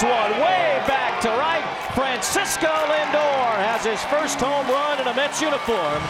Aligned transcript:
One 0.00 0.32
way 0.40 0.82
back 0.88 1.20
to 1.20 1.28
right. 1.28 1.62
Francisco 1.94 2.66
Lindor 2.66 3.56
has 3.60 3.84
his 3.84 4.02
first 4.04 4.40
home 4.40 4.66
run 4.66 4.98
in 4.98 5.06
a 5.06 5.14
Mets 5.14 5.42
uniform. 5.42 6.02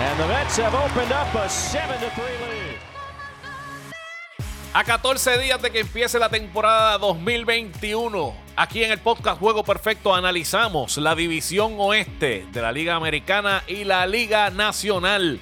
And 0.00 0.18
the 0.18 0.26
Mets 0.26 0.56
have 0.56 0.74
opened 0.74 1.12
up 1.12 1.32
a 1.36 1.48
7 1.48 2.00
to 2.00 2.10
3 2.10 2.24
lead. 2.24 2.78
A 4.74 4.82
14 4.82 5.38
días 5.38 5.62
de 5.62 5.70
que 5.70 5.80
empiece 5.82 6.18
la 6.18 6.28
temporada 6.28 6.98
2021, 6.98 8.34
aquí 8.56 8.84
en 8.84 8.92
el 8.92 8.98
podcast 8.98 9.38
Juego 9.38 9.64
Perfecto 9.64 10.14
analizamos 10.14 10.96
la 10.98 11.14
división 11.14 11.74
oeste 11.78 12.46
de 12.52 12.62
la 12.62 12.72
Liga 12.72 12.94
Americana 12.94 13.62
y 13.66 13.84
la 13.84 14.06
Liga 14.06 14.50
Nacional. 14.50 15.40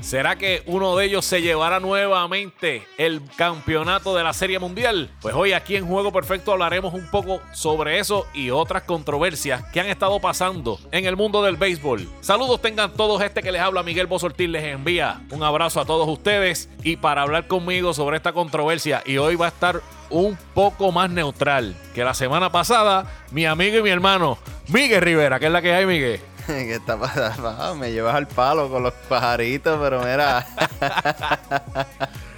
¿Será 0.00 0.36
que 0.36 0.62
uno 0.66 0.96
de 0.96 1.06
ellos 1.06 1.24
se 1.24 1.42
llevará 1.42 1.80
nuevamente 1.80 2.86
el 2.98 3.22
campeonato 3.36 4.14
de 4.14 4.24
la 4.24 4.32
Serie 4.32 4.58
Mundial? 4.58 5.10
Pues 5.20 5.34
hoy 5.34 5.52
aquí 5.52 5.76
en 5.76 5.86
Juego 5.86 6.12
Perfecto 6.12 6.52
hablaremos 6.52 6.94
un 6.94 7.10
poco 7.10 7.40
sobre 7.52 7.98
eso 7.98 8.26
y 8.34 8.50
otras 8.50 8.82
controversias 8.82 9.64
que 9.72 9.80
han 9.80 9.88
estado 9.88 10.20
pasando 10.20 10.78
en 10.92 11.06
el 11.06 11.16
mundo 11.16 11.42
del 11.42 11.56
béisbol. 11.56 12.08
Saludos 12.20 12.60
tengan 12.60 12.94
todos 12.94 13.22
este 13.22 13.42
que 13.42 13.52
les 13.52 13.62
habla 13.62 13.82
Miguel 13.82 14.06
Bosortil 14.06 14.52
les 14.52 14.64
envía 14.64 15.22
un 15.30 15.42
abrazo 15.42 15.80
a 15.80 15.84
todos 15.84 16.08
ustedes 16.08 16.68
y 16.82 16.96
para 16.96 17.22
hablar 17.22 17.46
conmigo 17.46 17.94
sobre 17.94 18.16
esta 18.16 18.32
controversia 18.32 19.02
y 19.04 19.18
hoy 19.18 19.36
va 19.36 19.46
a 19.46 19.50
estar 19.50 19.80
un 20.10 20.36
poco 20.54 20.92
más 20.92 21.10
neutral 21.10 21.74
que 21.94 22.04
la 22.04 22.14
semana 22.14 22.50
pasada 22.50 23.06
mi 23.30 23.46
amigo 23.46 23.78
y 23.78 23.82
mi 23.82 23.90
hermano 23.90 24.38
Miguel 24.68 25.00
Rivera, 25.00 25.40
que 25.40 25.46
es 25.46 25.52
la 25.52 25.62
que 25.62 25.72
hay, 25.72 25.86
Miguel. 25.86 26.20
¿Qué 26.46 26.74
está 26.74 26.98
pasando? 26.98 27.74
Me 27.76 27.92
llevas 27.92 28.14
al 28.14 28.28
palo 28.28 28.68
con 28.68 28.82
los 28.82 28.94
pajaritos, 29.08 29.78
pero 29.80 30.00
mira. 30.00 30.46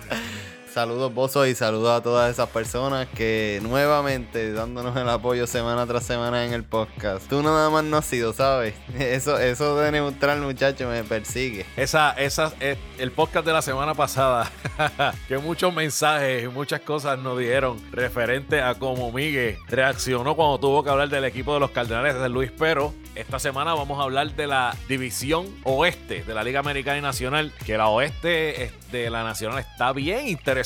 Saludos, 0.73 1.12
Bozo, 1.12 1.47
y 1.47 1.55
saludos 1.55 2.01
a 2.01 2.03
todas 2.03 2.33
esas 2.33 2.49
personas 2.49 3.07
que 3.07 3.61
nuevamente 3.62 4.55
dándonos 4.55 4.97
el 4.97 5.06
apoyo 5.06 5.47
semana 5.47 5.87
tras 5.87 6.03
semana 6.03 6.47
en 6.47 6.55
el 6.55 6.64
podcast. 6.64 7.29
Tú 7.29 7.42
nada 7.42 7.69
más 7.69 7.84
no 7.84 7.98
has 7.98 8.06
sido, 8.06 8.33
¿sabes? 8.33 8.73
Eso, 8.98 9.39
eso 9.39 9.77
de 9.77 9.92
neutral, 9.92 10.41
muchacho, 10.41 10.89
me 10.89 11.05
persigue. 11.05 11.67
Esa, 11.77 12.12
esa, 12.12 12.55
eh, 12.61 12.79
el 12.98 13.12
podcast 13.12 13.45
de 13.45 13.53
la 13.53 13.61
semana 13.61 13.92
pasada, 13.92 14.51
que 15.29 15.37
muchos 15.37 15.75
mensajes 15.75 16.45
y 16.45 16.48
muchas 16.48 16.81
cosas 16.81 17.19
nos 17.19 17.39
dieron 17.39 17.79
referente 17.92 18.62
a 18.62 18.75
cómo 18.75 19.12
Miguel 19.12 19.59
reaccionó 19.69 20.34
cuando 20.34 20.59
tuvo 20.59 20.83
que 20.83 20.89
hablar 20.89 21.11
del 21.11 21.27
equipo 21.27 21.53
de 21.53 21.61
los 21.61 21.70
Cardenales 21.70 22.19
de 22.19 22.29
Luis 22.31 22.51
Pero. 22.59 22.95
Esta 23.14 23.39
semana 23.39 23.75
vamos 23.75 24.01
a 24.01 24.05
hablar 24.05 24.34
de 24.34 24.47
la 24.47 24.75
división 24.89 25.47
oeste 25.64 26.25
de 26.25 26.33
la 26.33 26.42
Liga 26.42 26.61
Americana 26.61 26.97
y 26.97 27.03
Nacional, 27.03 27.53
que 27.67 27.77
la 27.77 27.89
oeste 27.89 28.73
de 28.91 29.11
la 29.11 29.23
Nacional 29.23 29.59
está 29.59 29.92
bien 29.92 30.29
interesante 30.29 30.61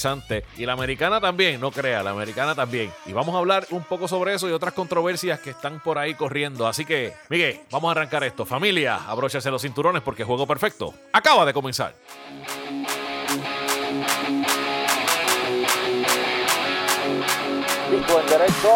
y 0.57 0.67
la 0.67 0.73
americana 0.73 1.21
también, 1.21 1.61
no 1.61 1.71
crea, 1.71 2.03
la 2.03 2.11
americana 2.11 2.55
también. 2.55 2.93
Y 3.07 3.13
vamos 3.13 3.35
a 3.35 3.39
hablar 3.39 3.67
un 3.71 3.85
poco 3.85 4.09
sobre 4.09 4.35
eso 4.35 4.49
y 4.49 4.53
otras 4.53 4.75
controversias 4.75 5.41
que 5.41 5.51
están 5.51 5.81
por 5.81 5.99
ahí 5.99 6.15
corriendo. 6.15 6.67
Así 6.67 6.85
que, 6.85 7.15
Miguel, 7.29 7.61
vamos 7.71 7.89
a 7.89 7.93
arrancar 7.93 8.25
esto. 8.25 8.45
Familia, 8.45 8.97
abróchese 9.07 9.51
los 9.51 9.63
cinturones 9.63 10.03
porque 10.03 10.25
juego 10.25 10.47
perfecto 10.47 10.95
acaba 11.13 11.45
de 11.45 11.53
comenzar. 11.53 11.95
Pico 17.97 18.21
en 18.21 18.27
derecho, 18.27 18.69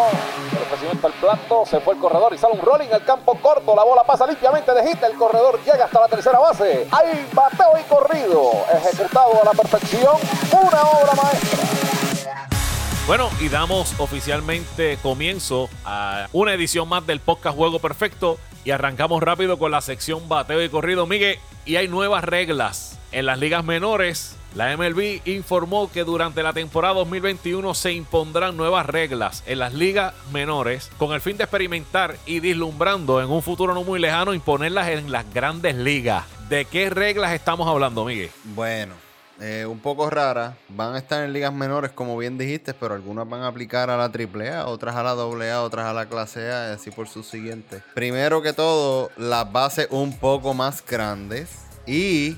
el 0.56 0.62
ofrecimiento 0.62 1.06
al 1.06 1.12
plato, 1.12 1.66
se 1.66 1.78
fue 1.80 1.92
el 1.92 2.00
corredor 2.00 2.32
y 2.32 2.38
sale 2.38 2.54
un 2.54 2.62
rolling 2.62 2.88
al 2.90 3.04
campo 3.04 3.34
corto, 3.34 3.76
la 3.76 3.84
bola 3.84 4.02
pasa 4.02 4.26
limpiamente 4.26 4.72
de 4.72 4.88
hit, 4.88 5.02
el 5.02 5.14
corredor 5.14 5.60
llega 5.62 5.84
hasta 5.84 6.00
la 6.00 6.08
tercera 6.08 6.38
base, 6.38 6.88
hay 6.90 7.28
bateo 7.34 7.78
y 7.78 7.82
corrido, 7.82 8.50
ejecutado 8.72 9.42
a 9.42 9.44
la 9.44 9.50
perfección, 9.50 10.16
una 10.52 10.82
obra 10.82 11.12
maestra. 11.22 12.48
Bueno, 13.06 13.28
y 13.41 13.50
damos 13.50 13.94
oficialmente 14.00 14.98
comienzo 15.02 15.68
a 15.84 16.26
una 16.32 16.54
edición 16.54 16.88
más 16.88 17.06
del 17.06 17.20
podcast 17.20 17.58
Juego 17.58 17.78
Perfecto 17.78 18.38
y 18.64 18.70
arrancamos 18.70 19.22
rápido 19.22 19.59
con 19.59 19.70
la 19.70 19.82
sección 19.82 20.30
bateo 20.30 20.62
y 20.62 20.70
corrido, 20.70 21.06
Miguel, 21.06 21.38
y 21.66 21.76
hay 21.76 21.88
nuevas 21.88 22.25
reglas 22.25 22.98
en 23.12 23.26
las 23.26 23.38
ligas 23.38 23.64
menores 23.64 24.40
la 24.55 24.77
MLB 24.77 25.21
informó 25.27 25.91
que 25.91 26.05
durante 26.05 26.43
la 26.43 26.53
temporada 26.53 26.94
2021 26.94 27.72
se 27.75 27.93
impondrán 27.93 28.56
nuevas 28.56 28.87
reglas 28.87 29.44
en 29.47 29.61
las 29.61 29.75
ligas 29.75 30.12
menores 30.33 30.91
con 30.99 31.12
el 31.12 31.21
fin 31.21 31.37
de 31.37 31.44
experimentar 31.44 32.16
y 32.27 32.41
dislumbrando 32.41 33.21
en 33.21 33.31
un 33.31 33.43
futuro 33.43 33.75
no 33.75 33.84
muy 33.84 34.00
lejano 34.00 34.34
imponerlas 34.34 34.89
en 34.89 35.12
las 35.12 35.33
grandes 35.33 35.77
ligas. 35.77 36.25
¿De 36.49 36.65
qué 36.65 36.91
reglas 36.91 37.33
estamos 37.33 37.69
hablando, 37.69 38.05
Miguel? 38.05 38.31
Bueno, 38.43 38.94
eh, 39.41 39.65
un 39.66 39.78
poco 39.78 40.10
raras. 40.10 40.55
Van 40.69 40.94
a 40.94 40.99
estar 40.99 41.25
en 41.25 41.33
ligas 41.33 41.53
menores, 41.53 41.93
como 41.93 42.16
bien 42.19 42.37
dijiste, 42.37 42.75
pero 42.75 42.94
algunas 42.94 43.28
van 43.28 43.43
a 43.43 43.47
aplicar 43.47 43.89
a 43.89 43.97
la 43.97 44.10
AAA, 44.10 44.66
otras 44.66 44.97
a 44.97 45.03
la 45.03 45.12
AA, 45.12 45.62
otras 45.62 45.87
a 45.87 45.94
la 45.94 46.06
clase 46.06 46.53
A, 46.53 46.71
y 46.71 46.75
así 46.75 46.91
por 46.91 47.09
sus 47.09 47.27
siguientes. 47.27 47.83
Primero 47.94 48.43
que 48.43 48.53
todo, 48.53 49.10
las 49.16 49.50
bases 49.50 49.89
un 49.91 50.19
poco 50.19 50.53
más 50.53 50.84
grandes 50.84 51.49
y 51.87 52.37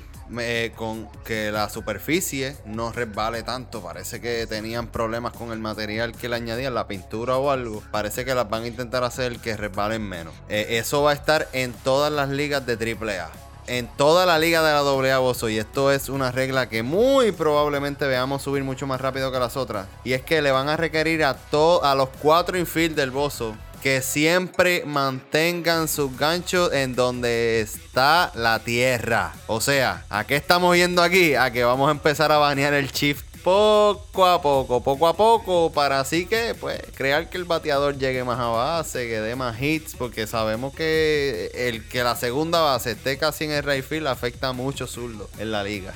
con 0.76 1.09
que 1.25 1.50
la 1.53 1.69
superficie 1.69 2.56
no 2.65 2.93
resbale 2.93 3.43
tanto. 3.43 3.82
Parece 3.82 4.20
que 4.20 4.47
tenían 4.47 4.88
problemas 4.88 5.32
con 5.32 5.53
el 5.53 5.59
material 5.59 6.12
que 6.12 6.28
le 6.28 6.37
añadían, 6.37 6.75
la 6.75 6.87
pintura 6.87 7.37
o 7.37 7.50
algo. 7.50 7.82
Parece 7.91 8.25
que 8.25 8.34
las 8.34 8.48
van 8.48 8.65
a 8.65 8.66
intentar 8.66 9.04
hacer 9.04 9.38
que 9.38 9.56
resbalen 9.56 10.03
menos. 10.03 10.34
Eh, 10.48 10.66
eso 10.71 11.03
va 11.03 11.10
a 11.10 11.15
estar 11.15 11.48
en 11.53 11.72
todas 11.72 12.12
las 12.12 12.28
ligas 12.28 12.65
de 12.66 12.75
AAA. 12.75 13.31
En 13.69 13.87
toda 13.87 14.26
la 14.26 14.38
liga 14.38 14.62
de 14.62 14.72
la 14.72 14.81
AA 14.81 15.19
Bozo. 15.19 15.48
Y 15.48 15.59
esto 15.59 15.92
es 15.92 16.09
una 16.09 16.32
regla 16.32 16.69
que 16.69 16.82
muy 16.82 17.32
probablemente 17.32 18.06
veamos 18.06 18.42
subir 18.42 18.65
mucho 18.65 18.87
más 18.87 19.00
rápido 19.00 19.31
que 19.31 19.38
las 19.38 19.56
otras. 19.56 19.87
Y 20.04 20.15
es 20.15 20.22
que 20.22 20.42
le 20.42 20.50
van 20.50 20.69
a 20.69 20.76
requerir 20.76 21.25
a, 21.25 21.37
a 21.82 21.94
los 21.94 22.09
cuatro 22.21 22.59
infield 22.59 22.97
del 22.97 23.10
Bozo 23.10 23.54
que 23.82 24.00
siempre 24.00 24.84
mantengan 24.87 25.88
sus 25.88 26.16
ganchos 26.16 26.72
en 26.72 26.94
donde 26.94 27.60
está 27.60 28.31
la 28.37 28.60
tierra. 28.60 29.32
O 29.48 29.60
sea, 29.60 30.04
¿a 30.09 30.25
qué 30.25 30.37
estamos 30.37 30.76
yendo 30.76 31.03
aquí? 31.03 31.34
A 31.34 31.50
que 31.50 31.65
vamos 31.65 31.88
a 31.88 31.91
empezar 31.91 32.31
a 32.31 32.38
banear 32.38 32.75
el 32.75 32.92
shift 32.92 33.25
poco 33.42 34.25
a 34.25 34.41
poco, 34.41 34.84
poco 34.84 35.09
a 35.09 35.16
poco, 35.16 35.72
para 35.72 35.98
así 35.98 36.26
que, 36.26 36.54
pues, 36.54 36.81
crear 36.94 37.28
que 37.28 37.38
el 37.38 37.44
bateador 37.44 37.98
llegue 37.98 38.22
más 38.22 38.38
a 38.38 38.47
base, 38.47 39.09
que 39.09 39.21
dé 39.21 39.34
más 39.34 39.60
hits, 39.60 39.97
porque 39.97 40.28
sabemos 40.28 40.72
que 40.75 41.50
el 41.53 41.87
que 41.88 42.04
la 42.04 42.15
segunda 42.15 42.60
base 42.60 42.92
esté 42.92 43.19
casi 43.19 43.44
en 43.44 43.50
el 43.50 43.65
right 43.65 43.84
field 43.84 44.06
afecta 44.06 44.53
mucho 44.53 44.87
zurdo 44.87 45.28
en 45.38 45.50
la 45.50 45.65
liga. 45.65 45.92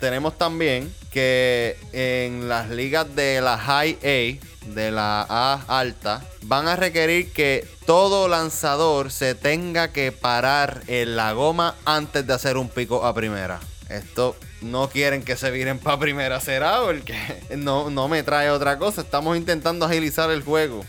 Tenemos 0.00 0.38
también 0.38 0.92
que 1.12 1.76
en 1.92 2.48
las 2.48 2.70
ligas 2.70 3.14
de 3.14 3.42
la 3.42 3.58
High 3.58 3.98
A, 4.02 4.72
de 4.72 4.90
la 4.90 5.26
A 5.28 5.62
alta 5.68 6.24
van 6.42 6.68
a 6.68 6.76
requerir 6.76 7.32
que 7.32 7.68
todo 7.84 8.26
lanzador 8.26 9.10
se 9.10 9.34
tenga 9.34 9.92
que 9.92 10.10
parar 10.10 10.82
en 10.86 11.16
la 11.16 11.32
goma 11.32 11.74
antes 11.84 12.26
de 12.26 12.32
hacer 12.32 12.56
un 12.56 12.70
pico 12.70 13.04
a 13.04 13.14
primera. 13.14 13.60
Esto 13.90 14.36
no 14.60 14.88
quieren 14.88 15.22
que 15.22 15.36
se 15.36 15.50
viren 15.50 15.78
para 15.78 15.98
primera 15.98 16.40
será 16.40 16.80
porque 16.82 17.14
no, 17.56 17.90
no 17.90 18.08
me 18.08 18.22
trae 18.22 18.50
otra 18.50 18.78
cosa. 18.78 19.00
Estamos 19.00 19.36
intentando 19.36 19.86
agilizar 19.86 20.30
el 20.30 20.42
juego. 20.42 20.84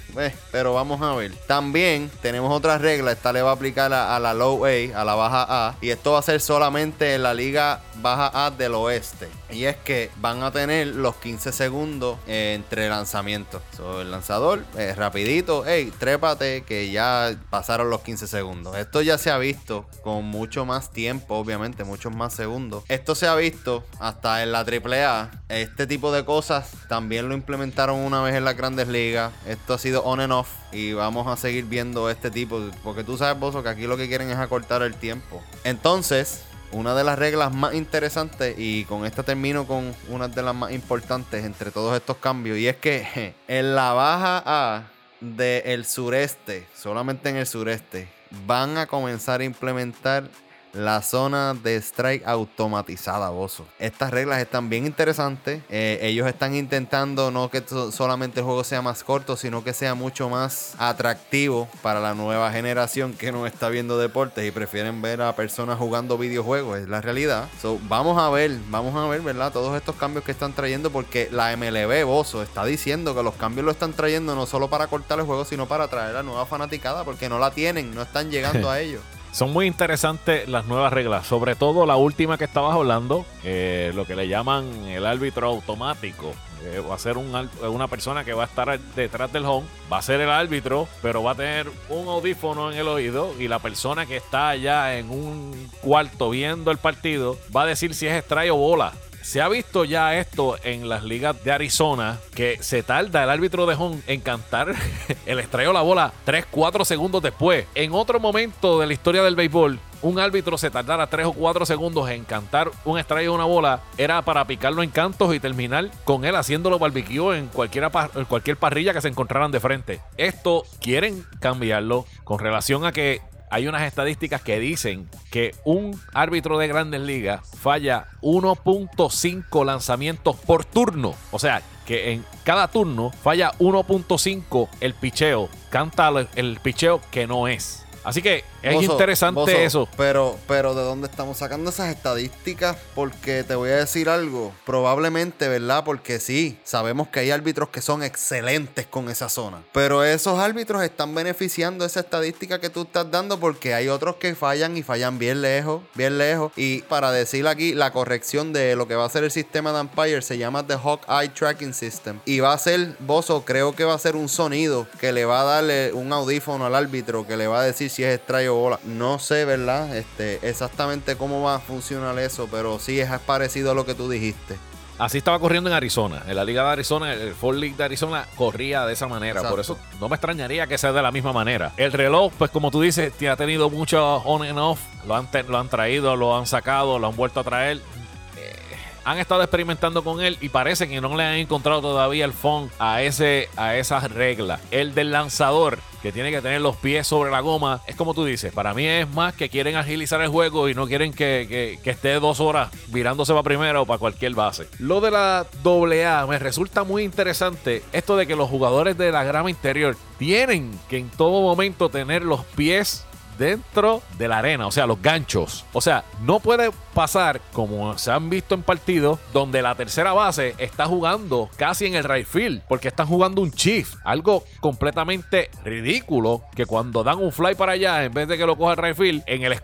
Pero 0.51 0.73
vamos 0.73 1.01
a 1.01 1.13
ver. 1.15 1.31
También 1.47 2.11
tenemos 2.21 2.51
otra 2.51 2.77
regla. 2.77 3.11
Esta 3.11 3.33
le 3.33 3.41
va 3.41 3.51
a 3.51 3.53
aplicar 3.53 3.93
a, 3.93 4.19
la 4.19 4.33
low 4.33 4.65
A, 4.65 4.69
a 4.69 5.05
la 5.05 5.15
baja 5.15 5.45
A. 5.49 5.75
Y 5.81 5.89
esto 5.89 6.13
va 6.13 6.19
a 6.19 6.23
ser 6.23 6.41
solamente 6.41 7.15
en 7.15 7.23
la 7.23 7.33
liga 7.33 7.81
baja 8.01 8.45
A 8.45 8.51
del 8.51 8.75
oeste. 8.75 9.27
Y 9.51 9.65
es 9.65 9.75
que 9.77 10.09
van 10.17 10.43
a 10.43 10.51
tener 10.51 10.87
los 10.87 11.15
15 11.15 11.51
segundos 11.51 12.17
entre 12.27 12.89
lanzamientos. 12.89 13.61
So, 13.75 14.01
el 14.01 14.11
lanzador, 14.11 14.63
eh, 14.77 14.93
rapidito, 14.95 15.63
hey, 15.65 15.91
trépate 15.99 16.63
que 16.63 16.91
ya 16.91 17.35
pasaron 17.49 17.89
los 17.89 18.01
15 18.01 18.27
segundos. 18.27 18.77
Esto 18.77 19.01
ya 19.01 19.17
se 19.17 19.29
ha 19.29 19.37
visto 19.37 19.85
con 20.03 20.25
mucho 20.25 20.65
más 20.65 20.91
tiempo, 20.91 21.35
obviamente, 21.35 21.83
muchos 21.83 22.13
más 22.15 22.33
segundos. 22.33 22.83
Esto 22.87 23.15
se 23.15 23.27
ha 23.27 23.35
visto 23.35 23.83
hasta 23.99 24.43
en 24.43 24.51
la 24.51 24.59
AAA. 24.59 25.31
Este 25.49 25.87
tipo 25.87 26.11
de 26.11 26.25
cosas 26.25 26.71
también 26.87 27.27
lo 27.29 27.35
implementaron 27.35 27.99
una 27.99 28.21
vez 28.21 28.35
en 28.35 28.45
las 28.45 28.55
grandes 28.55 28.87
ligas. 28.87 29.31
Esto 29.45 29.73
ha 29.73 29.77
sido 29.77 30.03
on 30.03 30.19
and 30.19 30.33
off. 30.33 30.49
Y 30.71 30.93
vamos 30.93 31.27
a 31.27 31.35
seguir 31.35 31.65
viendo 31.65 32.09
este 32.09 32.31
tipo. 32.31 32.61
Porque 32.83 33.03
tú 33.03 33.17
sabes, 33.17 33.39
Bozo, 33.39 33.63
que 33.63 33.69
aquí 33.69 33.87
lo 33.87 33.97
que 33.97 34.07
quieren 34.07 34.29
es 34.29 34.37
acortar 34.37 34.81
el 34.81 34.95
tiempo. 34.95 35.41
Entonces, 35.63 36.43
una 36.71 36.95
de 36.95 37.03
las 37.03 37.19
reglas 37.19 37.53
más 37.53 37.73
interesantes, 37.73 38.55
y 38.57 38.85
con 38.85 39.05
esta 39.05 39.23
termino 39.23 39.67
con 39.67 39.93
una 40.09 40.27
de 40.27 40.41
las 40.41 40.55
más 40.55 40.71
importantes 40.71 41.43
entre 41.45 41.71
todos 41.71 41.95
estos 41.95 42.17
cambios, 42.17 42.57
y 42.57 42.67
es 42.67 42.77
que 42.77 43.33
en 43.47 43.75
la 43.75 43.93
baja 43.93 44.43
A 44.45 44.83
del 45.19 45.85
sureste, 45.85 46.67
solamente 46.75 47.29
en 47.29 47.37
el 47.37 47.45
sureste, 47.45 48.09
van 48.45 48.77
a 48.77 48.87
comenzar 48.87 49.41
a 49.41 49.43
implementar 49.43 50.29
la 50.73 51.01
zona 51.01 51.53
de 51.53 51.75
strike 51.77 52.25
automatizada, 52.25 53.29
Bozo. 53.29 53.65
Estas 53.79 54.11
reglas 54.11 54.39
están 54.39 54.69
bien 54.69 54.85
interesantes. 54.85 55.61
Eh, 55.69 55.99
ellos 56.01 56.27
están 56.27 56.55
intentando 56.55 57.31
no 57.31 57.49
que 57.49 57.63
solamente 57.91 58.39
el 58.39 58.45
juego 58.45 58.63
sea 58.63 58.81
más 58.81 59.03
corto, 59.03 59.35
sino 59.35 59.63
que 59.63 59.73
sea 59.73 59.95
mucho 59.95 60.29
más 60.29 60.75
atractivo 60.77 61.67
para 61.81 61.99
la 61.99 62.13
nueva 62.13 62.51
generación 62.51 63.13
que 63.13 63.31
no 63.31 63.47
está 63.47 63.69
viendo 63.69 63.97
deportes 63.97 64.47
y 64.47 64.51
prefieren 64.51 65.01
ver 65.01 65.21
a 65.21 65.35
personas 65.35 65.77
jugando 65.77 66.17
videojuegos. 66.17 66.79
Es 66.79 66.87
la 66.87 67.01
realidad. 67.01 67.47
So, 67.61 67.79
vamos 67.87 68.21
a 68.21 68.29
ver, 68.29 68.51
vamos 68.69 68.95
a 68.95 69.07
ver, 69.07 69.21
¿verdad? 69.21 69.51
Todos 69.51 69.75
estos 69.75 69.95
cambios 69.95 70.23
que 70.23 70.31
están 70.31 70.53
trayendo 70.53 70.91
porque 70.91 71.29
la 71.31 71.55
MLB, 71.55 72.05
Bozo, 72.05 72.41
está 72.41 72.65
diciendo 72.65 73.15
que 73.15 73.23
los 73.23 73.35
cambios 73.35 73.65
lo 73.65 73.71
están 73.71 73.93
trayendo 73.93 74.35
no 74.35 74.45
solo 74.45 74.69
para 74.69 74.87
cortar 74.87 75.19
el 75.19 75.25
juego, 75.25 75.45
sino 75.45 75.67
para 75.67 75.87
traer 75.87 76.15
a 76.15 76.23
nueva 76.23 76.45
fanaticada 76.45 77.03
porque 77.03 77.29
no 77.29 77.39
la 77.39 77.51
tienen, 77.51 77.93
no 77.93 78.01
están 78.01 78.31
llegando 78.31 78.69
a 78.69 78.79
ellos. 78.79 79.01
Son 79.31 79.53
muy 79.53 79.65
interesantes 79.65 80.49
las 80.49 80.65
nuevas 80.65 80.91
reglas, 80.91 81.25
sobre 81.25 81.55
todo 81.55 81.85
la 81.85 81.95
última 81.95 82.37
que 82.37 82.43
estabas 82.43 82.75
hablando, 82.75 83.25
eh, 83.45 83.93
lo 83.95 84.05
que 84.05 84.15
le 84.15 84.27
llaman 84.27 84.65
el 84.85 85.05
árbitro 85.05 85.47
automático. 85.47 86.33
Eh, 86.63 86.79
va 86.79 86.95
a 86.95 86.99
ser 86.99 87.17
una 87.17 87.87
persona 87.87 88.23
que 88.23 88.33
va 88.33 88.43
a 88.43 88.45
estar 88.45 88.77
detrás 88.79 89.31
del 89.31 89.45
home, 89.45 89.65
va 89.91 89.97
a 89.99 90.01
ser 90.01 90.19
el 90.19 90.29
árbitro, 90.29 90.87
pero 91.01 91.23
va 91.23 91.31
a 91.31 91.35
tener 91.35 91.71
un 91.89 92.07
audífono 92.09 92.71
en 92.71 92.77
el 92.77 92.87
oído 92.87 93.33
y 93.39 93.47
la 93.47 93.59
persona 93.59 94.05
que 94.05 94.17
está 94.17 94.49
allá 94.49 94.97
en 94.97 95.09
un 95.09 95.69
cuarto 95.81 96.29
viendo 96.29 96.69
el 96.69 96.77
partido 96.77 97.37
va 97.55 97.63
a 97.63 97.65
decir 97.65 97.95
si 97.95 98.07
es 98.07 98.23
strike 98.23 98.51
o 98.51 98.57
bola. 98.57 98.91
Se 99.21 99.41
ha 99.41 99.47
visto 99.49 99.85
ya 99.85 100.17
esto 100.17 100.57
en 100.63 100.89
las 100.89 101.03
ligas 101.03 101.43
de 101.43 101.51
Arizona, 101.51 102.19
que 102.33 102.61
se 102.61 102.83
tarda 102.83 103.23
el 103.23 103.29
árbitro 103.29 103.65
de 103.65 103.75
home 103.75 104.01
en 104.07 104.21
cantar 104.21 104.73
el 105.25 105.39
estrello 105.39 105.73
la 105.73 105.81
bola 105.81 106.11
3, 106.25 106.45
4 106.49 106.85
segundos 106.85 107.21
después. 107.21 107.65
En 107.75 107.93
otro 107.93 108.19
momento 108.19 108.79
de 108.79 108.87
la 108.87 108.93
historia 108.93 109.23
del 109.23 109.35
béisbol, 109.35 109.79
un 110.01 110.19
árbitro 110.19 110.57
se 110.57 110.71
tardara 110.71 111.07
3 111.07 111.27
o 111.27 111.33
4 111.33 111.65
segundos 111.65 112.09
en 112.09 112.23
cantar 112.23 112.71
un 112.85 112.97
estrella 112.97 113.23
de 113.23 113.29
una 113.29 113.45
bola, 113.45 113.81
era 113.97 114.21
para 114.23 114.45
picarlo 114.45 114.81
en 114.81 114.89
cantos 114.89 115.33
y 115.35 115.39
terminar 115.39 115.91
con 116.03 116.25
él 116.25 116.35
haciéndolo 116.35 116.79
barbecue 116.79 117.37
en, 117.37 117.49
en 117.53 118.25
cualquier 118.25 118.57
parrilla 118.57 118.93
que 118.93 119.01
se 119.01 119.07
encontraran 119.07 119.51
de 119.51 119.59
frente. 119.59 120.01
Esto 120.17 120.63
quieren 120.79 121.23
cambiarlo 121.39 122.05
con 122.23 122.39
relación 122.39 122.85
a 122.85 122.91
que 122.91 123.21
hay 123.51 123.67
unas 123.67 123.83
estadísticas 123.83 124.41
que 124.41 124.59
dicen 124.59 125.09
que 125.29 125.53
un 125.65 125.99
árbitro 126.13 126.57
de 126.57 126.69
grandes 126.69 127.01
ligas 127.01 127.41
falla 127.59 128.07
1.5 128.21 129.65
lanzamientos 129.65 130.37
por 130.37 130.63
turno. 130.63 131.13
O 131.31 131.37
sea, 131.37 131.61
que 131.85 132.13
en 132.13 132.25
cada 132.45 132.69
turno 132.69 133.11
falla 133.11 133.51
1.5 133.59 134.69
el 134.79 134.93
picheo. 134.93 135.49
Canta 135.69 136.09
el, 136.35 136.59
picheo 136.61 137.01
que 137.11 137.27
no 137.27 137.49
es. 137.49 137.85
Así 138.05 138.21
que 138.21 138.45
es 138.61 138.83
interesante 138.83 139.65
eso. 139.65 139.87
Pero, 139.97 140.37
pero 140.47 140.73
¿de 140.73 140.83
dónde 140.83 141.07
estamos 141.07 141.37
sacando 141.37 141.69
esas 141.69 141.89
estadísticas? 141.89 142.77
Porque 142.95 143.43
te 143.43 143.55
voy 143.55 143.69
a 143.69 143.77
decir 143.77 144.09
algo. 144.09 144.53
Probablemente, 144.65 145.47
¿verdad? 145.47 145.83
Porque 145.83 146.19
sí, 146.19 146.59
sabemos 146.63 147.07
que 147.07 147.21
hay 147.21 147.31
árbitros 147.31 147.69
que 147.69 147.81
son 147.81 148.03
excelentes 148.03 148.85
con 148.85 149.09
esa 149.09 149.29
zona. 149.29 149.63
Pero 149.71 150.03
esos 150.03 150.39
árbitros 150.39 150.83
están 150.83 151.13
beneficiando 151.15 151.85
esa 151.85 152.01
estadística 152.01 152.59
que 152.59 152.69
tú 152.69 152.83
estás 152.83 153.09
dando 153.09 153.39
porque 153.39 153.73
hay 153.73 153.87
otros 153.87 154.15
que 154.17 154.35
fallan 154.35 154.77
y 154.77 154.83
fallan 154.83 155.17
bien 155.17 155.41
lejos, 155.41 155.81
bien 155.95 156.17
lejos. 156.17 156.51
Y 156.55 156.81
para 156.83 157.11
decir 157.11 157.47
aquí, 157.47 157.73
la 157.73 157.91
corrección 157.91 158.53
de 158.53 158.75
lo 158.75 158.87
que 158.87 158.95
va 158.95 159.05
a 159.05 159.09
ser 159.09 159.23
el 159.23 159.31
sistema 159.31 159.73
de 159.73 159.81
Empire 159.81 160.21
se 160.21 160.37
llama 160.37 160.65
The 160.65 160.77
Hawkeye 160.77 161.29
Tracking 161.29 161.73
System. 161.73 162.19
Y 162.25 162.39
va 162.39 162.53
a 162.53 162.57
ser, 162.57 162.95
Bozo, 162.99 163.43
creo 163.45 163.75
que 163.75 163.83
va 163.83 163.93
a 163.93 163.99
ser 163.99 164.15
un 164.15 164.29
sonido 164.29 164.87
que 164.99 165.11
le 165.11 165.25
va 165.25 165.41
a 165.41 165.43
darle 165.43 165.93
un 165.93 166.11
audífono 166.13 166.65
al 166.65 166.75
árbitro 166.75 167.25
que 167.25 167.37
le 167.37 167.47
va 167.47 167.61
a 167.61 167.63
decir 167.63 167.89
si 167.89 168.03
es 168.03 168.15
extraño 168.15 168.50
bola. 168.51 168.79
No 168.83 169.19
sé, 169.19 169.45
¿verdad? 169.45 169.95
Este, 169.95 170.39
exactamente 170.47 171.15
cómo 171.15 171.41
va 171.41 171.55
a 171.55 171.59
funcionar 171.59 172.17
eso, 172.19 172.47
pero 172.51 172.79
sí 172.79 172.99
es 172.99 173.09
parecido 173.19 173.71
a 173.71 173.73
lo 173.73 173.85
que 173.85 173.95
tú 173.95 174.09
dijiste. 174.09 174.57
Así 175.01 175.17
estaba 175.17 175.39
corriendo 175.39 175.67
en 175.67 175.75
Arizona. 175.75 176.21
En 176.27 176.35
la 176.35 176.45
Liga 176.45 176.63
de 176.63 176.69
Arizona, 176.69 177.11
el 177.11 177.33
Ford 177.33 177.57
League 177.57 177.75
de 177.75 177.83
Arizona 177.83 178.27
corría 178.35 178.85
de 178.85 178.93
esa 178.93 179.07
manera. 179.07 179.41
Por 179.49 179.59
eso 179.59 179.79
no 179.99 180.07
me 180.07 180.15
extrañaría 180.15 180.67
que 180.67 180.77
sea 180.77 180.91
de 180.91 181.01
la 181.01 181.11
misma 181.11 181.33
manera. 181.33 181.71
El 181.75 181.91
reloj, 181.91 182.31
pues 182.37 182.51
como 182.51 182.69
tú 182.69 182.81
dices, 182.81 183.11
ha 183.27 183.35
tenido 183.35 183.71
mucho 183.71 184.17
on 184.17 184.43
and 184.43 184.59
off. 184.59 184.79
Lo 185.07 185.15
han, 185.15 185.27
lo 185.47 185.57
han 185.57 185.69
traído, 185.69 186.15
lo 186.15 186.37
han 186.37 186.45
sacado, 186.45 186.99
lo 186.99 187.07
han 187.07 187.15
vuelto 187.15 187.39
a 187.39 187.43
traer. 187.43 187.77
Eh, 187.77 188.55
han 189.03 189.17
estado 189.17 189.41
experimentando 189.41 190.03
con 190.03 190.21
él 190.21 190.37
y 190.39 190.49
parece 190.49 190.87
que 190.87 191.01
no 191.01 191.17
le 191.17 191.23
han 191.23 191.33
encontrado 191.33 191.81
todavía 191.81 192.25
el 192.25 192.33
fondo 192.33 192.71
a, 192.77 193.01
ese, 193.01 193.49
a 193.57 193.77
esas 193.77 194.11
reglas. 194.11 194.61
El 194.69 194.93
del 194.93 195.11
lanzador 195.11 195.79
que 196.01 196.11
tiene 196.11 196.31
que 196.31 196.41
tener 196.41 196.61
los 196.61 196.75
pies 196.77 197.07
sobre 197.07 197.31
la 197.31 197.41
goma. 197.41 197.81
Es 197.87 197.95
como 197.95 198.13
tú 198.13 198.25
dices, 198.25 198.53
para 198.53 198.73
mí 198.73 198.85
es 198.85 199.09
más 199.09 199.33
que 199.33 199.49
quieren 199.49 199.75
agilizar 199.75 200.21
el 200.21 200.29
juego 200.29 200.69
y 200.69 200.73
no 200.73 200.87
quieren 200.87 201.13
que, 201.13 201.79
esté 201.83 202.13
dos 202.19 202.39
horas 202.39 202.69
virándose 202.87 203.33
para 203.33 203.43
primera 203.43 203.81
o 203.81 203.85
para 203.85 203.99
cualquier 203.99 204.33
base. 204.33 204.67
Lo 204.79 205.01
de 205.01 205.11
la 205.11 205.45
AA 205.63 206.25
me 206.25 206.39
resulta 206.39 206.83
muy 206.83 207.03
interesante 207.03 207.83
esto 207.91 208.15
de 208.15 208.25
que 208.25 208.35
los 208.35 208.49
jugadores 208.49 208.97
de 208.97 209.11
la 209.11 209.23
grama 209.23 209.49
interior 209.49 209.97
tienen 210.17 210.71
que 210.89 210.97
en 210.97 211.09
todo 211.09 211.41
momento 211.41 211.89
tener 211.89 212.23
los 212.23 212.45
pies 212.45 213.05
dentro 213.41 214.03
de 214.19 214.27
la 214.27 214.37
arena, 214.37 214.67
o 214.67 214.71
sea, 214.71 214.85
los 214.85 215.01
ganchos. 215.01 215.65
O 215.73 215.81
sea, 215.81 216.03
no 216.21 216.39
puede 216.39 216.69
pasar 216.93 217.41
como 217.53 217.97
se 217.97 218.11
han 218.11 218.29
visto 218.29 218.53
en 218.53 218.61
partidos 218.61 219.17
donde 219.33 219.63
la 219.63 219.73
tercera 219.73 220.13
base 220.13 220.53
está 220.59 220.85
jugando 220.85 221.49
casi 221.55 221.87
en 221.87 221.95
el 221.95 222.03
right 222.03 222.27
field 222.27 222.61
porque 222.67 222.89
están 222.89 223.07
jugando 223.07 223.41
un 223.41 223.51
chief, 223.51 223.95
algo 224.03 224.43
completamente 224.59 225.49
ridículo 225.63 226.43
que 226.55 226.67
cuando 226.67 227.03
dan 227.03 227.17
un 227.17 227.31
fly 227.31 227.55
para 227.55 227.71
allá 227.71 228.03
en 228.03 228.13
vez 228.13 228.27
de 228.27 228.37
que 228.37 228.45
lo 228.45 228.55
coja 228.55 228.73
el 228.73 228.77
right 228.77 228.95
field 228.95 229.23
en, 229.25 229.43
el, 229.43 229.57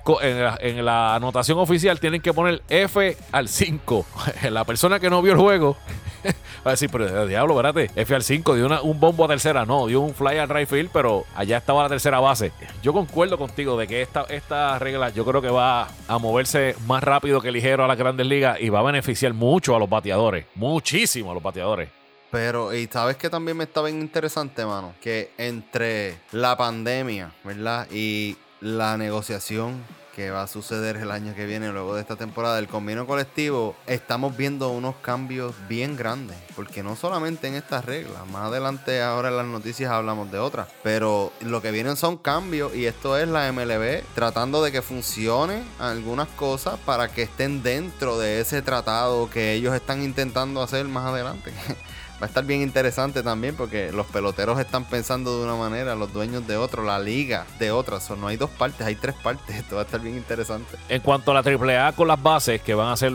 en, 0.62 0.84
la, 0.86 1.14
anotación 1.14 1.60
oficial 1.60 2.00
tienen 2.00 2.22
que 2.22 2.34
poner 2.34 2.64
F 2.70 3.16
al 3.32 3.48
5. 3.48 4.06
la 4.50 4.64
persona 4.64 5.00
que 5.00 5.12
no 5.12 5.22
vio 5.22 5.34
el 5.34 5.40
juego 5.40 5.78
va 6.66 6.72
a 6.72 6.72
decir, 6.72 6.90
pero 6.92 7.28
diablo, 7.28 7.54
espérate, 7.54 7.92
F 7.96 8.16
al 8.16 8.24
5 8.24 8.56
dio 8.56 8.82
un 8.82 9.00
bombo 9.00 9.26
a 9.26 9.28
tercera, 9.28 9.66
no, 9.66 9.86
dio 9.86 10.02
un 10.02 10.16
fly 10.16 10.38
al 10.38 10.50
right 10.50 10.68
field, 10.68 10.90
pero 10.92 11.26
allá 11.36 11.58
estaba 11.58 11.84
la 11.84 11.90
tercera 11.90 12.20
base. 12.20 12.52
Yo 12.82 12.94
concuerdo 12.94 13.38
contigo 13.38 13.67
de 13.76 13.88
que 13.88 14.02
esta, 14.02 14.80
regla 14.80 15.10
yo 15.10 15.26
creo 15.26 15.42
que 15.42 15.50
va 15.50 15.88
a 16.08 16.18
moverse 16.20 16.76
más 16.86 17.04
rápido 17.04 17.42
que 17.42 17.52
ligero 17.52 17.84
a 17.84 17.88
las 17.88 17.98
grandes 17.98 18.28
ligas 18.28 18.62
y 18.62 18.70
va 18.70 18.80
a 18.80 18.84
beneficiar 18.84 19.34
mucho 19.34 19.76
a 19.76 19.80
los 19.80 19.90
bateadores, 19.90 20.46
muchísimo 20.56 21.32
a 21.32 21.34
los 21.34 21.44
bateadores. 21.44 21.90
Pero, 22.32 22.74
y 22.74 22.88
sabes 22.88 23.18
que 23.18 23.30
también 23.30 23.58
me 23.58 23.64
está 23.64 23.82
bien 23.82 24.00
interesante, 24.00 24.66
mano, 24.66 24.94
que 25.02 25.32
entre 25.38 26.18
la 26.32 26.56
pandemia, 26.56 27.32
¿verdad? 27.44 27.88
Y 27.92 28.38
la 28.62 28.98
negociación 28.98 29.84
que 30.18 30.32
va 30.32 30.42
a 30.42 30.48
suceder 30.48 30.98
el 30.98 31.12
año 31.12 31.36
que 31.36 31.46
viene, 31.46 31.72
luego 31.72 31.94
de 31.94 32.02
esta 32.02 32.16
temporada 32.16 32.56
del 32.56 32.68
convenio 32.68 33.06
colectivo, 33.06 33.76
estamos 33.86 34.36
viendo 34.36 34.72
unos 34.72 34.96
cambios 34.96 35.54
bien 35.70 35.96
grandes. 35.96 36.36
Porque 36.56 36.82
no 36.82 36.96
solamente 36.96 37.48
en 37.48 37.54
estas 37.54 37.86
reglas, 37.86 38.26
más 38.26 38.48
adelante 38.48 39.04
ahora 39.04 39.30
en 39.30 39.38
las 39.38 39.46
noticias 39.46 39.92
hablamos 39.92 40.32
de 40.32 40.40
otras. 40.40 40.70
Pero 40.82 41.32
lo 41.42 41.62
que 41.62 41.70
vienen 41.70 41.98
son 41.98 42.18
cambios 42.18 42.76
y 42.76 42.88
esto 42.88 43.16
es 43.16 43.28
la 43.28 43.52
MLB 43.52 44.02
tratando 44.16 44.64
de 44.64 44.72
que 44.72 44.82
funcione 44.82 45.62
algunas 45.78 46.28
cosas 46.30 46.80
para 46.80 47.10
que 47.10 47.22
estén 47.22 47.62
dentro 47.62 48.18
de 48.18 48.42
ese 48.42 48.64
tratado 48.64 49.30
que 49.30 49.54
ellos 49.54 49.76
están 49.76 50.02
intentando 50.02 50.64
hacer 50.64 50.88
más 50.88 51.06
adelante. 51.06 51.54
va 52.22 52.26
a 52.26 52.26
estar 52.26 52.44
bien 52.46 52.62
interesante 52.62 53.22
también 53.22 53.56
porque 53.56 53.92
los 53.92 54.08
peloteros 54.08 54.60
están 54.60 54.86
pensando 54.86 55.38
de 55.38 55.46
una 55.46 55.56
manera, 55.56 55.96
los 55.96 56.12
dueños 56.12 56.48
de 56.48 56.58
otro, 56.58 56.84
la 56.84 57.00
liga 57.00 57.46
de 57.60 57.72
otra. 57.72 58.00
So, 58.00 58.16
no 58.16 58.28
hay 58.28 58.38
dos 58.38 58.50
partes, 58.50 58.86
hay 58.86 58.96
tres 58.96 59.16
partes. 59.16 59.56
Esto 59.56 59.76
va 59.76 59.84
a 59.84 59.86
estar 59.86 60.02
bien 60.02 60.16
interesante. 60.16 60.78
En 60.90 61.02
cuanto 61.02 61.32
a 61.32 61.36
la 61.36 61.42
AAA 61.42 61.94
con 61.94 62.08
las 62.08 62.22
bases, 62.22 62.62
que 62.62 62.74
van 62.74 62.92
a 62.92 62.98
ser 62.98 63.14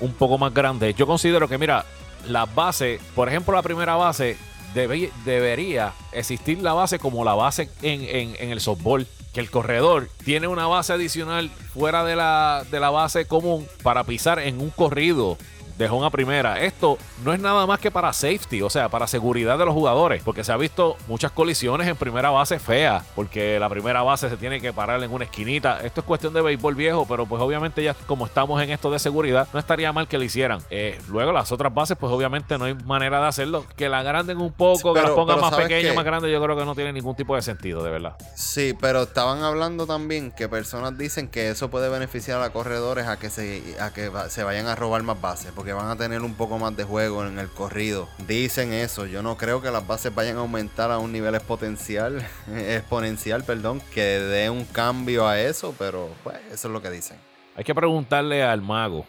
un 0.00 0.12
poco 0.14 0.38
más 0.38 0.54
grandes, 0.54 0.94
yo 0.96 1.06
considero 1.06 1.48
que, 1.48 1.58
mira, 1.58 1.84
las 2.26 2.52
bases, 2.54 3.00
por 3.14 3.28
ejemplo, 3.28 3.54
la 3.54 3.62
primera 3.62 3.96
base, 3.96 4.36
debería 4.74 5.92
existir 6.12 6.60
la 6.62 6.72
base 6.72 6.98
como 6.98 7.24
la 7.24 7.34
base 7.34 7.70
en, 7.82 8.34
en, 8.38 8.50
el 8.50 8.60
softball 8.60 9.06
que 9.32 9.40
el 9.40 9.50
corredor 9.50 10.08
tiene 10.24 10.46
una 10.46 10.66
base 10.66 10.92
adicional 10.92 11.50
fuera 11.72 12.04
de 12.04 12.16
la, 12.16 12.64
de 12.70 12.78
la 12.78 12.90
base 12.90 13.26
común 13.26 13.66
para 13.82 14.04
pisar 14.04 14.38
en 14.38 14.60
un 14.60 14.70
corrido 14.70 15.38
dejó 15.78 15.96
una 15.96 16.10
primera. 16.10 16.60
Esto 16.60 16.98
no 17.24 17.32
es 17.32 17.40
nada 17.40 17.66
más 17.66 17.78
que 17.78 17.90
para 17.90 18.12
safety, 18.12 18.62
o 18.62 18.68
sea, 18.68 18.88
para 18.88 19.06
seguridad 19.06 19.56
de 19.58 19.64
los 19.64 19.74
jugadores, 19.74 20.22
porque 20.22 20.44
se 20.44 20.52
ha 20.52 20.56
visto 20.56 20.96
muchas 21.06 21.30
colisiones 21.30 21.86
en 21.86 21.96
primera 21.96 22.30
base 22.30 22.58
feas, 22.58 23.04
porque 23.14 23.58
la 23.58 23.68
primera 23.68 24.02
base 24.02 24.28
se 24.28 24.36
tiene 24.36 24.60
que 24.60 24.72
parar 24.72 25.02
en 25.02 25.12
una 25.12 25.24
esquinita. 25.24 25.80
Esto 25.82 26.00
es 26.00 26.06
cuestión 26.06 26.34
de 26.34 26.42
béisbol 26.42 26.74
viejo, 26.74 27.06
pero 27.08 27.26
pues 27.26 27.40
obviamente 27.40 27.82
ya 27.82 27.94
como 27.94 28.26
estamos 28.26 28.60
en 28.62 28.70
esto 28.70 28.90
de 28.90 28.98
seguridad, 28.98 29.48
no 29.52 29.58
estaría 29.58 29.92
mal 29.92 30.08
que 30.08 30.18
lo 30.18 30.24
hicieran. 30.24 30.60
Eh, 30.70 31.00
luego 31.08 31.32
las 31.32 31.52
otras 31.52 31.72
bases, 31.72 31.96
pues 31.98 32.12
obviamente 32.12 32.58
no 32.58 32.64
hay 32.64 32.74
manera 32.74 33.20
de 33.20 33.28
hacerlo. 33.28 33.64
Que 33.76 33.88
la 33.88 34.00
agranden 34.00 34.38
un 34.38 34.52
poco, 34.52 34.92
que 34.92 35.02
las 35.02 35.12
pongan 35.12 35.40
más 35.40 35.54
pequeñas, 35.54 35.94
más 35.94 36.04
grandes, 36.04 36.32
yo 36.32 36.42
creo 36.42 36.56
que 36.56 36.64
no 36.64 36.74
tiene 36.74 36.92
ningún 36.92 37.14
tipo 37.14 37.36
de 37.36 37.42
sentido, 37.42 37.82
de 37.84 37.90
verdad. 37.90 38.16
Sí, 38.34 38.74
pero 38.80 39.02
estaban 39.02 39.42
hablando 39.42 39.86
también 39.86 40.32
que 40.32 40.48
personas 40.48 40.98
dicen 40.98 41.28
que 41.28 41.50
eso 41.50 41.70
puede 41.70 41.88
beneficiar 41.88 42.42
a 42.42 42.50
corredores 42.50 43.06
a 43.06 43.18
que 43.18 43.30
se, 43.30 43.76
a 43.80 43.92
que 43.92 44.10
se 44.28 44.42
vayan 44.42 44.66
a 44.66 44.74
robar 44.74 45.02
más 45.02 45.20
bases, 45.20 45.52
porque 45.54 45.67
que 45.68 45.74
van 45.74 45.90
a 45.90 45.96
tener 45.96 46.22
un 46.22 46.32
poco 46.32 46.58
más 46.58 46.74
de 46.78 46.84
juego 46.84 47.26
en 47.26 47.38
el 47.38 47.50
corrido. 47.50 48.08
Dicen 48.26 48.72
eso, 48.72 49.04
yo 49.04 49.22
no 49.22 49.36
creo 49.36 49.60
que 49.60 49.70
las 49.70 49.86
bases 49.86 50.14
vayan 50.14 50.38
a 50.38 50.40
aumentar 50.40 50.90
a 50.90 50.96
un 50.96 51.12
nivel 51.12 51.34
exponencial, 51.34 52.26
exponencial, 52.56 53.44
perdón, 53.44 53.82
que 53.92 54.18
dé 54.18 54.48
un 54.48 54.64
cambio 54.64 55.28
a 55.28 55.38
eso, 55.38 55.74
pero 55.78 56.08
pues 56.24 56.38
eso 56.50 56.68
es 56.68 56.72
lo 56.72 56.80
que 56.80 56.88
dicen. 56.88 57.18
Hay 57.58 57.64
que 57.64 57.74
preguntarle 57.74 58.44
al 58.44 58.62
mago 58.62 59.04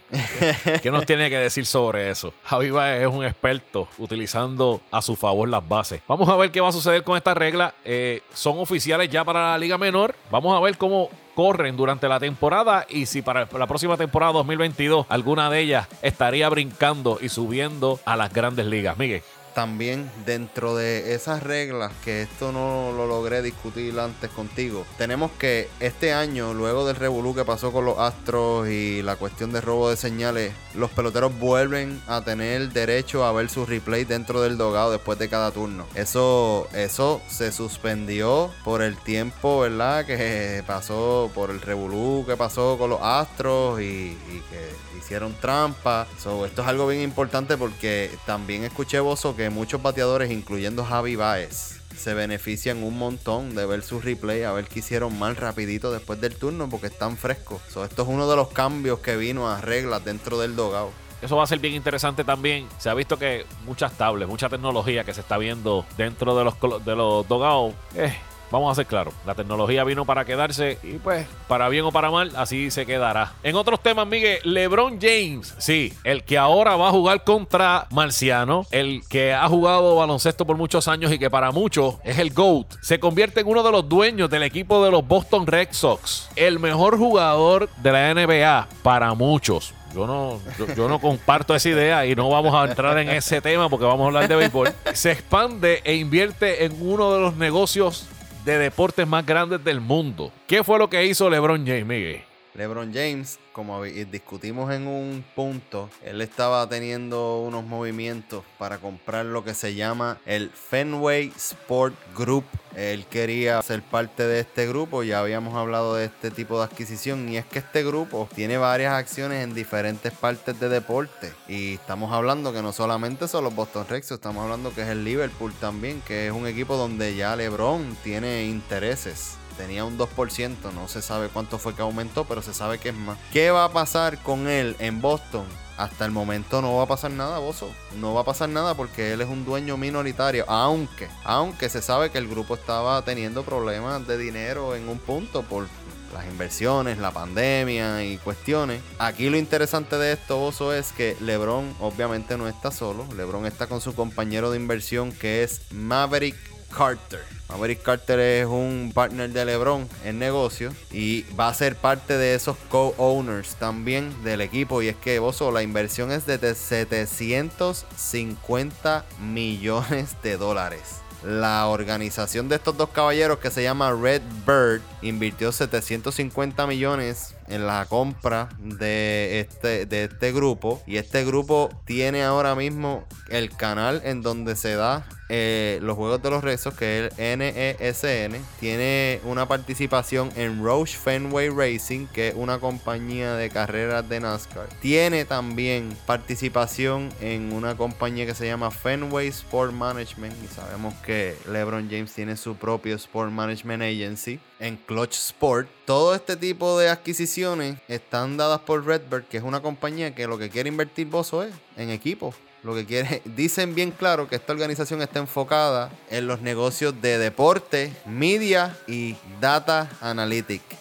qué 0.81 0.89
nos 0.89 1.05
tiene 1.05 1.29
que 1.29 1.37
decir 1.37 1.67
sobre 1.67 2.09
eso. 2.09 2.33
Javi 2.43 2.71
es 2.99 3.05
un 3.05 3.23
experto 3.23 3.87
utilizando 3.99 4.81
a 4.89 5.03
su 5.03 5.15
favor 5.15 5.47
las 5.47 5.69
bases. 5.69 6.01
Vamos 6.07 6.27
a 6.27 6.35
ver 6.35 6.49
qué 6.49 6.59
va 6.59 6.69
a 6.69 6.71
suceder 6.71 7.03
con 7.03 7.15
esta 7.15 7.35
regla. 7.35 7.75
Eh, 7.85 8.23
son 8.33 8.57
oficiales 8.57 9.07
ya 9.11 9.23
para 9.23 9.51
la 9.51 9.57
Liga 9.59 9.77
Menor. 9.77 10.15
Vamos 10.31 10.57
a 10.57 10.59
ver 10.61 10.79
cómo 10.79 11.11
corren 11.35 11.77
durante 11.77 12.07
la 12.09 12.19
temporada 12.19 12.87
y 12.89 13.05
si 13.05 13.21
para 13.21 13.47
la 13.55 13.67
próxima 13.67 13.97
temporada 13.97 14.33
2022 14.33 15.05
alguna 15.09 15.51
de 15.51 15.59
ellas 15.59 15.87
estaría 16.01 16.49
brincando 16.49 17.19
y 17.21 17.29
subiendo 17.29 17.99
a 18.03 18.15
las 18.15 18.33
grandes 18.33 18.65
ligas. 18.65 18.97
Miguel 18.97 19.21
también 19.53 20.09
dentro 20.25 20.75
de 20.75 21.13
esas 21.13 21.43
reglas, 21.43 21.91
que 22.03 22.21
esto 22.21 22.51
no 22.51 22.91
lo 22.95 23.07
logré 23.07 23.41
discutir 23.41 23.99
antes 23.99 24.29
contigo, 24.31 24.85
tenemos 24.97 25.31
que 25.31 25.69
este 25.79 26.13
año, 26.13 26.53
luego 26.53 26.85
del 26.85 26.95
revolú 26.95 27.35
que 27.35 27.45
pasó 27.45 27.71
con 27.71 27.85
los 27.85 27.99
Astros 27.99 28.69
y 28.69 29.01
la 29.01 29.15
cuestión 29.15 29.51
de 29.51 29.61
robo 29.61 29.89
de 29.89 29.97
señales, 29.97 30.53
los 30.75 30.91
peloteros 30.91 31.37
vuelven 31.39 32.01
a 32.07 32.21
tener 32.21 32.69
derecho 32.69 33.25
a 33.25 33.31
ver 33.31 33.49
su 33.49 33.65
replay 33.65 34.05
dentro 34.05 34.41
del 34.41 34.57
dogado 34.57 34.91
después 34.91 35.17
de 35.19 35.29
cada 35.29 35.51
turno. 35.51 35.85
Eso, 35.95 36.67
eso 36.73 37.21
se 37.27 37.51
suspendió 37.51 38.51
por 38.63 38.81
el 38.81 38.97
tiempo, 38.97 39.61
¿verdad? 39.61 40.05
Que 40.05 40.63
pasó, 40.65 41.31
por 41.33 41.49
el 41.49 41.61
revolú 41.61 42.25
que 42.27 42.37
pasó 42.37 42.77
con 42.77 42.89
los 42.89 42.99
Astros 43.01 43.81
y, 43.81 44.17
que 44.49 44.97
hicieron 44.97 45.33
trampa. 45.39 46.07
esto 46.15 46.61
es 46.61 46.67
algo 46.67 46.87
bien 46.87 47.01
importante 47.01 47.57
porque 47.57 48.11
también 48.25 48.63
escuché 48.63 48.99
Bozo 48.99 49.35
que 49.39 49.49
muchos 49.49 49.81
bateadores, 49.81 50.31
incluyendo 50.31 50.83
Javi 50.83 51.15
Baez, 51.15 51.79
se 51.95 52.13
benefician 52.13 52.83
un 52.83 52.97
montón 52.97 53.55
de 53.55 53.65
ver 53.65 53.83
su 53.83 54.01
replay, 54.01 54.43
a 54.43 54.51
ver 54.51 54.67
qué 54.67 54.79
hicieron 54.79 55.17
mal 55.17 55.37
rapidito 55.37 55.93
después 55.93 56.19
del 56.19 56.35
turno 56.35 56.69
porque 56.69 56.87
están 56.87 57.15
frescos. 57.15 57.61
esto 57.67 58.01
es 58.01 58.07
uno 58.09 58.29
de 58.29 58.35
los 58.35 58.49
cambios 58.49 58.99
que 58.99 59.15
vino 59.15 59.49
a 59.49 59.61
reglas 59.61 60.03
dentro 60.03 60.37
del 60.39 60.57
dogado. 60.57 60.91
Eso 61.21 61.37
va 61.37 61.45
a 61.45 61.47
ser 61.47 61.59
bien 61.59 61.73
interesante 61.73 62.25
también. 62.25 62.67
Se 62.79 62.89
ha 62.89 62.93
visto 62.93 63.17
que 63.17 63.45
muchas 63.63 63.93
tablets, 63.93 64.29
mucha 64.29 64.49
tecnología 64.49 65.05
que 65.05 65.13
se 65.13 65.21
está 65.21 65.37
viendo 65.37 65.85
dentro 65.95 66.37
de 66.37 66.43
los, 66.43 66.55
de 66.83 66.95
los 66.97 67.25
dogados. 67.25 67.73
Eh, 67.95 68.13
Vamos 68.51 68.71
a 68.71 68.75
ser 68.75 68.87
claros, 68.87 69.13
la 69.27 69.35
tecnología 69.35 69.83
vino 69.83 70.05
para 70.05 70.25
quedarse 70.25 70.79
y 70.81 70.93
pues, 70.93 71.27
para 71.47 71.69
bien 71.69 71.85
o 71.85 71.91
para 71.91 72.09
mal, 72.09 72.31
así 72.35 72.71
se 72.71 72.85
quedará. 72.85 73.33
En 73.43 73.55
otros 73.55 73.79
temas, 73.81 74.07
Miguel, 74.07 74.39
LeBron 74.43 74.99
James, 74.99 75.53
sí, 75.59 75.93
el 76.03 76.23
que 76.23 76.37
ahora 76.39 76.75
va 76.75 76.89
a 76.89 76.91
jugar 76.91 77.23
contra 77.23 77.85
Marciano, 77.91 78.65
el 78.71 79.03
que 79.07 79.33
ha 79.33 79.47
jugado 79.47 79.97
baloncesto 79.97 80.47
por 80.47 80.57
muchos 80.57 80.87
años 80.87 81.11
y 81.11 81.19
que 81.19 81.29
para 81.29 81.51
muchos 81.51 81.97
es 82.03 82.17
el 82.17 82.33
GOAT, 82.33 82.73
se 82.81 82.99
convierte 82.99 83.41
en 83.41 83.47
uno 83.47 83.61
de 83.61 83.71
los 83.71 83.87
dueños 83.87 84.31
del 84.31 84.41
equipo 84.41 84.83
de 84.83 84.89
los 84.89 85.07
Boston 85.07 85.45
Red 85.45 85.69
Sox, 85.71 86.29
el 86.35 86.57
mejor 86.57 86.97
jugador 86.97 87.69
de 87.77 87.91
la 87.91 88.13
NBA 88.13 88.67
para 88.81 89.13
muchos. 89.13 89.75
Yo 89.93 90.05
no, 90.05 90.39
yo, 90.75 90.87
no 90.87 90.99
comparto 90.99 91.55
esa 91.55 91.69
idea 91.69 92.05
y 92.05 92.15
no 92.15 92.29
vamos 92.29 92.53
a 92.53 92.65
entrar 92.65 92.97
en 92.99 93.09
ese 93.09 93.41
tema 93.41 93.69
porque 93.69 93.85
vamos 93.85 94.03
a 94.03 94.07
hablar 94.07 94.27
de 94.27 94.35
béisbol. 94.35 94.69
Se 94.93 95.11
expande 95.11 95.81
e 95.83 95.95
invierte 95.95 96.65
en 96.65 96.75
uno 96.79 97.11
de 97.11 97.19
los 97.19 97.35
negocios 97.37 98.07
de 98.49 98.57
deportes 98.57 99.07
más 99.07 99.25
grandes 99.25 99.63
del 99.63 99.79
mundo. 99.79 100.31
¿Qué 100.47 100.63
fue 100.63 100.79
lo 100.79 100.89
que 100.89 101.05
hizo 101.05 101.29
LeBron 101.29 101.65
James, 101.65 101.85
Miguel? 101.85 102.28
LeBron 102.53 102.93
James, 102.93 103.39
como 103.53 103.83
discutimos 103.83 104.71
en 104.71 104.87
un 104.87 105.23
punto, 105.35 105.89
él 106.03 106.21
estaba 106.21 106.67
teniendo 106.67 107.41
unos 107.41 107.65
movimientos 107.65 108.43
para 108.57 108.77
comprar 108.77 109.25
lo 109.25 109.43
que 109.43 109.53
se 109.53 109.75
llama 109.75 110.17
el 110.25 110.49
Fenway 110.49 111.31
Sport 111.35 111.95
Group. 112.15 112.45
Él 112.75 113.05
quería 113.07 113.61
ser 113.61 113.81
parte 113.81 114.23
de 114.23 114.39
este 114.41 114.67
grupo, 114.67 115.03
ya 115.03 115.19
habíamos 115.19 115.55
hablado 115.55 115.95
de 115.95 116.05
este 116.05 116.31
tipo 116.31 116.59
de 116.59 116.65
adquisición 116.65 117.27
y 117.27 117.37
es 117.37 117.45
que 117.45 117.59
este 117.59 117.83
grupo 117.83 118.29
tiene 118.33 118.57
varias 118.57 118.93
acciones 118.93 119.43
en 119.43 119.53
diferentes 119.53 120.13
partes 120.13 120.59
de 120.59 120.69
deporte 120.69 121.33
y 121.47 121.73
estamos 121.73 122.13
hablando 122.13 122.53
que 122.53 122.61
no 122.61 122.71
solamente 122.71 123.27
son 123.27 123.43
los 123.43 123.55
Boston 123.55 123.87
Red 123.89 124.03
estamos 124.09 124.43
hablando 124.43 124.73
que 124.73 124.83
es 124.83 124.87
el 124.87 125.03
Liverpool 125.03 125.51
también, 125.59 126.01
que 126.01 126.27
es 126.27 126.31
un 126.31 126.47
equipo 126.47 126.77
donde 126.77 127.15
ya 127.15 127.35
LeBron 127.35 127.97
tiene 128.03 128.45
intereses 128.45 129.39
tenía 129.59 129.83
un 129.83 129.97
2%, 129.97 130.71
no 130.73 130.87
se 130.87 131.01
sabe 131.01 131.27
cuánto 131.27 131.59
fue 131.59 131.75
que 131.75 131.81
aumentó, 131.81 132.23
pero 132.23 132.41
se 132.41 132.53
sabe 132.53 132.79
que 132.79 132.89
es 132.89 132.95
más. 132.95 133.17
¿Qué 133.33 133.51
va 133.51 133.65
a 133.65 133.73
pasar 133.73 134.17
con 134.23 134.47
él 134.47 134.77
en 134.79 135.01
Boston? 135.01 135.43
Hasta 135.75 136.05
el 136.05 136.11
momento 136.11 136.61
no 136.61 136.77
va 136.77 136.83
a 136.83 136.87
pasar 136.87 137.11
nada, 137.11 137.39
Bozo. 137.39 137.69
No 137.99 138.13
va 138.13 138.21
a 138.21 138.23
pasar 138.23 138.47
nada 138.47 138.75
porque 138.75 139.11
él 139.11 139.19
es 139.19 139.27
un 139.27 139.43
dueño 139.43 139.75
minoritario. 139.75 140.45
Aunque, 140.47 141.09
aunque 141.25 141.67
se 141.67 141.81
sabe 141.81 142.09
que 142.09 142.17
el 142.17 142.29
grupo 142.29 142.55
estaba 142.55 143.01
teniendo 143.01 143.43
problemas 143.43 144.07
de 144.07 144.17
dinero 144.17 144.75
en 144.75 144.87
un 144.87 144.97
punto 144.97 145.43
por 145.43 145.67
las 146.13 146.25
inversiones, 146.25 146.97
la 146.97 147.11
pandemia 147.11 148.03
y 148.05 148.17
cuestiones. 148.17 148.81
Aquí 148.97 149.29
lo 149.29 149.37
interesante 149.37 149.97
de 149.97 150.13
esto, 150.13 150.37
Bozo, 150.37 150.73
es 150.73 150.93
que 150.93 151.17
LeBron 151.19 151.75
obviamente 151.79 152.37
no 152.37 152.47
está 152.47 152.71
solo. 152.71 153.05
LeBron 153.15 153.45
está 153.45 153.67
con 153.67 153.81
su 153.81 153.93
compañero 153.93 154.51
de 154.51 154.57
inversión 154.57 155.11
que 155.11 155.43
es 155.43 155.61
Maverick 155.71 156.48
Carter. 156.75 157.21
Maverick 157.49 157.81
Carter 157.81 158.19
es 158.19 158.45
un 158.45 158.91
partner 158.93 159.31
de 159.31 159.43
LeBron 159.43 159.89
en 160.05 160.19
negocio 160.19 160.71
y 160.91 161.23
va 161.33 161.47
a 161.47 161.53
ser 161.53 161.75
parte 161.75 162.15
de 162.17 162.35
esos 162.35 162.55
co-owners 162.69 163.55
también 163.55 164.13
del 164.23 164.41
equipo. 164.41 164.83
Y 164.83 164.89
es 164.89 164.95
que, 164.95 165.17
Bozo, 165.19 165.51
la 165.51 165.63
inversión 165.63 166.11
es 166.11 166.27
de 166.27 166.55
750 166.55 169.05
millones 169.19 170.15
de 170.21 170.37
dólares. 170.37 170.99
La 171.23 171.67
organización 171.67 172.47
de 172.47 172.55
estos 172.55 172.77
dos 172.77 172.91
caballeros 172.91 173.39
que 173.39 173.51
se 173.51 173.63
llama 173.63 173.91
Red 173.91 174.21
Bird 174.45 174.81
invirtió 175.01 175.51
750 175.51 176.65
millones 176.65 177.35
en 177.49 177.67
la 177.67 177.85
compra 177.85 178.49
de 178.59 179.41
este, 179.41 179.85
de 179.85 180.05
este 180.05 180.31
grupo. 180.31 180.81
Y 180.85 180.97
este 180.97 181.25
grupo 181.25 181.69
tiene 181.85 182.23
ahora 182.23 182.55
mismo 182.55 183.05
el 183.29 183.49
canal 183.55 184.01
en 184.05 184.21
donde 184.21 184.55
se 184.55 184.75
da 184.75 185.05
eh, 185.31 185.77
los 185.83 185.95
juegos 185.95 186.23
de 186.23 186.31
los 186.31 186.43
rezos, 186.43 186.73
que 186.73 187.05
es 187.05 187.19
el 187.19 187.37
NESN, 187.37 188.35
e 188.35 188.41
tiene 188.59 189.21
una 189.23 189.47
participación 189.47 190.31
en 190.35 190.63
Roche 190.63 190.97
Fenway 190.97 191.49
Racing, 191.49 192.07
que 192.07 192.29
es 192.29 192.33
una 192.35 192.57
compañía 192.57 193.35
de 193.35 193.51
carreras 193.51 194.09
de 194.09 194.19
NASCAR. 194.19 194.67
Tiene 194.81 195.25
también 195.25 195.95
participación 196.07 197.09
en 197.21 197.53
una 197.53 197.77
compañía 197.77 198.25
que 198.25 198.33
se 198.33 198.47
llama 198.47 198.71
Fenway 198.71 199.27
Sport 199.27 199.71
Management. 199.71 200.35
Y 200.43 200.47
sabemos 200.47 200.95
que 201.05 201.37
LeBron 201.47 201.87
James 201.91 202.11
tiene 202.11 202.35
su 202.35 202.55
propio 202.55 202.95
Sport 202.95 203.31
Management 203.31 203.83
Agency 203.83 204.39
en 204.59 204.77
Clutch 204.77 205.15
Sport. 205.15 205.69
Todo 205.85 206.15
este 206.15 206.35
tipo 206.35 206.77
de 206.77 206.89
adquisiciones 206.89 207.77
están 207.87 208.37
dadas 208.37 208.59
por 208.61 208.85
Redbird, 208.85 209.25
que 209.25 209.37
es 209.37 209.43
una 209.43 209.61
compañía 209.61 210.13
que 210.13 210.27
lo 210.27 210.37
que 210.37 210.49
quiere 210.49 210.69
invertir 210.69 211.07
Bozo 211.07 211.43
es 211.43 211.53
en 211.77 211.89
equipos 211.89 212.35
lo 212.63 212.75
que 212.75 212.85
quiere, 212.85 213.21
dicen 213.35 213.75
bien 213.75 213.91
claro 213.91 214.27
que 214.27 214.35
esta 214.35 214.53
organización 214.53 215.01
está 215.01 215.19
enfocada 215.19 215.91
en 216.09 216.27
los 216.27 216.41
negocios 216.41 217.01
de 217.01 217.17
deporte, 217.17 217.93
media 218.05 218.77
y 218.87 219.15
data 219.39 219.89
analytics. 220.01 220.77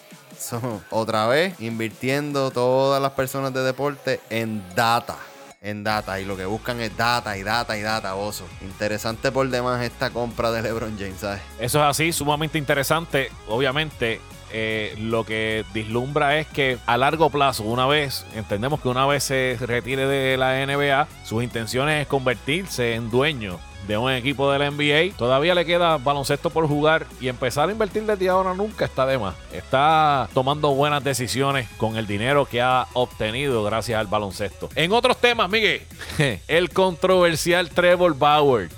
otra 0.89 1.27
vez, 1.27 1.59
invirtiendo 1.59 2.51
todas 2.51 3.01
las 3.01 3.11
personas 3.11 3.53
de 3.53 3.61
deporte 3.61 4.19
en 4.29 4.63
data. 4.75 5.17
En 5.61 5.83
data. 5.83 6.19
Y 6.19 6.25
lo 6.25 6.37
que 6.37 6.45
buscan 6.45 6.79
es 6.79 6.95
data 6.95 7.37
y 7.37 7.43
data 7.43 7.77
y 7.77 7.81
data, 7.81 8.15
oso. 8.15 8.47
Interesante 8.61 9.31
por 9.31 9.47
demás 9.49 9.83
esta 9.83 10.09
compra 10.09 10.51
de 10.51 10.61
LeBron 10.61 10.97
James, 10.97 11.19
¿sabes? 11.19 11.41
Eso 11.59 11.79
es 11.79 11.85
así, 11.85 12.13
sumamente 12.13 12.57
interesante. 12.57 13.29
Obviamente, 13.47 14.21
eh, 14.51 14.95
lo 14.99 15.25
que 15.25 15.65
dislumbra 15.73 16.37
es 16.37 16.47
que 16.47 16.77
a 16.85 16.97
largo 16.97 17.29
plazo, 17.29 17.63
una 17.63 17.87
vez, 17.87 18.25
entendemos 18.35 18.81
que 18.81 18.87
una 18.87 19.05
vez 19.05 19.23
se 19.23 19.57
retire 19.59 20.07
de 20.07 20.37
la 20.37 20.65
NBA, 20.65 21.07
sus 21.25 21.43
intenciones 21.43 22.01
es 22.01 22.07
convertirse 22.07 22.95
en 22.95 23.11
dueño 23.11 23.59
de 23.89 23.97
un 23.97 24.11
equipo 24.11 24.51
de 24.51 24.59
la 24.59 24.69
NBA. 24.69 25.17
Todavía 25.17 25.55
le 25.55 25.65
queda 25.65 25.97
baloncesto 25.97 26.51
por 26.51 26.67
jugar 26.67 27.07
y 27.19 27.27
empezar 27.27 27.67
a 27.67 27.71
invertir 27.71 28.03
desde 28.03 28.29
ahora 28.29 28.53
nunca 28.53 28.85
está 28.85 29.07
de 29.07 29.17
más. 29.17 29.33
Está 29.51 30.29
tomando 30.35 30.75
buenas 30.75 31.03
decisiones 31.03 31.67
con 31.77 31.97
el 31.97 32.05
dinero 32.05 32.45
que 32.45 32.61
ha 32.61 32.85
obtenido 32.93 33.63
gracias 33.63 33.99
al 33.99 34.05
baloncesto. 34.05 34.69
En 34.75 34.91
otros 34.93 35.17
temas, 35.17 35.49
Miguel, 35.49 35.81
el 36.47 36.69
controversial 36.69 37.69
Trevor 37.69 38.15
Bauer 38.15 38.69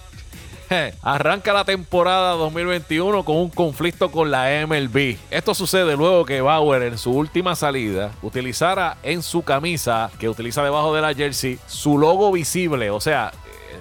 Arranca 1.01 1.51
la 1.51 1.65
temporada 1.65 2.31
2021 2.35 3.25
con 3.25 3.35
un 3.35 3.49
conflicto 3.49 4.09
con 4.09 4.31
la 4.31 4.65
MLB. 4.65 5.17
Esto 5.29 5.53
sucede 5.53 5.97
luego 5.97 6.23
que 6.23 6.39
Bauer 6.39 6.83
en 6.83 6.97
su 6.97 7.11
última 7.11 7.55
salida 7.55 8.11
utilizara 8.21 8.97
en 9.03 9.21
su 9.21 9.43
camisa, 9.43 10.09
que 10.17 10.29
utiliza 10.29 10.63
debajo 10.63 10.95
de 10.95 11.01
la 11.01 11.13
jersey, 11.13 11.59
su 11.67 11.97
logo 11.97 12.31
visible. 12.31 12.89
O 12.89 13.01
sea, 13.01 13.33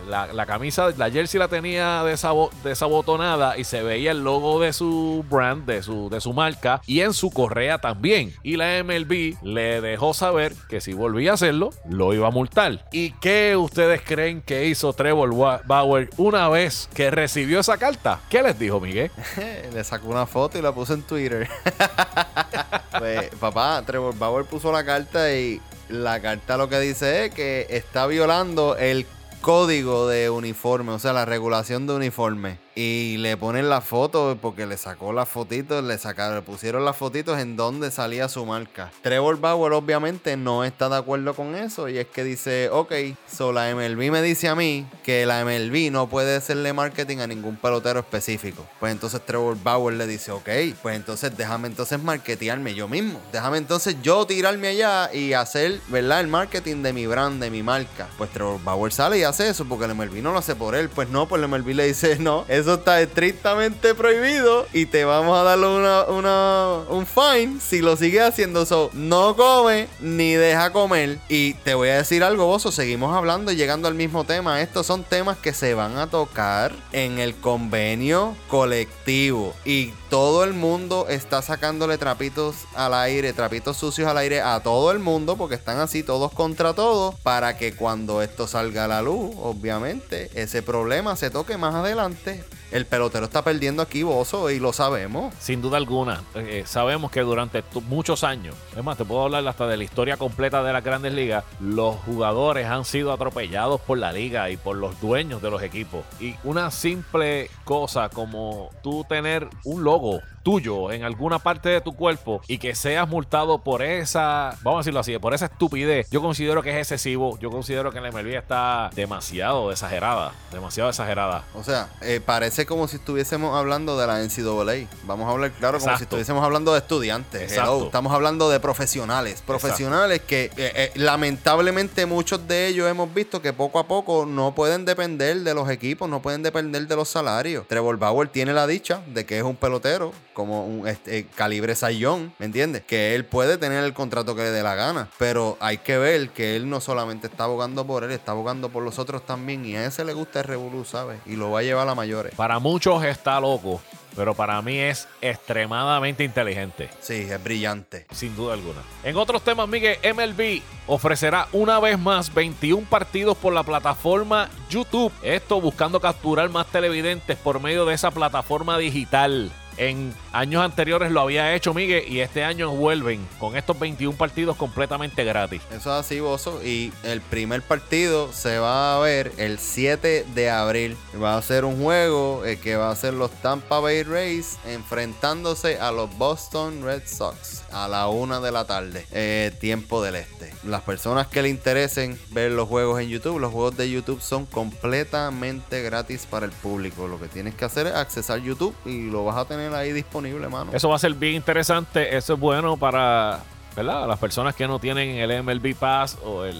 la, 0.08 0.32
la 0.32 0.46
camisa, 0.46 0.90
la 0.96 1.10
jersey 1.10 1.38
la 1.38 1.48
tenía 1.48 2.02
desabo- 2.04 2.50
desabotonada 2.64 3.58
y 3.58 3.64
se 3.64 3.82
veía 3.82 4.10
el 4.12 4.24
logo 4.24 4.60
de 4.60 4.72
su 4.72 5.24
brand, 5.28 5.64
de 5.66 5.82
su, 5.82 6.08
de 6.10 6.20
su 6.20 6.32
marca, 6.32 6.80
y 6.86 7.00
en 7.00 7.12
su 7.14 7.30
correa 7.30 7.78
también. 7.78 8.34
Y 8.42 8.56
la 8.56 8.82
MLB 8.82 9.36
le 9.42 9.80
dejó 9.80 10.14
saber 10.14 10.54
que 10.68 10.80
si 10.80 10.92
volvía 10.92 11.32
a 11.32 11.34
hacerlo, 11.34 11.70
lo 11.88 12.12
iba 12.14 12.28
a 12.28 12.30
multar. 12.30 12.86
¿Y 12.92 13.12
qué 13.12 13.56
ustedes 13.56 14.02
creen 14.02 14.42
que 14.42 14.66
hizo 14.66 14.92
Trevor 14.92 15.62
Bauer 15.64 16.10
una 16.16 16.48
vez 16.48 16.88
que 16.94 17.10
recibió 17.10 17.60
esa 17.60 17.78
carta? 17.78 18.20
¿Qué 18.28 18.42
les 18.42 18.58
dijo, 18.58 18.80
Miguel? 18.80 19.10
Le 19.72 19.84
sacó 19.84 20.08
una 20.08 20.26
foto 20.26 20.58
y 20.58 20.62
la 20.62 20.72
puso 20.72 20.94
en 20.94 21.02
Twitter. 21.02 21.48
pues, 22.98 23.30
papá, 23.38 23.82
Trevor 23.86 24.16
Bauer 24.18 24.44
puso 24.44 24.72
la 24.72 24.84
carta 24.84 25.32
y 25.34 25.60
la 25.88 26.20
carta 26.20 26.56
lo 26.56 26.68
que 26.68 26.78
dice 26.80 27.26
es 27.26 27.34
que 27.34 27.66
está 27.70 28.06
violando 28.06 28.76
el 28.76 29.06
código 29.40 30.08
de 30.08 30.30
uniforme, 30.30 30.92
o 30.92 30.98
sea, 30.98 31.12
la 31.12 31.24
regulación 31.24 31.86
de 31.86 31.94
uniforme. 31.94 32.58
Y 32.74 33.16
le 33.18 33.36
ponen 33.36 33.68
la 33.68 33.80
foto 33.80 34.38
porque 34.40 34.66
le 34.66 34.76
sacó 34.76 35.12
las 35.12 35.28
fotitos, 35.28 35.82
le 35.82 35.98
sacaron, 35.98 36.36
le 36.36 36.42
pusieron 36.42 36.84
las 36.84 36.96
fotitos 36.96 37.38
en 37.40 37.56
donde 37.56 37.90
salía 37.90 38.28
su 38.28 38.46
marca. 38.46 38.92
Trevor 39.02 39.40
Bauer 39.40 39.72
obviamente 39.72 40.36
no 40.36 40.64
está 40.64 40.88
de 40.88 40.96
acuerdo 40.96 41.34
con 41.34 41.56
eso 41.56 41.88
y 41.88 41.98
es 41.98 42.06
que 42.06 42.22
dice, 42.22 42.68
ok, 42.70 42.92
so 43.30 43.52
la 43.52 43.74
MLB 43.74 44.12
me 44.12 44.22
dice 44.22 44.48
a 44.48 44.54
mí 44.54 44.86
que 45.02 45.26
la 45.26 45.44
MLB 45.44 45.90
no 45.90 46.08
puede 46.08 46.36
hacerle 46.36 46.72
marketing 46.72 47.18
a 47.18 47.26
ningún 47.26 47.56
pelotero 47.56 48.00
específico. 48.00 48.66
Pues 48.78 48.92
entonces 48.92 49.20
Trevor 49.26 49.56
Bauer 49.62 49.96
le 49.96 50.06
dice, 50.06 50.30
ok, 50.30 50.48
pues 50.80 50.96
entonces 50.96 51.36
déjame 51.36 51.68
entonces 51.68 52.00
marketearme 52.00 52.74
yo 52.74 52.86
mismo. 52.86 53.20
Déjame 53.32 53.58
entonces 53.58 53.96
yo 54.02 54.26
tirarme 54.26 54.68
allá 54.68 55.12
y 55.12 55.32
hacer, 55.32 55.80
¿verdad? 55.88 56.20
El 56.20 56.28
marketing 56.28 56.82
de 56.82 56.92
mi 56.92 57.06
brand, 57.06 57.42
de 57.42 57.50
mi 57.50 57.62
marca. 57.62 58.08
Pues 58.16 58.30
Trevor 58.30 58.62
Bauer 58.62 58.92
sale 58.92 59.18
y 59.18 59.24
hace 59.24 59.48
eso 59.48 59.64
porque 59.64 59.86
el 59.86 59.94
MLB 59.94 60.22
no 60.22 60.32
lo 60.32 60.38
hace 60.38 60.54
por 60.54 60.74
él. 60.74 60.88
Pues 60.88 61.08
no, 61.08 61.26
pues 61.26 61.42
el 61.42 61.48
MLB 61.48 61.74
le 61.74 61.86
dice, 61.86 62.16
no, 62.18 62.44
eso 62.60 62.74
está 62.74 63.00
estrictamente 63.00 63.94
prohibido 63.94 64.66
y 64.72 64.86
te 64.86 65.04
vamos 65.04 65.38
a 65.38 65.42
darle 65.42 65.66
una, 65.66 66.04
una- 66.04 66.74
un 66.88 67.06
fine 67.06 67.58
si 67.60 67.80
lo 67.80 67.96
sigues 67.96 68.22
haciendo 68.22 68.62
eso. 68.62 68.90
No 68.92 69.36
come 69.36 69.88
ni 70.00 70.32
deja 70.34 70.72
comer. 70.72 71.18
Y 71.28 71.54
te 71.54 71.74
voy 71.74 71.88
a 71.88 71.96
decir 71.96 72.22
algo, 72.24 72.46
Bozo, 72.46 72.70
seguimos 72.72 73.14
hablando 73.16 73.52
y 73.52 73.56
llegando 73.56 73.88
al 73.88 73.94
mismo 73.94 74.24
tema. 74.24 74.60
Estos 74.62 74.86
son 74.86 75.04
temas 75.04 75.36
que 75.38 75.52
se 75.52 75.74
van 75.74 75.96
a 75.98 76.08
tocar 76.08 76.72
en 76.92 77.18
el 77.18 77.34
convenio 77.36 78.36
colectivo. 78.48 79.54
Y 79.64 79.92
todo 80.10 80.42
el 80.42 80.54
mundo 80.54 81.06
está 81.08 81.40
sacándole 81.40 81.96
trapitos 81.96 82.66
al 82.74 82.94
aire, 82.94 83.32
trapitos 83.32 83.76
sucios 83.76 84.08
al 84.08 84.18
aire 84.18 84.40
a 84.40 84.60
todo 84.60 84.90
el 84.90 84.98
mundo 84.98 85.36
porque 85.36 85.54
están 85.54 85.78
así 85.78 86.02
todos 86.02 86.32
contra 86.32 86.74
todos 86.74 87.14
para 87.20 87.56
que 87.56 87.74
cuando 87.74 88.20
esto 88.20 88.48
salga 88.48 88.86
a 88.86 88.88
la 88.88 89.02
luz, 89.02 89.32
obviamente, 89.40 90.28
ese 90.34 90.62
problema 90.62 91.14
se 91.14 91.30
toque 91.30 91.56
más 91.56 91.76
adelante. 91.76 92.44
El 92.70 92.86
pelotero 92.86 93.24
está 93.24 93.42
perdiendo 93.42 93.82
aquí, 93.82 94.04
Bozo, 94.04 94.48
y 94.50 94.60
lo 94.60 94.72
sabemos. 94.72 95.34
Sin 95.40 95.60
duda 95.60 95.76
alguna, 95.76 96.22
eh, 96.36 96.62
sabemos 96.66 97.10
que 97.10 97.20
durante 97.20 97.64
muchos 97.88 98.22
años, 98.22 98.54
es 98.76 98.84
más, 98.84 98.96
te 98.96 99.04
puedo 99.04 99.22
hablar 99.22 99.46
hasta 99.48 99.66
de 99.66 99.76
la 99.76 99.82
historia 99.82 100.16
completa 100.16 100.62
de 100.62 100.72
las 100.72 100.84
grandes 100.84 101.12
ligas, 101.12 101.42
los 101.58 101.96
jugadores 101.96 102.66
han 102.66 102.84
sido 102.84 103.12
atropellados 103.12 103.80
por 103.80 103.98
la 103.98 104.12
liga 104.12 104.50
y 104.50 104.56
por 104.56 104.76
los 104.76 105.00
dueños 105.00 105.42
de 105.42 105.50
los 105.50 105.62
equipos. 105.62 106.04
Y 106.20 106.36
una 106.44 106.70
simple 106.70 107.50
cosa 107.64 108.08
como 108.08 108.70
tú 108.82 109.04
tener 109.08 109.48
un 109.64 109.82
logo 109.82 110.20
tuyo 110.42 110.90
en 110.92 111.04
alguna 111.04 111.38
parte 111.38 111.68
de 111.68 111.80
tu 111.80 111.94
cuerpo 111.94 112.40
y 112.48 112.58
que 112.58 112.74
seas 112.74 113.08
multado 113.08 113.62
por 113.62 113.82
esa, 113.82 114.56
vamos 114.62 114.78
a 114.78 114.80
decirlo 114.80 115.00
así, 115.00 115.18
por 115.18 115.34
esa 115.34 115.46
estupidez, 115.46 116.08
yo 116.10 116.20
considero 116.20 116.62
que 116.62 116.70
es 116.70 116.76
excesivo, 116.76 117.38
yo 117.38 117.50
considero 117.50 117.92
que 117.92 118.00
la 118.00 118.10
MLB 118.10 118.34
está 118.36 118.90
demasiado 118.94 119.70
exagerada, 119.70 120.32
demasiado 120.52 120.90
exagerada. 120.90 121.44
O 121.54 121.64
sea, 121.64 121.88
eh, 122.02 122.20
parece 122.24 122.66
como 122.66 122.88
si 122.88 122.96
estuviésemos 122.96 123.56
hablando 123.56 123.98
de 123.98 124.06
la 124.06 124.22
NCAA. 124.22 124.88
Vamos 125.04 125.28
a 125.28 125.32
hablar 125.32 125.50
claro 125.52 125.78
como 125.78 125.96
si 125.96 126.04
estuviésemos 126.04 126.44
hablando 126.44 126.72
de 126.72 126.78
estudiantes. 126.78 127.52
Hello, 127.52 127.84
Estamos 127.84 128.12
hablando 128.12 128.50
de 128.50 128.60
profesionales. 128.60 129.42
Profesionales 129.46 130.20
que 130.20 130.44
eh, 130.44 130.50
eh, 130.56 130.92
lamentablemente 130.94 132.06
muchos 132.06 132.46
de 132.46 132.68
ellos 132.68 132.88
hemos 132.88 133.12
visto 133.12 133.42
que 133.42 133.52
poco 133.52 133.78
a 133.78 133.86
poco 133.86 134.26
no 134.26 134.54
pueden 134.54 134.84
depender 134.84 135.40
de 135.40 135.54
los 135.54 135.68
equipos, 135.70 136.08
no 136.08 136.22
pueden 136.22 136.42
depender 136.42 136.86
de 136.86 136.96
los 136.96 137.08
salarios. 137.08 137.66
Trevor 137.68 137.98
Bauer 137.98 138.28
tiene 138.28 138.52
la 138.52 138.66
dicha 138.66 139.02
de 139.06 139.26
que 139.26 139.38
es 139.38 139.44
un 139.44 139.56
pelotero 139.56 140.12
como 140.40 140.66
un 140.66 140.88
este, 140.88 141.26
calibre 141.26 141.74
sayón, 141.74 142.32
¿me 142.38 142.46
entiendes? 142.46 142.82
Que 142.82 143.14
él 143.14 143.24
puede 143.24 143.58
tener 143.58 143.84
el 143.84 143.92
contrato 143.92 144.34
que 144.34 144.42
le 144.42 144.50
dé 144.50 144.62
la 144.62 144.74
gana. 144.74 145.08
Pero 145.18 145.56
hay 145.60 145.78
que 145.78 145.98
ver 145.98 146.30
que 146.30 146.56
él 146.56 146.68
no 146.68 146.80
solamente 146.80 147.26
está 147.26 147.44
abogando 147.44 147.86
por 147.86 148.04
él, 148.04 148.10
está 148.10 148.32
abogando 148.32 148.70
por 148.70 148.82
los 148.82 148.98
otros 148.98 149.24
también. 149.26 149.64
Y 149.64 149.76
a 149.76 149.84
ese 149.84 150.04
le 150.04 150.14
gusta 150.14 150.40
el 150.40 150.46
revolú, 150.46 150.84
¿sabes? 150.84 151.20
Y 151.26 151.36
lo 151.36 151.50
va 151.50 151.60
a 151.60 151.62
llevar 151.62 151.88
a 151.88 151.94
mayores. 151.94 152.34
Para 152.34 152.58
muchos 152.58 153.04
está 153.04 153.38
loco, 153.40 153.80
pero 154.16 154.34
para 154.34 154.60
mí 154.62 154.78
es 154.78 155.08
extremadamente 155.20 156.24
inteligente. 156.24 156.90
Sí, 157.00 157.26
es 157.30 157.42
brillante. 157.42 158.06
Sin 158.12 158.34
duda 158.34 158.54
alguna. 158.54 158.80
En 159.04 159.16
otros 159.16 159.42
temas, 159.42 159.68
Miguel, 159.68 159.98
MLB 160.02 160.62
ofrecerá 160.86 161.48
una 161.52 161.78
vez 161.80 161.98
más 161.98 162.32
21 162.32 162.86
partidos 162.88 163.36
por 163.36 163.52
la 163.52 163.62
plataforma 163.62 164.48
YouTube. 164.68 165.12
Esto 165.22 165.60
buscando 165.60 166.00
capturar 166.00 166.48
más 166.50 166.66
televidentes 166.66 167.36
por 167.36 167.60
medio 167.60 167.84
de 167.84 167.94
esa 167.94 168.10
plataforma 168.10 168.78
digital. 168.78 169.50
En 169.80 170.14
años 170.34 170.62
anteriores 170.62 171.10
lo 171.10 171.22
había 171.22 171.54
hecho 171.54 171.72
Miguel 171.72 172.04
y 172.06 172.20
este 172.20 172.44
año 172.44 172.70
vuelven 172.70 173.26
con 173.38 173.56
estos 173.56 173.78
21 173.78 174.14
partidos 174.14 174.54
completamente 174.58 175.24
gratis. 175.24 175.62
Eso 175.70 175.98
es 175.98 176.04
así, 176.04 176.20
Bozo. 176.20 176.62
Y 176.62 176.92
el 177.02 177.22
primer 177.22 177.62
partido 177.62 178.30
se 178.30 178.58
va 178.58 178.94
a 178.94 178.98
ver 179.00 179.32
el 179.38 179.58
7 179.58 180.26
de 180.34 180.50
abril. 180.50 180.98
Va 181.20 181.38
a 181.38 181.40
ser 181.40 181.64
un 181.64 181.82
juego 181.82 182.44
eh, 182.44 182.58
que 182.58 182.76
va 182.76 182.90
a 182.90 182.94
ser 182.94 183.14
los 183.14 183.30
Tampa 183.40 183.80
Bay 183.80 184.02
Rays 184.02 184.58
enfrentándose 184.66 185.80
a 185.80 185.92
los 185.92 186.14
Boston 186.18 186.82
Red 186.84 187.04
Sox 187.06 187.62
a 187.72 187.88
la 187.88 188.08
una 188.08 188.40
de 188.40 188.52
la 188.52 188.66
tarde, 188.66 189.06
eh, 189.12 189.50
tiempo 189.60 190.02
del 190.02 190.16
este. 190.16 190.52
Las 190.64 190.82
personas 190.82 191.28
que 191.28 191.40
le 191.40 191.48
interesen 191.48 192.18
ver 192.30 192.52
los 192.52 192.68
juegos 192.68 193.00
en 193.00 193.08
YouTube, 193.08 193.38
los 193.38 193.52
juegos 193.52 193.76
de 193.76 193.90
YouTube 193.90 194.20
son 194.20 194.44
completamente 194.44 195.82
gratis 195.82 196.26
para 196.26 196.46
el 196.46 196.52
público. 196.52 197.08
Lo 197.08 197.18
que 197.18 197.28
tienes 197.28 197.54
que 197.54 197.64
hacer 197.64 197.86
es 197.86 197.94
accesar 197.94 198.40
YouTube 198.40 198.74
y 198.84 199.10
lo 199.10 199.24
vas 199.24 199.36
a 199.36 199.46
tener 199.46 199.69
ahí 199.74 199.92
disponible, 199.92 200.48
mano. 200.48 200.72
Eso 200.74 200.88
va 200.88 200.96
a 200.96 200.98
ser 200.98 201.14
bien 201.14 201.34
interesante. 201.34 202.16
Eso 202.16 202.34
es 202.34 202.40
bueno 202.40 202.76
para 202.76 203.40
¿verdad? 203.76 204.06
las 204.06 204.18
personas 204.18 204.54
que 204.54 204.66
no 204.66 204.78
tienen 204.78 205.16
el 205.16 205.42
MLB 205.42 205.74
Pass 205.74 206.18
o 206.24 206.44
el, 206.44 206.56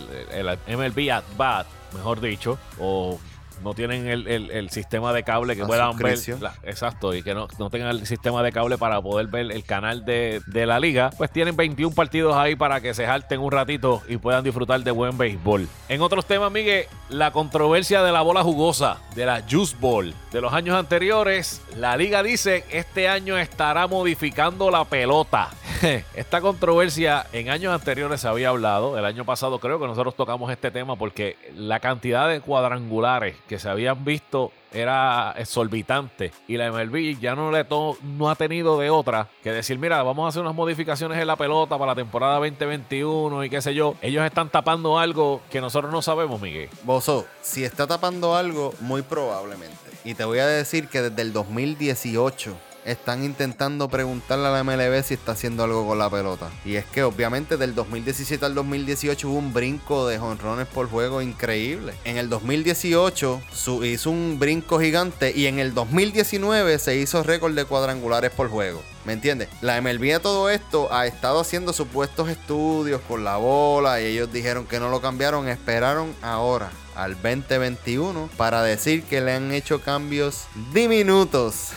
MLB 0.67 1.11
At 1.13 1.25
Bat, 1.37 1.67
mejor 1.95 2.21
dicho, 2.21 2.59
o 2.79 3.19
no 3.63 3.75
tienen 3.75 4.07
el, 4.07 4.27
el- 4.27 4.51
el 4.51 4.71
sistema 4.71 5.13
de 5.13 5.23
cable 5.23 5.55
que 5.55 5.63
La 5.63 5.67
puedan 5.67 5.97
ver. 5.97 6.19
la- 6.41 6.55
exacto, 6.63 7.15
y 7.15 7.23
que 7.23 7.35
no, 7.35 7.49
no 7.59 7.71
tengan 7.71 7.91
el 7.91 8.07
sistema 8.07 8.43
de 8.43 8.53
cable 8.53 8.79
para 8.79 9.01
poder 9.01 9.27
ver 9.27 9.51
el 9.53 9.65
canal 9.65 10.05
de, 10.05 10.41
de 10.47 10.67
la 10.67 10.79
liga, 10.81 11.11
pues 11.17 11.31
tienen 11.31 11.57
21 11.57 11.95
partidos 11.95 12.37
ahí 12.37 12.57
para 12.57 12.81
que 12.81 12.95
se 12.95 13.07
jalten 13.07 13.41
un 13.41 13.53
ratito 13.53 14.03
y 14.09 14.17
puedan 14.17 14.45
disfrutar 14.45 14.81
de 14.83 14.91
buen 14.91 15.17
béisbol. 15.19 15.69
En 15.89 16.01
otros 16.03 16.25
temas, 16.27 16.51
Miguel, 16.51 16.87
la 17.09 17.31
controversia 17.33 18.03
de 18.03 18.13
la 18.13 18.23
bola 18.23 18.43
jugosa, 18.43 18.99
de 19.15 19.27
la 19.27 19.43
Juice 19.49 19.77
Ball. 19.81 20.15
De 20.33 20.41
los 20.41 20.53
años 20.53 20.77
anteriores, 20.77 21.61
la 21.77 21.97
liga 21.97 22.23
dice 22.23 22.65
que 22.69 22.79
este 22.79 23.09
año 23.09 23.37
estará 23.39 23.87
modificando 23.87 24.71
la 24.71 24.85
pelota. 24.85 25.51
Esta 26.15 26.41
controversia 26.41 27.27
en 27.33 27.49
años 27.51 27.73
anteriores 27.75 28.21
se 28.21 28.29
había 28.29 28.51
hablado. 28.51 28.99
El 28.99 29.05
año 29.05 29.25
pasado 29.25 29.59
creo 29.59 29.81
que 29.81 29.87
nosotros 29.87 30.15
tocamos 30.15 30.51
este 30.53 30.71
tema 30.71 30.97
porque 30.97 31.37
la 31.57 31.81
cantidad 31.81 32.29
de 32.29 32.41
cuadrangulares 32.41 33.37
que 33.51 33.59
se 33.59 33.69
habían 33.69 34.05
visto 34.05 34.53
era 34.73 35.35
exorbitante 35.37 36.31
y 36.47 36.57
la 36.57 36.71
MLB 36.71 37.19
ya 37.21 37.35
no 37.35 37.51
le 37.51 37.65
to- 37.65 37.99
no 38.01 38.31
ha 38.31 38.37
tenido 38.37 38.79
de 38.79 38.91
otra 38.91 39.27
que 39.43 39.51
decir, 39.51 39.77
mira, 39.77 40.01
vamos 40.05 40.25
a 40.25 40.29
hacer 40.29 40.41
unas 40.43 40.55
modificaciones 40.55 41.19
en 41.19 41.27
la 41.27 41.35
pelota 41.35 41.77
para 41.77 41.91
la 41.91 41.95
temporada 41.97 42.35
2021 42.39 43.43
y 43.45 43.51
qué 43.51 43.61
sé 43.61 43.75
yo. 43.75 43.97
Ellos 44.03 44.25
están 44.25 44.51
tapando 44.51 45.01
algo 45.01 45.41
que 45.51 45.61
nosotros 45.61 45.91
no 45.93 46.01
sabemos, 46.01 46.41
Miguel. 46.41 46.69
Bozo, 46.85 47.27
si 47.43 47.65
está 47.65 47.89
tapando 47.89 48.37
algo, 48.37 48.73
muy 48.79 49.03
probablemente. 49.03 49.77
Y 50.05 50.15
te 50.15 50.25
voy 50.25 50.39
a 50.39 50.47
decir 50.47 50.87
que 50.87 51.03
desde 51.03 51.21
el 51.23 51.33
2018 51.33 52.57
están 52.85 53.25
intentando 53.25 53.89
preguntarle 53.89 54.47
a 54.47 54.51
la 54.51 54.65
MLB 54.65 55.03
si 55.05 55.15
está 55.15 55.33
haciendo 55.33 55.65
algo 55.65 55.87
con 55.87 55.99
la 55.99 56.09
pelota. 56.11 56.51
Y 56.65 56.77
es 56.77 56.85
que 56.87 57.03
obviamente 57.03 57.57
del 57.57 57.75
2017 57.75 58.45
al 58.45 58.55
2018 58.55 59.29
hubo 59.29 59.39
un 59.39 59.53
brinco 59.53 60.07
de 60.09 60.19
jonrones 60.19 60.67
por 60.67 60.89
juego 60.89 61.21
increíble. 61.23 61.95
En 62.05 62.17
el 62.17 62.29
2018 62.29 63.41
su- 63.53 63.85
hizo 63.85 64.11
un 64.11 64.39
brinco 64.39 64.81
gigante 64.81 65.33
y 65.35 65.47
en 65.47 65.59
el 65.59 65.75
2019 65.75 66.79
se 66.79 66.97
hizo 66.97 67.23
récord 67.23 67.55
de 67.55 67.65
cuadrangulares 67.65 68.31
por 68.31 68.49
juego. 68.49 68.83
¿Me 69.05 69.15
entiendes? 69.15 69.49
La 69.63 69.81
MLB 69.81 70.15
a 70.15 70.21
todo 70.21 70.51
esto 70.51 70.93
ha 70.93 71.07
estado 71.07 71.41
haciendo 71.41 71.73
supuestos 71.73 72.29
estudios 72.29 73.01
con 73.09 73.25
la 73.25 73.37
bola 73.39 74.01
y 74.01 74.05
ellos 74.07 74.31
dijeron 74.33 74.67
que 74.67 74.79
no 74.79 74.91
lo 74.91 75.01
cambiaron, 75.01 75.49
esperaron 75.49 76.15
ahora 76.23 76.71
al 76.95 77.15
2021 77.15 78.29
para 78.37 78.63
decir 78.63 79.05
que 79.05 79.21
le 79.23 79.33
han 79.33 79.53
hecho 79.53 79.81
cambios 79.81 80.45
diminutos 80.75 81.69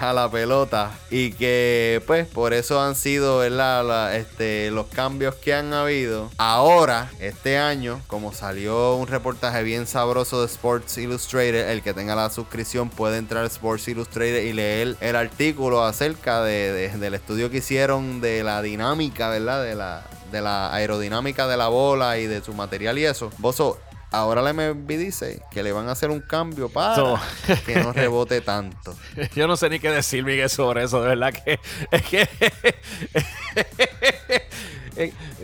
a 0.00 0.12
la 0.12 0.30
pelota 0.30 0.90
y 1.10 1.32
que 1.32 2.02
pues 2.06 2.26
por 2.26 2.54
eso 2.54 2.80
han 2.80 2.94
sido 2.94 3.44
este, 3.44 4.70
los 4.70 4.86
cambios 4.86 5.34
que 5.34 5.54
han 5.54 5.72
habido. 5.72 6.30
Ahora, 6.38 7.10
este 7.20 7.58
año, 7.58 8.00
como 8.06 8.32
salió 8.32 8.96
un 8.96 9.06
reportaje 9.06 9.62
bien 9.62 9.86
sabroso 9.86 10.40
de 10.40 10.46
Sports 10.46 10.98
Illustrated, 10.98 11.70
el 11.70 11.82
que 11.82 11.94
tenga 11.94 12.14
la 12.14 12.30
suscripción 12.30 12.88
puede 12.90 13.18
entrar 13.18 13.44
a 13.44 13.46
Sports 13.46 13.88
Illustrated 13.88 14.42
y 14.42 14.52
leer 14.52 14.96
el 15.00 15.16
artículo 15.16 15.84
acerca 15.84 16.42
del 16.42 17.14
estudio 17.14 17.50
que 17.50 17.58
hicieron 17.58 18.20
de 18.20 18.42
la 18.42 18.62
dinámica, 18.62 19.28
¿verdad? 19.28 19.62
De 19.62 19.74
la, 19.74 20.06
de 20.30 20.40
la 20.40 20.72
aerodinámica 20.74 21.46
de 21.46 21.56
la 21.56 21.68
bola 21.68 22.18
y 22.18 22.26
de 22.26 22.42
su 22.42 22.54
material 22.54 22.98
y 22.98 23.04
eso. 23.04 23.30
Bozo, 23.38 23.78
Ahora 24.12 24.42
la 24.42 24.52
MLB 24.52 24.88
dice 24.88 25.40
que 25.52 25.62
le 25.62 25.70
van 25.70 25.88
a 25.88 25.92
hacer 25.92 26.10
un 26.10 26.20
cambio 26.20 26.68
para 26.68 27.20
que 27.66 27.76
no 27.76 27.92
rebote 27.94 28.40
tanto. 28.40 28.96
Yo 29.34 29.46
no 29.46 29.56
sé 29.56 29.70
ni 29.70 29.78
qué 29.78 29.90
decir, 29.90 30.24
Miguel, 30.24 30.50
sobre 30.50 30.84
eso. 30.84 31.00
De 31.00 31.08
verdad 31.08 31.32
que 31.32 31.60
es 31.90 32.02
que 32.02 32.28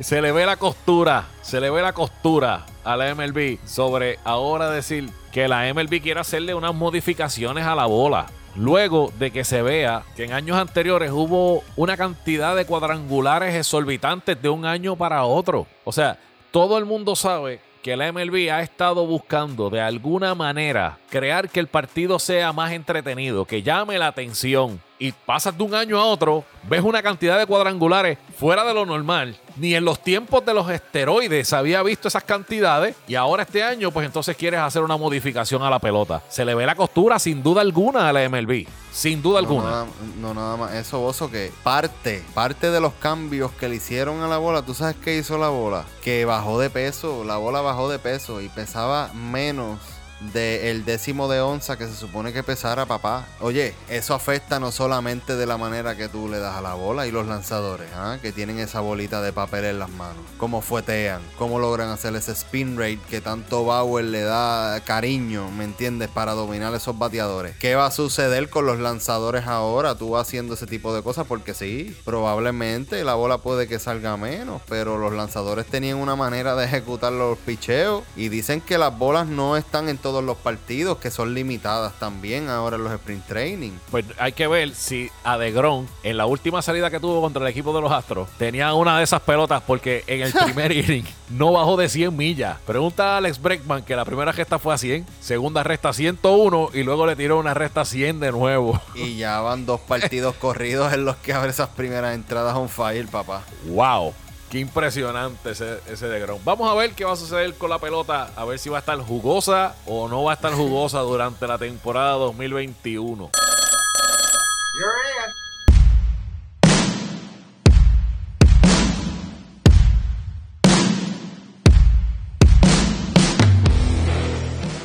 se 0.01 0.21
le 0.21 0.33
ve 0.33 0.45
la 0.45 0.57
costura, 0.57 1.27
se 1.43 1.61
le 1.61 1.71
ve 1.71 1.81
la 1.81 1.93
costura 1.93 2.67
a 2.85 2.97
la 2.97 3.15
MLB 3.15 3.59
sobre 3.65 4.19
ahora 4.25 4.71
decir 4.71 5.11
que 5.33 5.49
la 5.49 5.73
MLB 5.73 6.03
quiere 6.03 6.21
hacerle 6.21 6.55
unas 6.55 6.75
modificaciones 6.75 7.65
a 7.65 7.75
la 7.75 7.87
bola. 7.87 8.27
Luego 8.57 9.13
de 9.19 9.31
que 9.31 9.45
se 9.45 9.61
vea 9.61 10.03
que 10.17 10.25
en 10.25 10.33
años 10.33 10.57
anteriores 10.57 11.11
hubo 11.13 11.63
una 11.77 11.97
cantidad 11.97 12.57
de 12.57 12.65
cuadrangulares 12.65 13.55
exorbitantes 13.55 14.41
de 14.41 14.49
un 14.49 14.65
año 14.65 14.97
para 14.97 15.25
otro. 15.25 15.67
O 15.85 15.93
sea, 15.93 16.19
todo 16.51 16.79
el 16.79 16.87
mundo 16.87 17.15
sabe 17.15 17.61
que 17.87 17.96
la 17.96 18.11
MLB 18.11 18.51
ha 18.51 18.62
estado 18.62 19.07
buscando 19.07 19.70
de 19.70 19.81
alguna 19.81 20.35
manera 20.35 20.99
crear 21.09 21.49
que 21.49 21.61
el 21.61 21.68
partido 21.68 22.18
sea 22.18 22.53
más 22.53 22.72
entretenido, 22.72 23.44
que 23.44 23.62
llame 23.62 23.96
la 23.96 24.09
atención. 24.09 24.81
Y 24.99 25.13
pasas 25.13 25.57
de 25.57 25.63
un 25.63 25.75
año 25.75 25.99
a 25.99 26.05
otro, 26.05 26.45
ves 26.69 26.83
una 26.83 27.03
cantidad 27.03 27.39
de 27.39 27.47
cuadrangulares 27.47 28.19
fuera 28.39 28.65
de 28.65 28.73
lo 28.73 28.87
normal. 28.87 29.37
Ni 29.57 29.75
en 29.75 29.85
los 29.85 30.01
tiempos 30.03 30.45
de 30.45 30.55
los 30.55 30.71
esteroides 30.71 31.53
había 31.53 31.83
visto 31.83 32.09
esas 32.09 32.25
cantidades. 32.25 32.97
Y 33.07 33.15
ahora 33.15 33.43
este 33.43 33.63
año, 33.63 33.91
pues 33.91 34.07
entonces 34.07 34.37
quieres 34.37 34.61
hacer 34.61 34.83
una 34.83 34.97
modificación 34.97 35.63
a 35.63 35.71
la 35.71 35.79
pelota. 35.79 36.23
Se 36.29 36.45
le 36.45 36.55
ve 36.55 36.67
la 36.67 36.75
costura 36.75 37.19
sin 37.19 37.43
duda 37.43 37.61
alguna 37.61 38.09
a 38.09 38.13
la 38.13 38.29
MLB. 38.29 38.67
Sin 38.93 39.21
duda 39.21 39.39
alguna. 39.39 39.87
no, 40.19 40.33
nada 40.33 40.57
más. 40.57 40.75
Eso, 40.75 41.01
Bozo, 41.01 41.31
que 41.31 41.53
parte, 41.63 42.23
parte 42.35 42.71
de 42.71 42.81
los 42.81 42.95
cambios 42.95 43.51
que 43.53 43.69
le 43.69 43.77
hicieron 43.77 44.23
a 44.23 44.29
la 44.29 44.39
bola. 44.39 44.63
¿Tú 44.63 44.75
sabes 44.75 44.97
qué 44.97 45.17
hizo 45.17 45.37
la 45.37 45.49
bola? 45.49 45.85
Que 46.03 46.25
bajó 46.25 46.59
de 46.59 46.71
peso. 46.71 47.25
La 47.25 47.37
bola 47.37 47.61
bajó 47.61 47.91
de 47.91 47.99
peso 47.99 48.41
y 48.41 48.49
pesaba 48.49 49.11
menos 49.13 49.79
del 50.21 50.85
décimo 50.85 51.29
de 51.29 51.41
onza 51.41 51.77
que 51.77 51.87
se 51.87 51.95
supone 51.95 52.33
que 52.33 52.43
pesara 52.43 52.87
papá. 52.87 53.27
Oye, 53.41 53.75
eso 53.89 54.15
afecta 54.15 54.59
no 54.59 54.73
solamente 54.73 55.37
de 55.37 55.47
la 55.47 55.57
manera 55.57 55.97
que 55.97 56.09
tú 56.09 56.29
le 56.29 56.39
das 56.39 56.57
a 56.57 56.61
la 56.61 56.75
bola 56.75 57.07
y 57.07 57.11
los 57.11 57.27
lanzadores, 57.27 57.89
¿ah? 57.95 58.19
que 58.21 58.33
tienen 58.33 58.59
esa 58.59 58.81
bolita 58.81 59.21
de 59.21 59.33
papel 59.33 59.65
en 59.65 59.79
las 59.79 59.91
manos, 59.91 60.25
cómo 60.39 60.63
fuetean, 60.63 61.21
cómo 61.39 61.59
logran 61.59 61.91
hacer 61.91 62.15
ese 62.17 62.33
spin 62.33 62.79
rate 62.79 63.01
que 63.11 63.21
tanto 63.21 63.65
Bauer 63.65 64.05
le 64.05 64.23
da 64.23 64.81
cariño, 64.85 65.51
¿me 65.51 65.65
entiendes? 65.65 66.09
Para 66.09 66.33
dominar 66.33 66.75
esos 66.75 66.99
bateadores. 66.99 67.57
¿Qué 67.59 67.75
va 67.75 67.87
a 67.87 67.91
suceder 67.91 68.49
con 68.49 68.67
los 68.67 68.79
lanzadores 68.79 69.47
ahora? 69.47 69.97
Tú 69.97 70.17
haciendo 70.17 70.55
ese 70.55 70.67
tipo 70.67 70.95
de 70.95 71.03
cosas 71.03 71.27
porque 71.27 71.55
sí, 71.55 71.97
probablemente 72.05 73.05
la 73.05 73.15
bola 73.15 73.39
puede 73.39 73.69
que 73.69 73.79
salga 73.79 74.17
menos, 74.17 74.63
pero 74.69 74.99
los 74.99 75.13
lanzadores 75.13 75.67
tenían 75.67 75.99
una 75.99 76.17
manera 76.17 76.55
de 76.55 76.65
ejecutar 76.65 77.13
los 77.13 77.39
picheos 77.39 78.05
y 78.17 78.29
dicen 78.29 78.61
que 78.61 78.79
las 78.79 78.97
bolas 78.97 79.27
no 79.27 79.57
están 79.57 79.89
en 79.89 79.99
todos 80.07 80.23
los 80.23 80.37
partidos, 80.37 80.99
que 80.99 81.11
son 81.11 81.35
limitadas 81.35 81.92
también 81.99 82.49
ahora 82.49 82.77
en 82.77 82.85
los 82.85 82.92
sprint 82.92 83.27
training. 83.27 83.73
Pues 83.90 84.05
hay 84.19 84.31
que 84.31 84.47
ver 84.47 84.73
si 84.73 85.11
a 85.25 85.37
DeGrom, 85.37 85.88
en 86.05 86.16
la 86.16 86.27
última 86.27 86.62
salida 86.62 86.92
que 86.92 87.01
tuvo 87.01 87.21
contra 87.21 87.42
el 87.42 87.49
equipo 87.49 87.75
de 87.75 87.81
los 87.81 87.90
Astros, 87.90 88.29
tenía 88.38 88.73
una 88.75 88.99
de 88.99 89.03
esas 89.03 89.21
pelotas 89.23 89.64
porque 89.66 90.05
en 90.07 90.23
el 90.23 90.33
primer 90.45 90.71
inning 90.71 91.05
no 91.29 91.51
bajó 91.51 91.77
de 91.77 91.88
100 91.88 92.16
millas. 92.16 92.57
Pregunta 92.64 93.14
a 93.14 93.16
Alex 93.16 93.42
Breckman 93.42 93.83
que 93.83 93.97
la 93.97 94.05
primera 94.05 94.33
gesta 94.33 94.61
fue 94.61 94.75
a 94.75 94.79
100, 94.79 95.05
segunda 95.21 95.64
resta 95.64 95.92
101 95.92 96.71
y 96.73 96.85
luego 96.85 97.05
le 97.05 97.16
tiró 97.16 97.40
una 97.40 97.53
resta 97.53 97.85
100 97.85 98.21
de 98.21 98.31
nuevo. 98.31 98.81
Y 98.95 99.16
ya 99.16 99.40
van 99.40 99.66
dos 99.66 99.81
partidos 99.81 100.35
corridos 100.40 100.92
en 100.92 101.05
los 101.05 101.16
que 101.16 101.33
abre 101.33 101.51
esas 101.51 101.71
primeras 101.71 102.14
entradas 102.14 102.55
on 102.55 102.69
fire, 102.69 103.09
papá. 103.09 103.42
¡Wow! 103.66 104.14
Qué 104.51 104.61
impresionante 104.61 105.51
ese, 105.51 105.81
ese 105.89 106.09
de 106.09 106.21
Grom. 106.21 106.41
Vamos 106.45 106.71
a 106.71 106.75
ver 106.75 106.93
qué 106.93 107.05
va 107.05 107.13
a 107.13 107.17
suceder 107.17 107.55
con 107.55 107.69
la 107.69 107.79
pelota. 107.79 108.31
A 108.37 108.45
ver 108.45 108.59
si 108.59 108.69
va 108.69 108.79
a 108.79 108.81
estar 108.81 108.99
jugosa 108.99 109.75
o 109.87 110.09
no 110.09 110.23
va 110.23 110.33
a 110.33 110.35
estar 110.35 110.53
jugosa 110.53 111.01
durante 111.01 111.47
la 111.47 111.59
temporada 111.59 112.13
2021. 112.13 113.31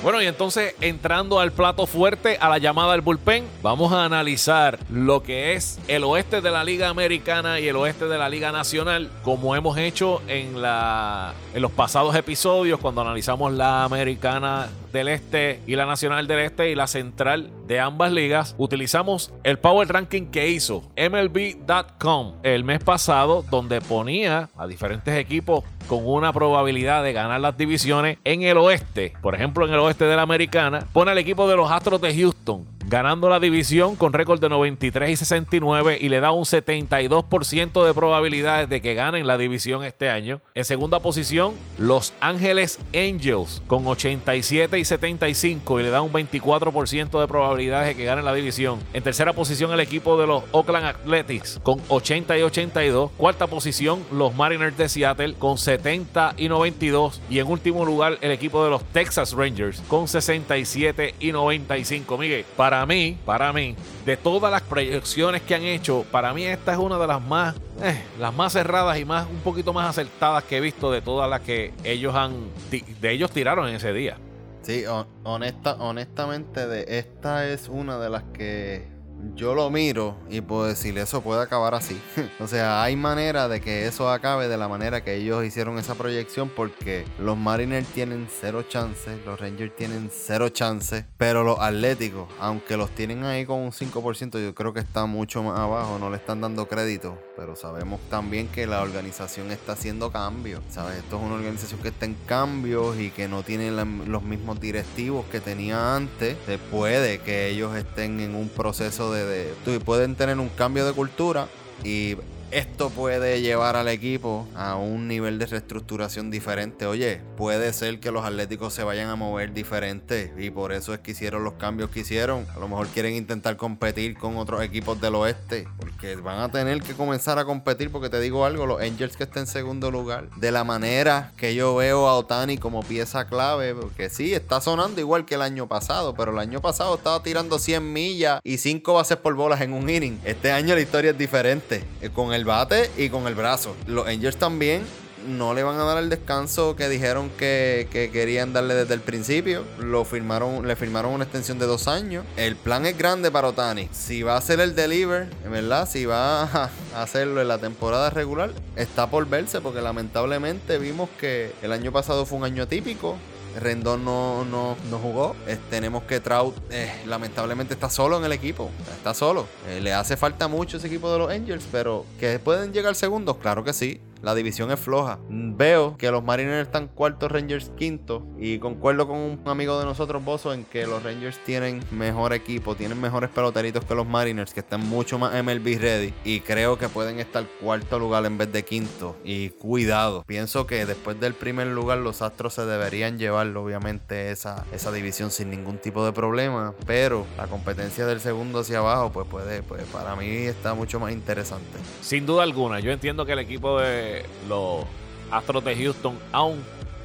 Bueno, 0.04 0.20
y 0.20 0.26
entonces 0.26 0.74
entrando 0.82 1.40
al 1.40 1.52
plato 1.52 1.86
fuerte, 1.86 2.38
a 2.42 2.50
la 2.50 2.58
llamada 2.58 2.94
del 2.94 3.02
bullpen, 3.02 3.46
vamos 3.62 3.94
a 3.94 4.04
analizar 4.04 4.80
lo 4.90 5.22
que 5.22 5.54
es 5.54 5.78
el 5.88 6.04
oeste 6.04 6.42
de 6.42 6.50
la 6.50 6.64
Liga 6.64 6.90
Americana 6.90 7.60
y 7.60 7.68
el 7.68 7.76
oeste 7.76 8.06
de 8.06 8.18
la 8.18 8.28
Liga 8.28 8.52
Nacional, 8.52 9.12
como 9.22 9.56
hemos 9.56 9.78
hecho 9.78 10.20
en, 10.28 10.56
en 10.56 11.62
los 11.62 11.72
pasados 11.74 12.16
episodios 12.16 12.80
cuando 12.80 13.02
analizamos 13.02 13.54
la 13.54 13.84
Americana 13.84 14.70
del 14.92 15.08
Este 15.08 15.62
y 15.68 15.76
la 15.76 15.86
Nacional 15.86 16.26
del 16.26 16.40
Este 16.40 16.72
y 16.72 16.76
la 16.76 16.88
Central 16.88 17.52
de 17.68 17.80
ambas 17.80 18.12
ligas, 18.12 18.56
utilizamos 18.58 19.32
el 19.44 19.60
Power 19.60 19.88
Ranking 19.88 20.32
que 20.32 20.50
hizo 20.50 20.82
MLB.com 20.98 22.34
el 22.42 22.64
mes 22.64 22.84
pasado, 22.84 23.46
donde 23.52 23.82
ponía 23.82 24.50
a 24.58 24.66
diferentes 24.66 25.16
equipos 25.16 25.64
con 25.88 26.08
una 26.08 26.34
probabilidad 26.34 27.04
de 27.04 27.14
ganar 27.14 27.42
las 27.42 27.58
divisiones 27.58 28.18
en 28.24 28.44
el 28.44 28.58
oeste. 28.58 29.14
Por 29.22 29.36
ejemplo, 29.36 29.68
en 29.68 29.74
el 29.74 29.80
oeste 29.80 30.06
de 30.06 30.16
la 30.16 30.22
Americana, 30.22 30.86
pone 30.94 31.12
al 31.12 31.18
equipo 31.18 31.48
de 31.50 31.56
los 31.56 31.72
Astros 31.72 32.02
de 32.02 32.16
Houston 32.16 32.71
ganando 32.88 33.30
la 33.30 33.40
división 33.40 33.96
con 33.96 34.14
récord 34.14 34.40
de 34.40 34.50
93 34.50 35.10
y 35.10 35.16
69 35.16 35.98
y 36.00 36.10
le 36.10 36.20
da 36.20 36.32
un 36.32 36.46
72% 36.46 37.86
de 37.86 37.94
probabilidades 37.94 38.70
de 38.70 38.82
que 38.82 38.94
ganen 38.94 39.28
la 39.28 39.38
división 39.38 39.84
este 39.84 40.10
año. 40.10 40.42
En 40.56 40.66
segunda 40.66 41.00
posición, 41.00 41.54
Los 41.78 42.14
Ángeles 42.20 42.80
Angels 42.94 43.62
con 43.68 43.86
87 43.88 44.80
y 44.80 44.86
75 44.86 45.80
y 45.80 45.84
le 45.84 45.90
da 45.90 46.02
un 46.02 46.12
24% 46.12 47.20
de 47.20 47.28
probabilidades 47.28 47.90
de 47.90 47.96
que 47.96 48.06
ganen 48.06 48.26
la 48.26 48.34
división. 48.34 48.80
En 48.94 49.04
tercera 49.04 49.34
posición, 49.34 49.72
el 49.72 49.80
equipo 49.80 50.20
de 50.20 50.28
los 50.28 50.44
Oakland 50.52 50.86
Athletics 50.86 51.60
con 51.64 51.82
80 51.88 52.38
y 52.38 52.42
82. 52.42 53.12
Cuarta 53.18 53.48
posición, 53.48 54.04
los 54.12 54.36
Mariners 54.36 54.78
de 54.78 54.90
Seattle 54.90 55.36
con 55.36 55.58
70 55.58 56.36
y 56.38 56.50
92. 56.50 57.22
Y 57.30 57.40
en 57.40 57.48
último 57.48 57.86
lugar, 57.86 58.18
el 58.22 58.32
equipo 58.32 58.64
de 58.64 58.70
los 58.70 58.84
Texas 58.86 59.34
Rangers 59.34 59.82
con 59.88 60.08
67 60.08 61.16
y 61.20 61.32
95. 61.32 62.18
Miguel, 62.18 62.46
para 62.56 62.71
para 62.72 62.86
mí, 62.86 63.18
para 63.26 63.52
mí, 63.52 63.76
de 64.06 64.16
todas 64.16 64.50
las 64.50 64.62
proyecciones 64.62 65.42
que 65.42 65.56
han 65.56 65.64
hecho, 65.64 66.06
para 66.10 66.34
mí 66.34 66.46
esta 66.46 66.72
es 66.72 66.78
una 66.78 66.98
de 66.98 67.06
las 67.06 67.22
más, 67.22 67.54
eh, 67.84 68.02
las 68.18 68.34
más 68.34 68.54
cerradas 68.54 68.98
y 68.98 69.04
más, 69.04 69.28
un 69.30 69.42
poquito 69.42 69.74
más 69.74 69.90
acertadas 69.90 70.46
que 70.46 70.56
he 70.56 70.62
visto 70.62 70.90
de 70.90 71.02
todas 71.02 71.30
las 71.30 71.42
que 71.42 71.74
ellos 71.84 72.16
han, 72.16 72.48
de 72.72 73.12
ellos 73.12 73.30
tiraron 73.32 73.68
en 73.68 73.76
ese 73.76 73.92
día. 73.92 74.16
Sí, 74.62 74.86
honesta, 75.24 75.74
honestamente, 75.80 76.66
de 76.66 76.98
esta 76.98 77.46
es 77.50 77.68
una 77.68 78.00
de 78.00 78.10
las 78.10 78.24
que 78.32 78.88
yo 79.36 79.56
lo 79.56 79.70
miro 79.70 80.18
y 80.30 80.42
puedo 80.42 80.66
decirle, 80.66 81.02
eso 81.02 81.22
puede 81.22 81.42
acabar 81.42 81.74
así. 81.74 82.00
o 82.40 82.48
sea, 82.48 82.84
hay 82.84 82.96
manera 82.96 83.48
de 83.48 83.62
que 83.62 83.88
eso 83.88 84.10
acabe 84.10 84.48
de 84.48 84.58
la 84.58 84.68
manera 84.68 85.04
que 85.04 85.16
ellos 85.16 85.44
hicieron 85.44 85.78
esa 85.78 85.96
proyección 85.96 86.50
porque 86.50 87.06
los 87.20 87.38
Mariners 87.38 87.88
tienen 87.90 88.28
cero 88.30 88.64
chances, 88.68 89.20
los 89.26 89.40
Rangers 89.40 89.76
tienen 89.76 90.10
cero 90.12 90.50
chances, 90.50 91.06
pero 91.18 91.44
los 91.44 91.60
Atléticos, 91.60 92.28
aunque 92.40 92.78
los 92.78 92.90
tienen 92.92 93.24
ahí 93.24 93.46
con 93.46 93.60
un 93.60 93.72
5%, 93.72 94.44
yo 94.44 94.56
creo 94.56 94.74
que 94.74 94.80
está 94.80 95.06
mucho 95.06 95.44
más 95.44 95.60
abajo, 95.60 95.98
no 96.00 96.10
le 96.10 96.18
están 96.18 96.42
dando 96.42 96.68
crédito, 96.68 97.18
pero 97.42 97.56
sabemos 97.56 98.00
también 98.08 98.48
que 98.50 98.68
la 98.68 98.84
organización 98.84 99.50
está 99.50 99.72
haciendo 99.72 100.12
cambios, 100.12 100.62
¿sabes? 100.70 100.98
Esto 100.98 101.18
es 101.18 101.24
una 101.24 101.34
organización 101.34 101.82
que 101.82 101.88
está 101.88 102.06
en 102.06 102.14
cambios 102.28 103.00
y 103.00 103.10
que 103.10 103.28
no 103.28 103.42
tiene 103.42 103.72
los 103.72 104.22
mismos 104.22 104.60
directivos 104.60 105.26
que 105.26 105.40
tenía 105.42 105.96
antes. 105.96 106.38
Se 106.46 106.60
puede 106.60 107.18
que 107.22 107.50
ellos 107.50 107.76
estén 107.76 108.20
en 108.20 108.36
un 108.36 108.48
proceso 108.48 109.12
de, 109.12 109.56
pueden 109.84 110.14
tener 110.14 110.38
un 110.38 110.50
cambio 110.50 110.86
de 110.86 110.94
cultura 110.94 111.48
y 111.84 112.16
esto 112.52 112.90
puede 112.90 113.42
llevar 113.42 113.76
al 113.76 113.88
equipo 113.88 114.48
a 114.56 114.76
un 114.76 115.08
nivel 115.08 115.40
de 115.40 115.46
reestructuración 115.46 116.32
diferente. 116.32 116.86
Oye, 116.86 117.22
puede 117.38 117.72
ser 117.74 118.00
que 118.00 118.12
los 118.12 118.26
Atléticos 118.26 118.74
se 118.74 118.84
vayan 118.84 119.10
a 119.10 119.16
mover 119.16 119.54
diferente 119.54 120.34
y 120.38 120.50
por 120.50 120.72
eso 120.72 120.94
es 120.94 121.00
que 121.00 121.12
hicieron 121.12 121.44
los 121.44 121.54
cambios 121.54 121.90
que 121.90 122.02
hicieron. 122.02 122.46
A 122.56 122.60
lo 122.60 122.68
mejor 122.68 122.88
quieren 122.88 123.16
intentar 123.16 123.58
competir 123.58 124.18
con 124.18 124.38
otros 124.38 124.62
equipos 124.62 125.00
del 125.00 125.16
oeste 125.16 125.68
porque 125.78 126.16
van 126.18 126.40
a 126.40 126.52
tener 126.52 126.82
que 126.82 126.94
comenzar 126.94 127.40
a 127.40 127.46
competir 127.46 127.92
porque 127.92 128.10
te 128.10 128.20
digo 128.20 128.46
algo, 128.46 128.66
los 128.66 128.82
Angels 128.82 129.18
que 129.18 129.24
están 129.24 129.42
en 129.42 129.48
segundo 129.48 129.90
lugar, 129.90 130.30
de 130.36 130.52
la 130.52 130.64
manera 130.64 131.32
que 131.38 131.56
yo 131.56 131.76
veo 131.76 132.08
a 132.08 132.18
Otani 132.18 132.58
como 132.58 132.84
pieza 132.84 133.26
clave, 133.28 133.74
porque 133.74 134.10
sí, 134.10 134.34
está 134.34 134.62
sonando 134.62 135.00
igual 135.00 135.26
que 135.26 135.36
el 135.36 135.42
año 135.42 135.68
pasado, 135.68 136.14
pero 136.14 136.32
el 136.32 136.40
año 136.40 136.62
pasado 136.62 136.96
estaba 136.96 137.24
tirando 137.24 137.60
100 137.60 137.94
millas 137.94 138.40
y 138.44 138.58
5 138.58 138.94
bases 138.94 139.18
por 139.18 139.36
bolas 139.36 139.62
en 139.62 139.74
un 139.74 139.90
inning. 139.90 140.20
Este 140.26 140.52
año 140.52 140.76
la 140.76 140.82
historia 140.82 141.12
es 141.12 141.18
diferente, 141.18 141.84
eh, 142.02 142.10
con 142.10 142.34
el 142.34 142.41
bate 142.46 142.90
y 142.98 143.10
con 143.10 143.28
el 143.28 143.36
brazo. 143.36 143.76
Los 143.88 144.08
Angels 144.08 144.38
también 144.38 144.84
no 145.28 145.54
le 145.54 145.64
van 145.64 145.80
a 145.80 145.84
dar 145.84 145.98
el 145.98 146.10
descanso 146.10 146.76
que 146.76 146.90
dijeron 146.90 147.30
que, 147.38 147.88
querían 148.12 148.54
darle 148.54 148.76
desde 148.76 148.94
el 148.94 149.02
principio. 149.02 149.64
Lo 149.80 150.06
firmaron, 150.06 150.68
le 150.68 150.76
firmaron 150.76 151.14
una 151.14 151.24
extensión 151.24 151.60
de 151.60 151.66
dos 151.66 151.88
años. 151.88 152.26
El 152.38 152.56
plan 152.56 152.86
es 152.86 152.98
grande 152.98 153.32
para 153.32 153.50
Otani. 153.50 153.90
Si 153.92 154.24
va 154.24 154.34
a 154.34 154.38
hacer 154.38 154.60
el 154.60 154.76
deliver, 154.76 155.30
¿verdad? 155.50 155.88
Si 155.90 156.06
va 156.06 156.44
a 156.44 156.70
hacerlo 156.96 157.42
en 157.42 157.48
la 157.48 157.58
temporada 157.58 158.10
regular, 158.10 158.52
está 158.76 159.10
por 159.10 159.28
verse 159.28 159.62
porque 159.62 159.82
lamentablemente 159.82 160.78
vimos 160.78 161.10
que 161.20 161.54
el 161.62 161.72
año 161.72 161.92
pasado 161.92 162.26
fue 162.26 162.40
un 162.40 162.46
año 162.46 162.68
típico. 162.68 163.18
Rendón 163.60 164.06
no, 164.06 164.46
no, 164.46 164.76
jugó. 165.00 165.36
tenemos 165.70 166.04
que 166.04 166.20
Trout, 166.20 166.56
eh, 166.72 166.92
lamentablemente, 167.06 167.74
está 167.74 167.90
solo 167.90 168.18
en 168.18 168.26
el 168.26 168.32
equipo. 168.32 168.70
Está 168.96 169.14
solo. 169.14 169.48
Eh, 169.68 169.82
le 169.82 169.94
hace 169.94 170.18
falta 170.18 170.48
mucho 170.48 170.78
ese 170.78 170.88
equipo 170.88 171.12
de 171.12 171.20
los 171.20 171.32
Angels, 171.32 171.66
pero 171.72 172.06
que 172.20 172.40
pueden 172.40 172.74
llegar 172.74 172.96
segundos, 172.96 173.38
claro 173.38 173.64
que 173.64 173.74
sí. 173.74 174.02
La 174.22 174.36
división 174.36 174.72
es 174.72 174.80
floja. 174.80 175.20
Veo 175.30 175.98
que 175.98 176.12
los 176.12 176.24
Mariners 176.24 176.68
están 176.68 176.88
cuartos, 176.88 177.32
Rangers 177.32 177.72
quinto. 177.76 178.24
Y 178.38 178.60
concuerdo 178.60 179.08
con 179.08 179.18
un 179.18 179.42
amigo 179.46 179.80
de 179.80 179.86
nosotros, 179.86 180.24
Bozo, 180.24 180.54
en 180.54 180.64
que 180.64 180.86
los 180.86 181.02
Rangers 181.02 181.40
tienen 181.44 181.84
mejor 181.92 182.34
equipo, 182.34 182.76
tienen 182.76 183.02
mejores 183.02 183.32
peloteritos 183.32 183.84
que 183.84 183.96
los 183.96 184.08
Mariners, 184.08 184.54
que 184.54 184.60
están 184.60 184.88
mucho 184.88 185.18
más 185.18 185.34
MLB 185.44 185.80
ready. 185.80 186.14
Y 186.24 186.42
creo 186.42 186.78
que 186.78 186.88
pueden 186.88 187.20
estar 187.20 187.46
cuarto 187.60 187.98
lugar 187.98 188.26
en 188.26 188.38
vez 188.38 188.52
de 188.52 188.64
quinto. 188.64 189.16
Y 189.24 189.50
cuidado, 189.50 190.24
pienso 190.28 190.68
que 190.68 190.86
después 190.86 191.20
del 191.20 191.34
primer 191.34 191.68
lugar, 191.68 191.98
los 191.98 192.22
Astros 192.22 192.54
se 192.54 192.66
deberían 192.66 193.18
llevar, 193.18 193.48
obviamente, 193.58 194.30
esa, 194.30 194.66
esa 194.72 194.92
división 194.92 195.32
sin 195.32 195.50
ningún 195.50 195.80
tipo 195.80 196.06
de 196.06 196.14
problema. 196.14 196.76
Pero 196.86 197.26
la 197.38 197.48
competencia 197.48 198.06
del 198.06 198.20
segundo 198.20 198.60
hacia 198.60 198.80
abajo, 198.80 199.12
pues 199.12 199.28
puede, 199.28 199.64
pues 199.64 199.84
para 199.86 200.16
mí 200.16 200.28
está 200.28 200.76
mucho 200.76 201.00
más 201.00 201.12
interesante. 201.12 201.80
Sin 202.02 202.28
duda 202.28 202.44
alguna, 202.44 202.80
yo 202.80 202.92
entiendo 202.92 203.26
que 203.26 203.34
el 203.34 203.40
equipo 203.40 203.80
de 203.80 204.11
los 204.48 204.86
Astros 205.32 205.64
de 205.64 205.76
Houston, 205.76 206.18
aún, 206.32 206.64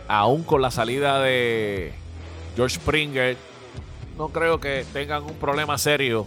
aún 0.09 0.43
con 0.43 0.61
la 0.63 0.71
salida 0.71 1.21
de 1.21 1.93
George 2.57 2.77
Springer, 2.77 3.37
no 4.19 4.29
creo 4.29 4.61
que 4.61 4.85
tengan 4.93 5.23
un 5.23 5.35
problema 5.35 5.79
serio 5.79 6.27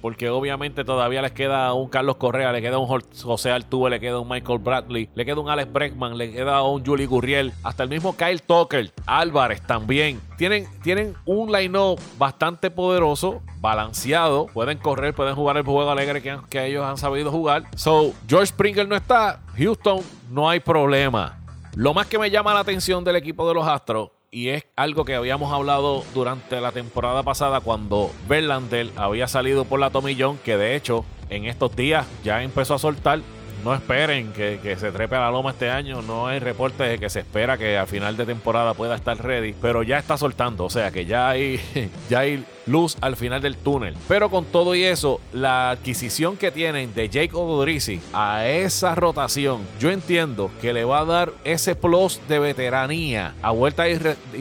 porque 0.00 0.30
obviamente 0.30 0.84
todavía 0.84 1.22
les 1.22 1.32
queda 1.32 1.72
un 1.72 1.88
Carlos 1.88 2.16
Correa, 2.16 2.52
le 2.52 2.62
queda 2.62 2.78
un 2.78 2.86
José 2.86 3.50
Altuve, 3.50 3.90
le 3.90 4.00
queda 4.00 4.20
un 4.20 4.28
Michael 4.28 4.58
Bradley, 4.58 5.08
le 5.14 5.24
queda 5.24 5.40
un 5.40 5.48
Alex 5.48 5.72
Breckman, 5.72 6.16
le 6.16 6.32
queda 6.32 6.62
un 6.62 6.84
Julie 6.84 7.06
Gurriel, 7.06 7.52
hasta 7.62 7.82
el 7.82 7.88
mismo 7.88 8.16
Kyle 8.16 8.40
Tucker, 8.40 8.92
Álvarez 9.06 9.62
también. 9.62 10.20
Tienen, 10.36 10.66
tienen 10.82 11.14
un 11.24 11.50
line-up 11.50 11.98
bastante 12.18 12.70
poderoso, 12.70 13.42
balanceado, 13.60 14.46
pueden 14.46 14.78
correr, 14.78 15.14
pueden 15.14 15.34
jugar 15.34 15.56
el 15.56 15.64
juego 15.64 15.90
alegre 15.90 16.22
que, 16.22 16.38
que 16.50 16.66
ellos 16.66 16.84
han 16.84 16.98
sabido 16.98 17.30
jugar. 17.30 17.64
So, 17.76 18.12
George 18.28 18.46
Springer 18.46 18.86
no 18.86 18.96
está, 18.96 19.40
Houston 19.56 20.00
no 20.30 20.48
hay 20.48 20.60
problema. 20.60 21.38
Lo 21.74 21.92
más 21.92 22.06
que 22.06 22.18
me 22.18 22.30
llama 22.30 22.54
la 22.54 22.60
atención 22.60 23.04
del 23.04 23.16
equipo 23.16 23.46
de 23.46 23.54
los 23.54 23.66
Astros 23.66 24.10
y 24.36 24.50
es 24.50 24.66
algo 24.76 25.06
que 25.06 25.14
habíamos 25.14 25.50
hablado 25.50 26.04
durante 26.12 26.60
la 26.60 26.70
temporada 26.70 27.22
pasada 27.22 27.62
cuando 27.62 28.10
Verlander 28.28 28.90
había 28.94 29.28
salido 29.28 29.64
por 29.64 29.80
la 29.80 29.88
Tomillón, 29.88 30.36
que 30.36 30.58
de 30.58 30.76
hecho 30.76 31.06
en 31.30 31.46
estos 31.46 31.74
días 31.74 32.06
ya 32.22 32.42
empezó 32.42 32.74
a 32.74 32.78
soltar. 32.78 33.20
No 33.64 33.74
esperen 33.74 34.34
que, 34.34 34.60
que, 34.62 34.76
se 34.76 34.92
trepe 34.92 35.16
a 35.16 35.20
la 35.20 35.30
loma 35.30 35.52
este 35.52 35.70
año. 35.70 36.02
No 36.02 36.26
hay 36.26 36.38
reportes 36.38 36.86
de 36.86 36.98
que 36.98 37.08
se 37.08 37.20
espera 37.20 37.56
que 37.56 37.78
a 37.78 37.86
final 37.86 38.18
de 38.18 38.26
temporada 38.26 38.74
pueda 38.74 38.94
estar 38.94 39.16
ready. 39.16 39.54
Pero 39.54 39.82
ya 39.82 39.98
está 39.98 40.18
soltando. 40.18 40.66
O 40.66 40.70
sea 40.70 40.90
que 40.90 41.06
ya 41.06 41.30
hay, 41.30 41.58
ya 42.10 42.18
hay 42.18 42.44
luz 42.66 42.96
al 43.00 43.16
final 43.16 43.40
del 43.40 43.56
túnel. 43.56 43.94
Pero 44.08 44.30
con 44.30 44.44
todo 44.44 44.74
y 44.74 44.84
eso, 44.84 45.20
la 45.32 45.70
adquisición 45.70 46.36
que 46.36 46.50
tienen 46.50 46.94
de 46.94 47.08
Jake 47.08 47.34
Odorizzi 47.34 48.00
a 48.12 48.46
esa 48.46 48.94
rotación, 48.94 49.60
yo 49.78 49.90
entiendo 49.90 50.50
que 50.60 50.72
le 50.72 50.84
va 50.84 51.00
a 51.00 51.04
dar 51.04 51.32
ese 51.44 51.74
plus 51.74 52.20
de 52.28 52.38
veteranía 52.38 53.34
a 53.42 53.50
vuelta 53.50 53.88
y, 53.88 53.96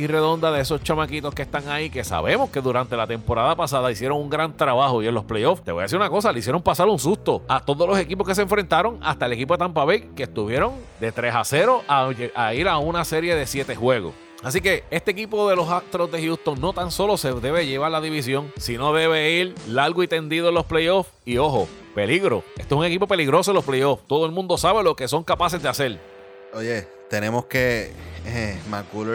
redonda 0.07 0.51
de 0.51 0.61
esos 0.61 0.83
chamaquitos 0.83 1.33
que 1.33 1.41
están 1.41 1.67
ahí, 1.69 1.89
que 1.89 2.03
sabemos 2.03 2.49
que 2.49 2.61
durante 2.61 2.95
la 2.95 3.07
temporada 3.07 3.55
pasada 3.55 3.91
hicieron 3.91 4.17
un 4.17 4.29
gran 4.29 4.55
trabajo 4.55 5.01
y 5.01 5.07
en 5.07 5.13
los 5.13 5.25
playoffs, 5.25 5.63
te 5.63 5.71
voy 5.71 5.81
a 5.81 5.83
decir 5.83 5.97
una 5.97 6.09
cosa, 6.09 6.31
le 6.31 6.39
hicieron 6.39 6.61
pasar 6.61 6.87
un 6.87 6.99
susto 6.99 7.43
a 7.47 7.59
todos 7.59 7.87
los 7.87 7.97
equipos 7.99 8.27
que 8.27 8.35
se 8.35 8.41
enfrentaron, 8.41 8.97
hasta 9.01 9.25
el 9.25 9.33
equipo 9.33 9.53
de 9.53 9.59
Tampa 9.59 9.85
Bay, 9.85 10.09
que 10.15 10.23
estuvieron 10.23 10.73
de 10.99 11.11
3 11.11 11.35
a 11.35 11.43
0 11.43 11.83
a, 11.87 12.09
a 12.35 12.53
ir 12.53 12.67
a 12.67 12.77
una 12.77 13.05
serie 13.05 13.35
de 13.35 13.45
7 13.45 13.75
juegos. 13.75 14.13
Así 14.45 14.61
que 14.61 14.83
este 14.91 15.09
equipo 15.09 15.49
de 15.49 15.55
los 15.55 15.69
Astros 15.69 16.11
de 16.11 16.21
Houston 16.21 16.61
no 16.61 16.71
tan 16.71 16.91
solo 16.91 17.17
se 17.17 17.33
debe 17.33 17.65
llevar 17.65 17.91
la 17.91 17.99
división, 17.99 18.53
sino 18.57 18.93
debe 18.93 19.31
ir 19.31 19.55
largo 19.67 20.03
y 20.03 20.07
tendido 20.07 20.49
en 20.49 20.53
los 20.53 20.67
playoffs. 20.67 21.09
Y 21.25 21.37
ojo, 21.37 21.67
peligro. 21.95 22.43
Esto 22.55 22.75
es 22.75 22.79
un 22.79 22.85
equipo 22.85 23.07
peligroso 23.07 23.49
en 23.49 23.55
los 23.55 23.65
playoffs. 23.65 24.03
Todo 24.05 24.27
el 24.27 24.31
mundo 24.31 24.59
sabe 24.59 24.83
lo 24.83 24.95
que 24.95 25.07
son 25.07 25.23
capaces 25.23 25.63
de 25.63 25.69
hacer. 25.69 25.99
Oye, 26.53 26.87
tenemos 27.09 27.45
que. 27.45 27.91
Eh, 28.27 28.59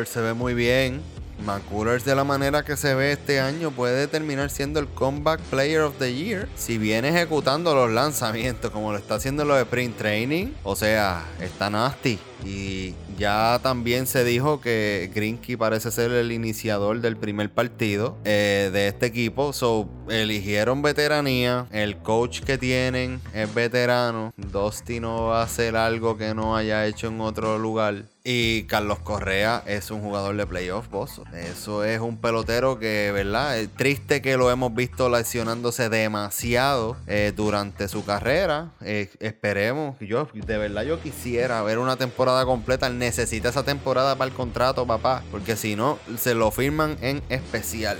se 0.04 0.20
ve 0.20 0.34
muy 0.34 0.52
bien. 0.52 1.00
McCullers 1.42 2.04
de 2.04 2.14
la 2.14 2.24
manera 2.24 2.64
que 2.64 2.76
se 2.76 2.94
ve 2.94 3.12
este 3.12 3.40
año 3.40 3.70
puede 3.70 4.06
terminar 4.06 4.50
siendo 4.50 4.80
el 4.80 4.86
Comeback 4.86 5.40
Player 5.42 5.80
of 5.80 5.96
the 5.98 6.14
Year 6.14 6.48
si 6.56 6.78
viene 6.78 7.08
ejecutando 7.08 7.74
los 7.74 7.90
lanzamientos 7.90 8.70
como 8.70 8.92
lo 8.92 8.98
está 8.98 9.16
haciendo 9.16 9.44
los 9.44 9.60
sprint 9.60 9.96
training. 9.96 10.52
O 10.62 10.76
sea, 10.76 11.24
está 11.40 11.70
nasty. 11.70 12.18
Y 12.44 12.94
ya 13.18 13.60
también 13.62 14.06
se 14.06 14.24
dijo 14.24 14.60
que 14.60 15.10
Grinky 15.14 15.56
parece 15.56 15.90
ser 15.90 16.10
el 16.10 16.32
iniciador 16.32 17.00
del 17.00 17.16
primer 17.16 17.50
partido 17.50 18.16
eh, 18.24 18.70
de 18.72 18.88
este 18.88 19.06
equipo. 19.06 19.52
So, 19.52 19.88
eligieron 20.08 20.82
veteranía. 20.82 21.66
El 21.70 21.98
coach 21.98 22.40
que 22.40 22.56
tienen 22.56 23.20
es 23.34 23.52
veterano. 23.54 24.32
Dusty 24.36 25.00
no 25.00 25.26
va 25.26 25.40
a 25.40 25.44
hacer 25.44 25.76
algo 25.76 26.16
que 26.16 26.34
no 26.34 26.56
haya 26.56 26.86
hecho 26.86 27.08
en 27.08 27.20
otro 27.20 27.58
lugar. 27.58 28.04
Y 28.22 28.64
Carlos 28.64 28.98
Correa 28.98 29.62
es 29.66 29.90
un 29.90 30.02
jugador 30.02 30.36
de 30.36 30.46
playoff, 30.46 30.88
boss. 30.88 31.22
Eso 31.34 31.84
es 31.84 32.00
un 32.00 32.18
pelotero 32.18 32.78
que, 32.78 33.10
¿verdad? 33.12 33.58
Es 33.58 33.70
triste 33.74 34.20
que 34.20 34.36
lo 34.36 34.50
hemos 34.50 34.74
visto 34.74 35.08
lesionándose 35.08 35.88
demasiado 35.88 36.96
eh, 37.06 37.32
durante 37.34 37.88
su 37.88 38.04
carrera. 38.04 38.72
Eh, 38.82 39.10
esperemos. 39.20 39.96
Yo, 40.00 40.28
de 40.34 40.58
verdad, 40.58 40.82
yo 40.82 41.00
quisiera 41.00 41.62
ver 41.62 41.78
una 41.78 41.96
temporada 41.96 42.44
completa. 42.44 42.90
Necesita 42.90 43.48
esa 43.48 43.62
temporada 43.62 44.16
para 44.16 44.30
el 44.30 44.36
contrato, 44.36 44.86
papá. 44.86 45.22
Porque 45.30 45.56
si 45.56 45.74
no, 45.74 45.98
se 46.18 46.34
lo 46.34 46.50
firman 46.50 46.98
en 47.00 47.22
especial. 47.30 47.98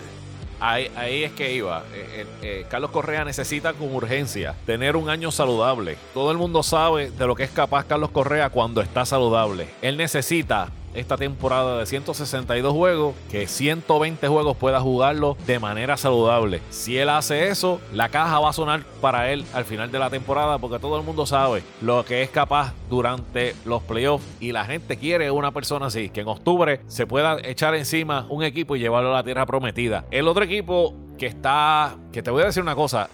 Ahí, 0.60 1.24
es 1.24 1.32
que 1.32 1.54
iba. 1.54 1.84
Eh, 1.94 2.06
eh, 2.12 2.26
eh, 2.42 2.66
Carlos 2.68 2.90
Correa 2.90 3.24
necesita 3.24 3.72
con 3.72 3.94
urgencia 3.94 4.54
tener 4.66 4.94
un 4.94 5.08
año 5.08 5.32
saludable. 5.32 5.96
Todo 6.12 6.30
el 6.30 6.38
mundo 6.38 6.62
sabe 6.62 7.10
de 7.10 7.26
lo 7.26 7.34
que 7.34 7.44
es 7.44 7.50
capaz 7.50 7.84
Carlos 7.86 8.10
Correa 8.10 8.50
cuando 8.50 8.82
está 8.82 9.06
saludable. 9.06 9.68
Él 9.80 9.96
necesita 9.96 10.68
esta 10.94 11.16
temporada 11.16 11.79
de 11.79 11.87
162 11.87 12.72
juegos, 12.72 13.14
que 13.31 13.46
120 13.46 14.26
juegos 14.29 14.57
pueda 14.57 14.81
jugarlo 14.81 15.37
de 15.46 15.59
manera 15.59 15.96
saludable. 15.96 16.61
Si 16.70 16.98
él 16.98 17.09
hace 17.09 17.48
eso, 17.48 17.81
la 17.92 18.09
caja 18.09 18.38
va 18.40 18.50
a 18.50 18.53
sonar 18.53 18.83
para 19.00 19.33
él 19.33 19.44
al 19.53 19.64
final 19.64 19.90
de 19.90 19.98
la 19.98 20.11
temporada, 20.11 20.59
porque 20.59 20.79
todo 20.79 20.98
el 20.98 21.05
mundo 21.05 21.26
sabe 21.26 21.62
lo 21.81 22.05
que 22.05 22.22
es 22.22 22.31
capaz 22.31 22.74
durante 22.88 23.55
los 23.64 23.83
playoffs 23.83 24.24
y 24.40 24.53
la 24.53 24.64
gente 24.64 24.96
quiere 24.96 25.31
una 25.31 25.53
persona 25.53 25.87
así, 25.87 26.11
que 26.11 26.20
en 26.20 26.29
octubre 26.29 26.81
se 26.87 27.07
pueda 27.07 27.38
echar 27.42 27.74
encima 27.74 28.26
un 28.29 28.42
equipo 28.42 28.76
y 28.76 28.81
llevarlo 28.81 29.11
a 29.11 29.18
la 29.18 29.24
tierra 29.24 29.46
prometida. 29.46 30.05
El 30.11 30.29
otro 30.29 30.44
equipo 30.44 30.94
que 31.18 31.26
está, 31.26 31.96
que 32.12 32.22
te 32.22 32.31
voy 32.31 32.42
a 32.42 32.46
decir 32.46 32.62
una 32.62 32.74
cosa, 32.74 33.09